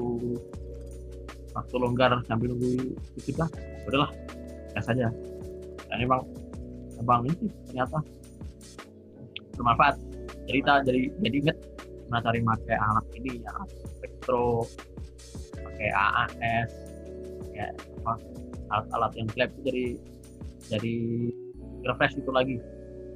[1.54, 3.46] waktu longgar sambil nunggu sudah
[3.86, 4.10] udahlah
[4.74, 5.10] gas saja
[5.90, 6.22] dan emang
[6.98, 7.98] emang ini ternyata
[9.58, 9.98] bermanfaat.
[10.50, 11.58] Kita jadi jadi inget
[12.10, 13.54] pernah cari pakai alat ini ya
[13.94, 14.66] spektro
[15.62, 16.70] pakai AAS
[17.54, 17.72] kayak
[18.02, 18.12] apa
[18.70, 19.86] alat-alat yang lab itu jadi
[20.70, 20.96] jadi
[21.84, 22.56] refresh itu lagi.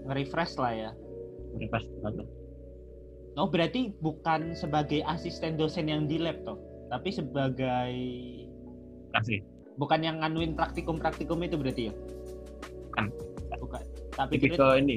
[0.04, 0.90] Nge-refresh lah ya.
[1.56, 2.24] Refresh itu lagi.
[3.34, 6.58] Oh berarti bukan sebagai asisten dosen yang di lab toh
[6.92, 7.94] tapi sebagai
[9.10, 9.42] kasih.
[9.74, 11.94] Bukan yang nganuin praktikum-praktikum itu berarti ya?
[12.90, 13.04] Bukan.
[13.58, 13.82] bukan.
[14.14, 14.96] Tapi lebih ke ini.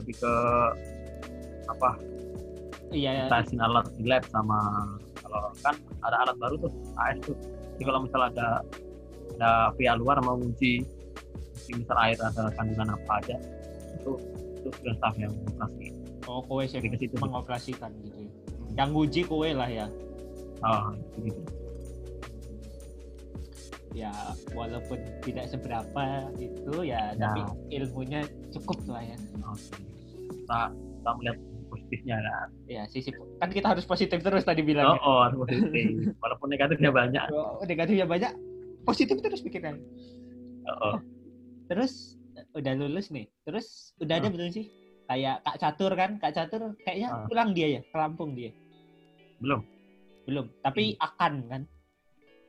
[0.00, 0.32] Lebih ke
[1.68, 1.90] apa?
[2.94, 4.88] Iya tesin alat di lab sama
[5.18, 5.74] kalau kan
[6.06, 7.36] ada alat baru tuh AS tuh.
[7.76, 8.48] Jadi kalau misalnya ada
[9.34, 10.86] ada pihak luar mau uji
[11.72, 13.36] misal air ada kandungan apa aja
[13.96, 14.12] itu
[14.60, 15.86] itu sudah staff yang operasi
[16.28, 17.08] oh kowe sih sih.
[17.16, 18.32] mengoperasikan gitu ya.
[18.84, 19.86] yang nguji kowe lah ya
[20.64, 21.40] oh gitu
[23.94, 24.10] ya
[24.50, 27.30] walaupun tidak seberapa itu ya, Ya.
[27.30, 29.16] tapi ilmunya cukup lah ya
[29.46, 29.78] Oke.
[30.34, 31.38] kita kita melihat
[31.70, 36.10] positifnya kan ya sisi kan kita harus positif terus tadi oh, bilangnya oh harus positif
[36.18, 38.32] walaupun negatifnya banyak oh, negatifnya banyak
[38.82, 39.78] positif terus pikiran
[40.66, 40.94] oh, oh.
[41.64, 42.18] Terus
[42.52, 44.34] udah lulus nih terus udah ada Hmm.
[44.36, 44.66] belum sih
[45.04, 47.24] kayak kak catur kan kak catur kayaknya Ah.
[47.28, 48.50] pulang dia ya ke Lampung dia
[49.38, 49.60] belum
[50.24, 51.62] belum tapi akan kan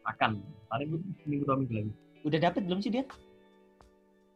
[0.06, 0.32] akan
[0.68, 0.90] paling
[1.26, 1.92] minggu dua minggu lagi
[2.26, 3.06] Udah dapet belum sih dia?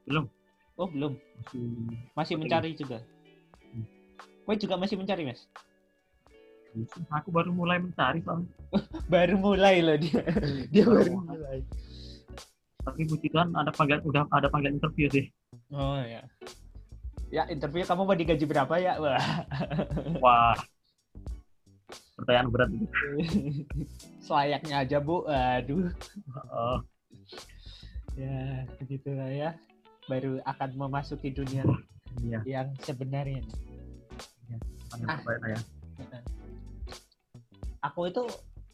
[0.06, 0.30] Belum.
[0.78, 1.18] Oh belum.
[1.18, 1.66] masih
[2.14, 3.02] Masih mencari juga.
[3.74, 3.86] Hmm.
[4.46, 5.50] Kau juga masih mencari mas?
[7.10, 8.46] aku baru mulai mencari soalnya
[9.10, 10.22] Baru mulai loh dia.
[10.70, 11.34] dia Baru baru mulai.
[11.34, 11.58] mulai.
[12.80, 15.26] Tapi puji Tuhan ada panggilan udah ada panggilan interview sih
[15.70, 16.22] Oh ya.
[17.30, 18.98] Ya interview kamu mau digaji berapa ya?
[18.98, 19.22] Wah.
[20.18, 20.58] wah
[22.18, 22.70] pertanyaan berat
[24.26, 25.26] Selayaknya aja bu.
[25.30, 25.90] Aduh.
[25.90, 26.78] Eh,
[28.18, 29.50] Ya begitulah ya.
[30.10, 31.62] Baru akan memasuki dunia
[32.20, 33.46] iya yang sebenarnya.
[34.90, 35.54] panggilan Ah.
[35.54, 35.60] ya
[37.86, 38.26] Aku itu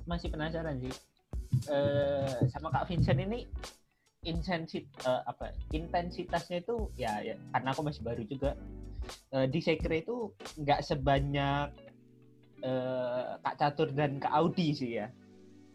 [0.07, 0.95] masih penasaran sih.
[1.68, 3.44] Eh sama Kak Vincent ini
[4.26, 8.57] intensit eh, apa intensitasnya itu ya, ya karena aku masih baru juga
[9.31, 11.68] eh, di Sekre itu nggak sebanyak
[12.61, 15.07] eh, Kak Catur dan Kak Audi sih ya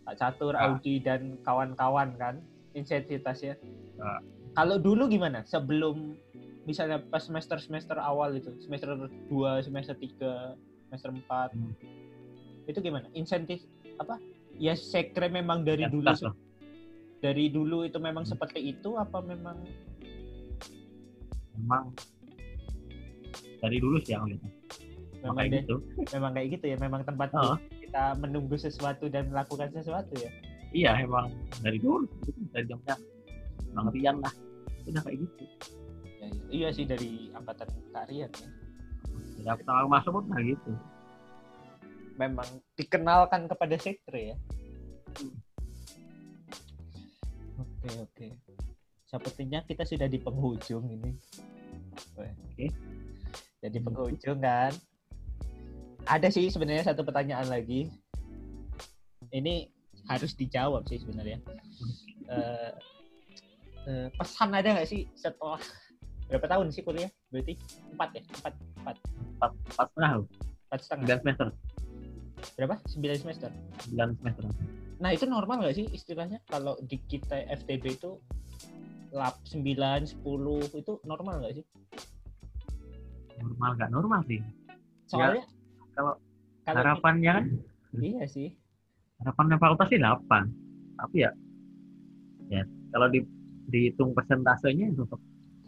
[0.05, 0.67] Kak Catur, Ah.
[0.69, 2.35] Audi dan kawan-kawan kan
[2.75, 3.55] intensitasnya
[3.97, 4.19] Ah.
[4.53, 6.19] kalau dulu gimana sebelum
[6.67, 8.95] misalnya pas semester semester awal itu semester
[9.31, 10.59] 2 semester 3
[10.91, 11.73] semester 4 Hmm.
[12.67, 13.63] itu gimana insentif
[13.97, 14.19] apa
[14.57, 16.35] ya Sekre memang dari dulu Intensitas loh.
[17.21, 18.33] Dari dulu itu memang Hmm.
[18.33, 19.61] seperti itu apa memang?
[21.61, 21.93] Memang.
[23.61, 24.41] Dari dulu sih yang lihat
[25.21, 25.77] memang kayak deh- gitu.
[26.17, 27.57] Memang kayak gitu ya memang tempat Heeh.
[27.85, 30.33] kita menunggu sesuatu dan melakukan sesuatu ya?
[30.73, 31.29] Iya emang
[31.61, 32.41] dari dulu gitu.
[32.57, 32.97] dari jamnya
[33.77, 34.33] pengertian lah.
[34.89, 35.45] Udah kayak gitu.
[35.45, 36.43] Ya, iya.
[36.49, 38.49] iya sih dari angkatan kalian ya.
[39.53, 40.73] Aku pertama masuk pun kayak gitu.
[42.17, 44.37] Memang dikenalkan kepada Sekre ya
[47.87, 48.53] oke oke.
[49.09, 51.11] Sepertinya kita sudah di penghujung ini.
[52.15, 52.71] Oke.
[53.61, 54.73] jadi penghujung kan?
[56.09, 57.91] Ada sih sebenarnya satu pertanyaan lagi.
[59.35, 59.69] Ini
[60.09, 61.41] harus dijawab sih sebenarnya.
[62.31, 62.73] Eh,
[63.91, 65.59] eh, pesan ada nggak sih setelah
[66.31, 67.11] berapa tahun sih kuliah?
[67.27, 67.59] Berarti
[67.91, 68.23] empat ya?
[68.39, 68.97] Empat empat.
[69.35, 71.03] Empat empat setengah empat setengah.
[71.03, 71.49] Sembilan semester.
[72.55, 72.75] Berapa?
[72.87, 73.51] Sembilan semester?
[73.83, 74.47] Sembilan semester
[75.01, 76.45] Nah itu normal nggak sih istilahnya?
[76.45, 78.21] Kalau di kita FTB itu
[79.11, 79.65] lap 9,
[80.23, 81.65] 10 itu normal nggak sih?
[83.41, 84.41] normal nggak normal sih.
[85.09, 85.45] Soalnya
[85.97, 86.15] kalau
[86.69, 87.45] kalau harapannya kan?
[87.99, 88.55] iya sih.
[89.21, 90.25] harapannya fakultas sih 8
[90.97, 91.31] tapi ya
[92.49, 93.21] ya kalau di
[93.69, 95.21] dihitung persentasenya itu tetap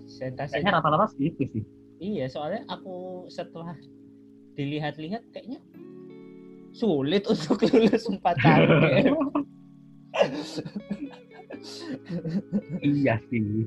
[0.02, 1.64] Sentasenya kayaknya rata-rata segitu sih.
[2.02, 3.78] Iya soalnya aku setelah
[4.58, 5.62] dilihat-lihat kayaknya
[6.72, 8.68] sulit untuk lulus 4 tahun.
[8.82, 9.12] ya.
[12.82, 13.66] iya sih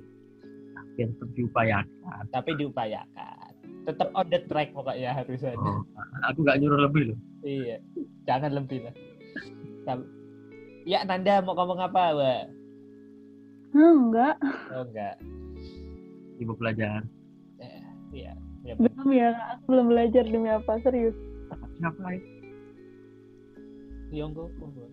[0.96, 3.52] tetap diupayakan Tapi diupayakan.
[3.86, 5.54] Tetap on the track pokoknya harus ada.
[5.56, 5.84] oh,
[6.26, 7.78] aku nggak nyuruh lebih loh Iya.
[8.26, 8.96] Jangan lebih lah.
[9.86, 10.10] Tam-
[10.82, 12.44] Ya Nanda mau ngomong apa, Mbak?
[13.72, 14.36] Hmm, enggak.
[14.72, 15.16] Oh enggak.
[16.36, 17.06] ibu belajar
[18.10, 18.34] Iya.
[18.64, 21.14] Ya, Belum ya, aku belum belajar demi apa, serius.
[21.76, 22.18] ngapain
[24.16, 24.88] Yonggo Kongo.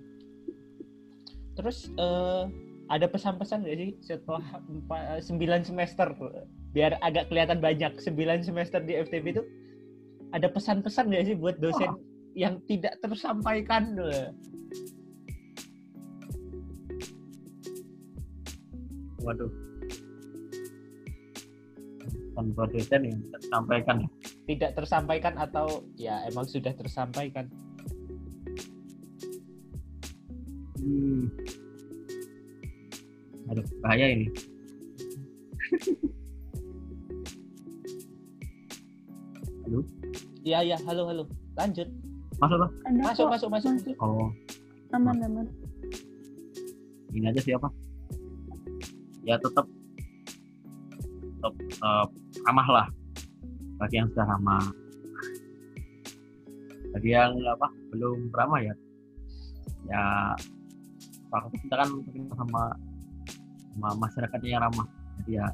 [1.54, 2.44] Terus eh,
[2.90, 6.12] ada pesan-pesan nggak sih setelah empa- eh, sembilan semester
[6.72, 9.44] biar agak kelihatan banyak sembilan semester di FTB itu
[10.32, 11.92] ada pesan-pesan nggak sih buat dosen
[12.32, 13.92] yang tidak tersampaikan
[19.20, 19.52] waduh.
[22.32, 23.20] Tanpa dosen yang
[23.52, 24.08] sampaikan
[24.48, 27.46] tidak tersampaikan atau ya emang sudah tersampaikan
[33.52, 34.26] aduh bahaya ini.
[39.68, 39.78] Halo?
[40.40, 41.24] Iya iya halo halo.
[41.60, 41.88] Lanjut.
[42.40, 42.66] Masuk Ada
[42.98, 43.94] masuk masuk masuk, Masuk.
[44.00, 44.32] oh.
[44.92, 45.46] Aman, aman.
[47.12, 47.68] ini aja siapa
[49.24, 49.68] ya tetap
[51.36, 52.08] tetap, tetap
[52.48, 52.86] ramah lah.
[53.76, 54.64] Bagi yang sudah ramah.
[56.96, 57.68] Bagi yang apa?
[57.92, 58.74] Belum ramah ya.
[59.88, 60.02] Ya
[61.32, 61.88] kita kan
[62.36, 62.62] sama
[63.78, 64.86] masyarakatnya yang ramah.
[65.22, 65.46] Jadi ya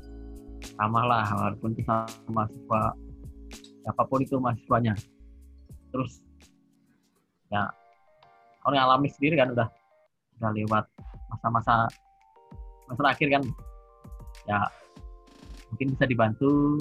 [0.79, 2.83] ramah lah walaupun sama mahasiswa
[3.83, 4.95] siapa pun itu mahasiswanya.
[5.95, 6.21] Terus
[7.49, 7.69] ya
[8.61, 9.69] kalau yang alami sendiri kan udah
[10.39, 10.85] udah lewat
[11.33, 11.89] masa-masa
[12.91, 13.43] masa akhir kan.
[14.49, 14.59] Ya
[15.69, 16.81] mungkin bisa dibantu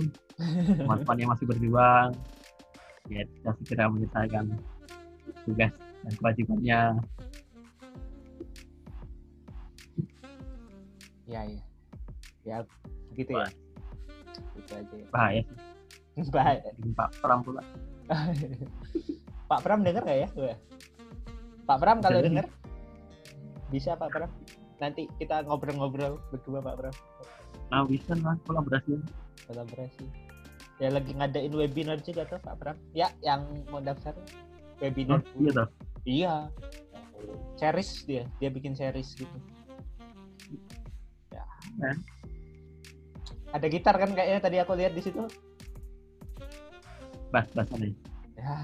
[0.77, 2.11] teman-teman yang masih berjuang.
[3.07, 4.51] Ya bisa segera menyelesaikan
[5.47, 5.71] tugas
[6.03, 6.79] dan kewajibannya
[11.27, 11.61] ya ya
[12.47, 12.57] ya
[13.11, 13.47] begitu ya
[14.57, 15.07] gitu aja ya.
[15.11, 15.43] bahaya
[16.33, 16.73] Bahaya.
[16.97, 17.61] Pak Pram pula
[19.51, 20.29] Pak Pram dengar nggak ya.
[21.67, 22.49] Pak Pram kalau Dengar.
[23.69, 24.31] bisa Pak Pram
[24.81, 26.95] nanti kita ngobrol-ngobrol berdua Pak Bram.
[27.69, 28.97] Nah bisa lah kolaborasi.
[29.45, 30.05] Kolaborasi.
[30.77, 32.77] Ya lagi ngadain webinar juga tuh Pak Bram.
[32.93, 34.13] Ya yang mau daftar
[34.81, 35.21] webinar.
[35.21, 35.67] Oh, iya toh.
[36.07, 36.33] Iya.
[37.57, 39.37] Series dia, dia bikin series gitu.
[41.77, 41.87] Ya.
[41.87, 41.93] Ya.
[43.53, 45.23] Ada gitar kan kayaknya tadi aku lihat di situ.
[47.31, 47.93] Bas bas nih.
[48.35, 48.55] Ya.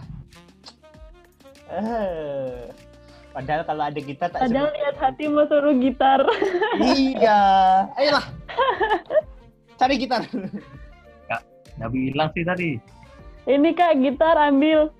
[1.73, 2.69] Eh.
[3.34, 6.22] Padahal kalau ada gitar tak Padahal suruh- lihat hati mau suruh gitar.
[6.84, 7.40] Iya.
[7.98, 8.26] Ayolah.
[9.77, 10.22] Cari gitar.
[11.73, 12.77] Nggak bilang sih tadi.
[13.49, 14.94] Ini kak gitar ambil.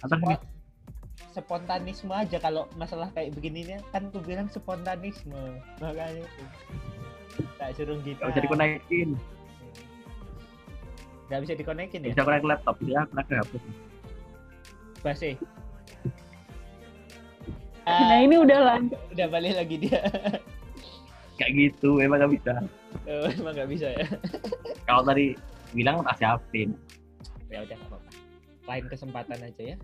[0.00, 0.53] Atas ini.
[1.34, 5.34] Spontanisme aja kalau masalah kayak begininya kan aku bilang spontanisme.
[5.82, 6.22] Makanya.
[7.58, 8.30] Tak suruh gitar.
[8.30, 9.08] Nggak bisa dikonekin.
[11.26, 12.14] Nggak bisa dikonekin ya?
[12.14, 12.76] Bisa connect laptop.
[12.86, 13.52] Dia connect ke HP.
[15.02, 15.30] Basi.
[17.84, 19.00] Nah ini udah lanjut.
[19.10, 20.00] udah balik lagi dia.
[21.34, 21.98] Kayak gitu.
[21.98, 22.62] Emang nggak bisa.
[23.10, 24.06] Oh, emang nggak bisa ya?
[24.86, 25.34] Kalau tadi
[25.74, 26.78] bilang tak siapin.
[27.50, 28.10] Ya udah apa-apa.
[28.70, 29.76] Lain kesempatan aja ya.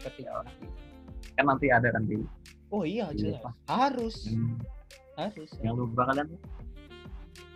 [0.00, 0.44] Ketika
[1.34, 2.18] Kan nanti ada kan di
[2.68, 3.42] Oh iya Iya, jelas.
[3.64, 4.60] Harus, yang,
[5.16, 5.50] harus.
[5.64, 6.28] yang lupa kalian.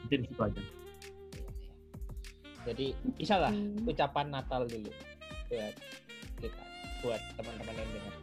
[0.01, 0.63] Nanti di situ aja.
[2.63, 3.85] Jadi bisa lah Hmm.
[3.85, 4.89] ucapan Natal dulu
[5.49, 5.75] buat
[6.39, 6.63] kita,
[7.03, 8.15] buat teman-teman yang dengar.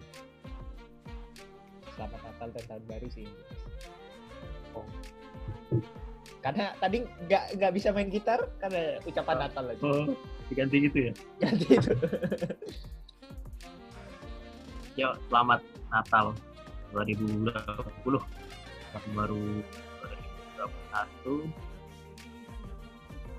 [1.92, 3.28] Selamat Natal dan tahun baru sih.
[4.74, 4.88] Oh.
[6.40, 9.42] Karena tadi nggak nggak bisa main gitar karena ucapan Oh.
[9.44, 9.84] Natal aja.
[9.84, 10.06] Oh,
[10.48, 11.14] diganti gitu ya.
[11.44, 11.94] Ganti itu.
[15.00, 15.64] Yuk, selamat
[15.96, 16.36] Natal
[16.92, 17.56] 2020.
[17.56, 19.64] Tahun baru
[21.24, 21.48] 2021.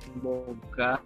[0.00, 0.96] Semoga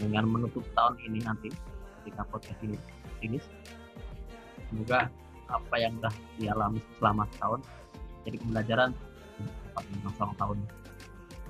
[0.00, 1.52] dengan menutup tahun ini nanti
[2.00, 2.80] ketika podcast ini
[3.20, 3.44] finish,
[4.72, 5.12] semoga
[5.52, 7.60] apa yang sudah dialami selama tahun
[8.24, 8.96] jadi pembelajaran
[9.76, 10.58] menyongsong tahun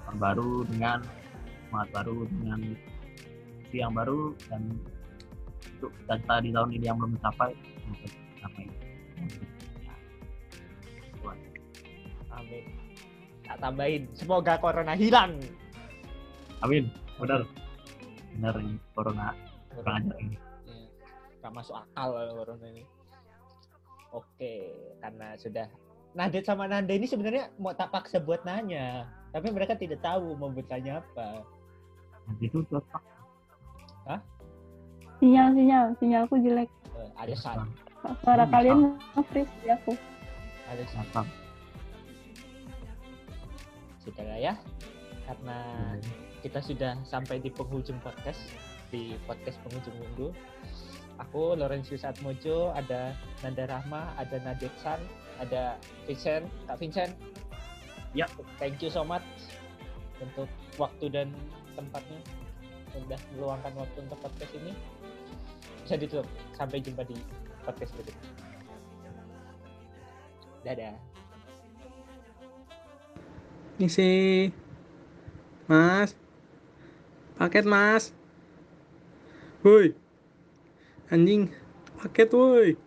[0.02, 0.98] tahun baru dengan
[1.70, 2.74] semangat baru dengan
[3.70, 4.74] yang baru dan
[5.78, 7.52] untuk data di tahun ini yang belum tercapai
[8.43, 8.64] tercapai.
[12.32, 12.64] Amin.
[13.47, 14.02] Tak tambahin.
[14.16, 15.39] Semoga corona hilang.
[16.64, 16.90] Amin.
[17.20, 17.47] Benar.
[18.34, 19.36] Benar ini corona
[19.76, 20.36] kurang ajar ini.
[21.39, 22.84] Nggak masuk akal corona ini.
[24.12, 24.68] Oke,
[25.01, 25.66] karena sudah
[26.12, 30.52] Nadet sama Nanda ini sebenarnya mau tak paksa buat nanya, tapi mereka tidak tahu mau
[30.52, 31.40] bertanya apa.
[32.28, 33.02] Nanti itu cocok.
[35.22, 36.66] Sinyal sinyal sinyalku jelek.
[36.98, 37.70] Eh, Alesan,
[38.26, 38.78] Suara Hmm, kalian
[39.14, 39.94] nge-freeze di aku.
[40.66, 41.06] Alesan.
[41.14, 41.26] Cocok.
[44.02, 44.54] Sudah lah ya,
[45.30, 45.58] karena
[46.42, 48.42] kita sudah sampai di penghujung podcast
[48.90, 50.34] di podcast penghujung minggu.
[51.22, 53.14] Aku Lorenzius Atmojo, ada
[53.46, 54.98] Nanda Rahma, ada Nadet San,
[55.38, 55.78] ada
[56.10, 57.14] Vincent, Kak Vincent.
[58.10, 58.26] Ya.
[58.58, 59.22] Thank you so much
[60.18, 60.50] untuk
[60.82, 61.30] waktu dan
[61.78, 62.18] tempatnya
[62.90, 64.74] sudah meluangkan waktu untuk podcast ini.
[65.82, 66.26] Bisa ditutup.
[66.54, 67.18] Sampai jumpa di
[67.66, 68.30] podcast berikutnya.
[70.62, 70.94] Dadah.
[73.82, 74.50] Misi.
[75.66, 76.14] Mas.
[77.34, 78.14] Paket, Mas.
[79.66, 79.94] Woi.
[81.10, 81.50] Anjing.
[81.98, 82.78] Paket, woi.